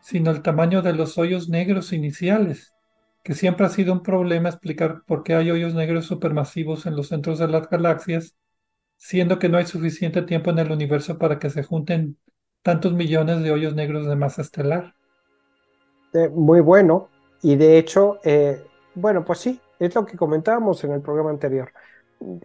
sino 0.00 0.30
el 0.30 0.42
tamaño 0.42 0.82
de 0.82 0.92
los 0.92 1.18
hoyos 1.18 1.48
negros 1.48 1.92
iniciales, 1.92 2.74
que 3.24 3.34
siempre 3.34 3.66
ha 3.66 3.68
sido 3.68 3.92
un 3.92 4.02
problema 4.02 4.48
explicar 4.48 5.02
por 5.06 5.24
qué 5.24 5.34
hay 5.34 5.50
hoyos 5.50 5.74
negros 5.74 6.06
supermasivos 6.06 6.86
en 6.86 6.96
los 6.96 7.08
centros 7.08 7.38
de 7.38 7.48
las 7.48 7.68
galaxias 7.68 8.36
siendo 9.00 9.38
que 9.38 9.48
no 9.48 9.56
hay 9.56 9.64
suficiente 9.64 10.20
tiempo 10.22 10.50
en 10.50 10.58
el 10.58 10.70
universo 10.70 11.16
para 11.16 11.38
que 11.38 11.48
se 11.48 11.62
junten 11.62 12.18
tantos 12.62 12.92
millones 12.92 13.42
de 13.42 13.50
hoyos 13.50 13.74
negros 13.74 14.06
de 14.06 14.14
masa 14.14 14.42
estelar. 14.42 14.94
Eh, 16.12 16.28
muy 16.28 16.60
bueno, 16.60 17.08
y 17.40 17.56
de 17.56 17.78
hecho, 17.78 18.18
eh, 18.24 18.62
bueno, 18.94 19.24
pues 19.24 19.38
sí, 19.38 19.58
es 19.80 19.94
lo 19.94 20.06
que 20.06 20.16
comentábamos 20.16 20.84
en 20.84 20.92
el 20.92 21.00
programa 21.00 21.30
anterior. 21.30 21.72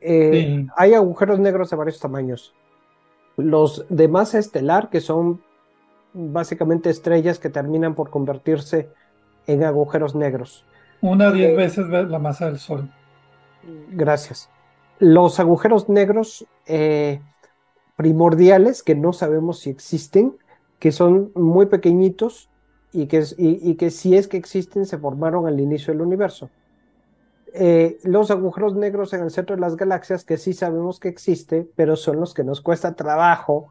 Eh, 0.02 0.66
hay 0.76 0.94
agujeros 0.94 1.40
negros 1.40 1.70
de 1.70 1.76
varios 1.76 2.00
tamaños. 2.00 2.54
Los 3.38 3.86
de 3.90 4.08
masa 4.08 4.40
estelar, 4.40 4.90
que 4.90 5.02
son 5.02 5.42
básicamente 6.14 6.90
estrellas 6.90 7.38
que 7.38 7.50
terminan 7.50 7.94
por 7.94 8.10
convertirse 8.10 8.90
en 9.46 9.64
agujeros 9.64 10.16
negros. 10.16 10.66
Una 11.02 11.28
a 11.28 11.32
diez 11.32 11.56
veces 11.56 11.88
la 11.90 12.20
masa 12.20 12.48
del 12.48 12.58
Sol. 12.58 12.90
Gracias 13.92 14.50
los 15.00 15.40
agujeros 15.40 15.90
negros 15.90 16.46
eh, 16.66 17.22
primordiales 17.96 18.84
que 18.84 18.96
no 18.96 19.14
sabemos 19.14 19.60
si 19.60 19.70
existen, 19.70 20.38
que 20.80 20.92
son 20.92 21.32
muy 21.36 21.66
pequeñitos 21.66 22.50
y 22.92 23.08
que, 23.08 23.24
y, 23.38 23.76
que 23.76 23.90
si 23.90 24.16
es 24.16 24.28
que 24.28 24.38
existen 24.38 24.86
se 24.86 24.98
formaron 24.98 25.48
al 25.48 25.60
inicio 25.60 25.94
del 25.94 26.02
universo. 26.02 26.50
Eh, 27.58 27.98
los 28.04 28.32
agujeros 28.32 28.76
negros 28.76 29.14
en 29.14 29.22
el 29.22 29.32
centro 29.32 29.56
de 29.56 29.62
las 29.62 29.76
galaxias 29.78 30.26
que 30.26 30.38
sí 30.38 30.54
sabemos 30.54 31.00
que 31.00 31.08
existe, 31.08 31.68
pero 31.76 31.96
son 31.96 32.20
los 32.20 32.34
que 32.34 32.44
nos 32.44 32.62
cuesta 32.62 32.96
trabajo 32.96 33.70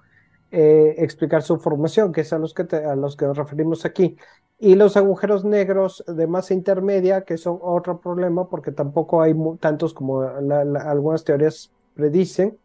eh, 0.51 0.95
explicar 0.99 1.43
su 1.43 1.59
formación, 1.59 2.13
que 2.13 2.23
es 2.23 2.33
a 2.33 2.39
los 2.39 2.55
que, 2.55 2.63
a 2.75 2.97
los 2.97 3.17
que 3.17 3.27
nos 3.27 3.37
referimos 3.37 3.85
aquí. 3.85 4.17
Y 4.59 4.77
los 4.77 4.97
agujeros 4.97 5.45
negros 5.45 6.05
de 6.07 6.27
masa 6.27 6.55
intermedia, 6.55 7.23
que 7.23 7.37
son 7.37 7.59
otro 7.61 7.99
problema 8.01 8.49
porque 8.49 8.71
tampoco 8.73 9.21
hay 9.21 9.35
tantos 9.61 9.93
como 9.93 10.23
algunas 10.23 11.25
teorías 11.25 11.71
predicen, 11.95 12.57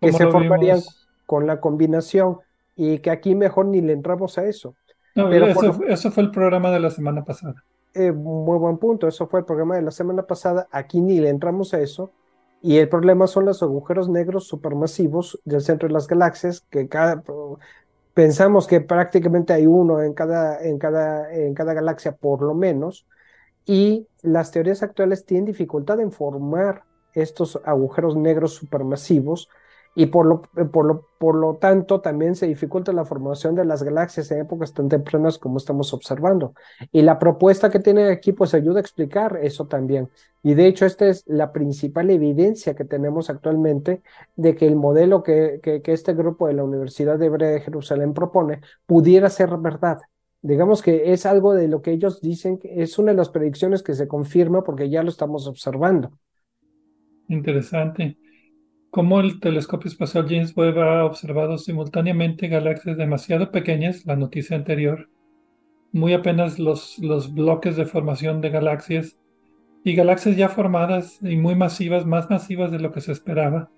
que 0.00 0.12
se 0.12 0.26
formarían 0.26 0.80
con 1.26 1.46
la 1.46 1.60
combinación 1.60 2.38
y 2.76 2.98
que 2.98 3.10
aquí 3.10 3.34
mejor 3.34 3.66
ni 3.66 3.80
le 3.80 3.92
entramos 3.92 4.38
a 4.38 4.44
eso. 4.44 4.74
No, 5.14 5.32
eso, 5.32 6.10
fue 6.10 6.22
el 6.22 6.30
programa 6.30 6.70
de 6.70 6.80
la 6.80 6.90
semana 6.90 7.24
pasada. 7.24 7.64
Eh, 7.94 8.12
muy 8.12 8.58
buen 8.58 8.78
punto, 8.78 9.08
eso 9.08 9.26
fue 9.26 9.40
el 9.40 9.46
programa 9.46 9.76
de 9.76 9.82
la 9.82 9.90
semana 9.90 10.22
pasada. 10.22 10.68
Aquí 10.70 11.00
ni 11.00 11.20
le 11.20 11.30
entramos 11.30 11.74
a 11.74 11.80
eso. 11.80 12.12
Y 12.60 12.78
el 12.78 12.88
problema 12.88 13.26
son 13.26 13.44
los 13.44 13.62
agujeros 13.62 14.08
negros 14.08 14.46
supermasivos 14.46 15.40
del 15.44 15.60
centro 15.60 15.88
de 15.88 15.94
las 15.94 16.08
galaxias, 16.08 16.62
que 16.70 16.88
cada, 16.88 17.22
pensamos 18.14 18.66
que 18.66 18.80
prácticamente 18.80 19.52
hay 19.52 19.66
uno 19.66 20.02
en 20.02 20.12
cada, 20.12 20.60
en 20.60 20.78
cada, 20.78 21.32
en 21.32 21.54
cada 21.54 21.72
galaxia 21.72 22.16
por 22.16 22.42
lo 22.42 22.54
menos, 22.54 23.06
y 23.64 24.08
las 24.22 24.50
teorías 24.50 24.82
actuales 24.82 25.24
tienen 25.24 25.44
dificultad 25.44 26.00
en 26.00 26.10
formar 26.10 26.82
estos 27.14 27.60
agujeros 27.64 28.16
negros 28.16 28.54
supermasivos 28.54 29.48
y 29.98 30.06
por 30.06 30.26
lo, 30.26 30.42
por, 30.70 30.86
lo, 30.86 31.08
por 31.18 31.34
lo 31.34 31.56
tanto 31.56 32.00
también 32.00 32.36
se 32.36 32.46
dificulta 32.46 32.92
la 32.92 33.04
formación 33.04 33.56
de 33.56 33.64
las 33.64 33.82
galaxias 33.82 34.30
en 34.30 34.42
épocas 34.42 34.72
tan 34.72 34.88
tempranas 34.88 35.38
como 35.38 35.58
estamos 35.58 35.92
observando. 35.92 36.54
Y 36.92 37.02
la 37.02 37.18
propuesta 37.18 37.68
que 37.68 37.80
tiene 37.80 38.04
aquí 38.04 38.30
pues 38.30 38.54
ayuda 38.54 38.78
a 38.78 38.80
explicar 38.80 39.40
eso 39.42 39.66
también. 39.66 40.08
Y 40.44 40.54
de 40.54 40.68
hecho 40.68 40.86
esta 40.86 41.08
es 41.08 41.24
la 41.26 41.50
principal 41.50 42.10
evidencia 42.10 42.76
que 42.76 42.84
tenemos 42.84 43.28
actualmente 43.28 44.00
de 44.36 44.54
que 44.54 44.68
el 44.68 44.76
modelo 44.76 45.24
que, 45.24 45.58
que, 45.60 45.82
este 45.92 46.14
grupo 46.14 46.46
de 46.46 46.54
la 46.54 46.62
Universidad 46.62 47.20
Hebrea 47.20 47.50
de 47.50 47.60
Jerusalén 47.60 48.14
propone 48.14 48.60
pudiera 48.86 49.28
ser 49.30 49.56
verdad. 49.56 49.98
Digamos 50.42 50.80
que 50.80 51.12
es 51.12 51.26
algo 51.26 51.54
de 51.54 51.66
lo 51.66 51.82
que 51.82 51.90
ellos 51.90 52.20
dicen, 52.20 52.58
que 52.58 52.84
es 52.84 53.00
una 53.00 53.10
de 53.10 53.16
las 53.16 53.30
predicciones 53.30 53.82
que 53.82 53.94
se 53.94 54.06
confirma 54.06 54.62
porque 54.62 54.90
ya 54.90 55.02
lo 55.02 55.08
estamos 55.08 55.48
observando. 55.48 56.12
Interesante. 57.26 58.16
Como 58.90 59.20
el 59.20 59.38
telescopio 59.38 59.90
espacial 59.90 60.26
James 60.28 60.56
Webb 60.56 60.78
ha 60.78 61.04
observado 61.04 61.58
simultáneamente 61.58 62.48
galaxias 62.48 62.96
demasiado 62.96 63.50
pequeñas, 63.50 64.06
la 64.06 64.16
noticia 64.16 64.56
anterior, 64.56 65.10
muy 65.92 66.14
apenas 66.14 66.58
los, 66.58 66.98
los 66.98 67.34
bloques 67.34 67.76
de 67.76 67.84
formación 67.84 68.40
de 68.40 68.50
galaxias, 68.50 69.18
y 69.84 69.94
galaxias 69.94 70.36
ya 70.36 70.48
formadas 70.48 71.18
y 71.22 71.36
muy 71.36 71.54
masivas, 71.54 72.06
más 72.06 72.30
masivas 72.30 72.70
de 72.72 72.78
lo 72.78 72.92
que 72.92 73.00
se 73.00 73.12
esperaba, 73.12 73.70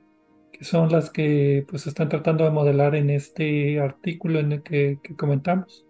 que 0.52 0.64
son 0.64 0.90
las 0.90 1.10
que 1.10 1.66
pues 1.68 1.86
están 1.86 2.08
tratando 2.08 2.44
de 2.44 2.50
modelar 2.50 2.94
en 2.94 3.10
este 3.10 3.80
artículo 3.80 4.38
en 4.38 4.52
el 4.52 4.62
que, 4.62 4.98
que 5.02 5.16
comentamos. 5.16 5.86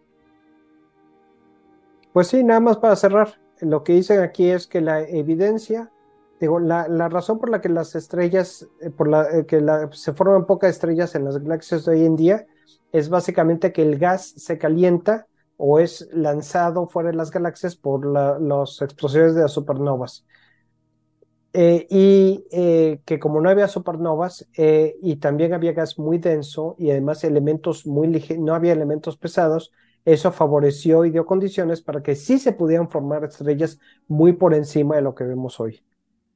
Pues 2.12 2.28
sí, 2.28 2.42
nada 2.42 2.60
más 2.60 2.78
para 2.78 2.96
cerrar, 2.96 3.38
lo 3.60 3.84
que 3.84 3.92
dicen 3.92 4.20
aquí 4.20 4.48
es 4.48 4.66
que 4.66 4.80
la 4.80 5.02
evidencia 5.02 5.92
Digo, 6.41 6.59
la, 6.59 6.86
razón 7.11 7.38
por 7.38 7.51
la 7.51 7.61
que 7.61 7.68
las 7.68 7.95
estrellas, 7.95 8.66
eh, 8.80 8.88
por 8.88 9.09
la 9.09 9.28
eh, 9.30 9.45
que 9.45 9.62
se 9.93 10.14
forman 10.14 10.47
pocas 10.47 10.70
estrellas 10.70 11.14
en 11.14 11.26
las 11.26 11.38
galaxias 11.38 11.84
de 11.84 11.93
hoy 11.93 12.07
en 12.07 12.16
día, 12.16 12.47
es 12.93 13.11
básicamente 13.11 13.72
que 13.74 13.82
el 13.82 13.99
gas 13.99 14.32
se 14.38 14.57
calienta 14.57 15.26
o 15.59 15.78
es 15.78 16.09
lanzado 16.12 16.88
fuera 16.88 17.11
de 17.11 17.16
las 17.16 17.30
galaxias 17.30 17.76
por 17.76 18.07
las 18.07 18.80
explosiones 18.80 19.34
de 19.34 19.43
las 19.43 19.53
supernovas. 19.53 20.24
Eh, 21.53 21.86
y 21.91 22.45
que 23.05 23.18
como 23.18 23.41
no 23.41 23.51
había 23.51 23.68
supernovas 23.68 24.49
y 24.57 25.16
también 25.16 25.53
había 25.53 25.72
gas 25.72 25.99
muy 25.99 26.18
denso 26.18 26.74
y 26.78 26.91
además 26.91 27.22
elementos 27.24 27.86
muy 27.86 28.09
no 28.38 28.55
había 28.55 28.72
elementos 28.72 29.18
pesados, 29.18 29.72
eso 30.07 30.32
favoreció 30.32 31.05
y 31.05 31.11
dio 31.11 31.26
condiciones 31.26 31.82
para 31.82 32.03
que 32.03 32.14
sí 32.16 32.38
se 32.38 32.53
pudieran 32.53 32.88
formar 32.88 33.24
estrellas 33.24 33.78
muy 34.09 34.32
por 34.32 34.55
encima 34.55 34.97
de 34.97 35.03
lo 35.03 35.14
que 35.14 35.24
vemos 35.24 35.61
hoy. 35.61 35.82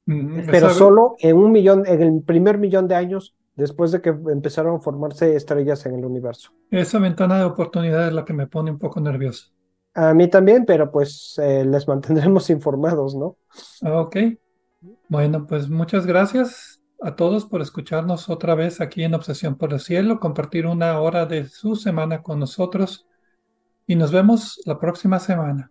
Pero 0.06 0.70
solo 0.70 1.16
en 1.18 1.36
un 1.36 1.50
millón, 1.50 1.86
en 1.86 2.02
el 2.02 2.22
primer 2.22 2.58
millón 2.58 2.88
de 2.88 2.94
años 2.94 3.34
después 3.56 3.92
de 3.92 4.00
que 4.00 4.10
empezaron 4.10 4.76
a 4.76 4.80
formarse 4.80 5.36
estrellas 5.36 5.86
en 5.86 5.94
el 5.94 6.04
universo. 6.04 6.50
Esa 6.70 6.98
ventana 6.98 7.38
de 7.38 7.44
oportunidad 7.44 8.08
es 8.08 8.12
la 8.12 8.24
que 8.24 8.32
me 8.32 8.46
pone 8.46 8.70
un 8.70 8.78
poco 8.78 9.00
nervioso. 9.00 9.52
A 9.94 10.12
mí 10.12 10.28
también, 10.28 10.64
pero 10.66 10.90
pues 10.90 11.38
eh, 11.42 11.64
les 11.64 11.86
mantendremos 11.88 12.50
informados, 12.50 13.14
¿no? 13.14 13.36
Ok. 13.82 14.16
Bueno, 15.08 15.46
pues 15.46 15.68
muchas 15.68 16.06
gracias 16.06 16.80
a 17.00 17.14
todos 17.14 17.46
por 17.46 17.60
escucharnos 17.60 18.28
otra 18.28 18.54
vez 18.54 18.80
aquí 18.80 19.04
en 19.04 19.14
Obsesión 19.14 19.56
por 19.56 19.72
el 19.72 19.80
Cielo, 19.80 20.20
compartir 20.20 20.66
una 20.66 21.00
hora 21.00 21.26
de 21.26 21.46
su 21.48 21.76
semana 21.76 22.22
con 22.22 22.40
nosotros 22.40 23.06
y 23.86 23.96
nos 23.96 24.10
vemos 24.10 24.60
la 24.64 24.78
próxima 24.78 25.18
semana. 25.18 25.70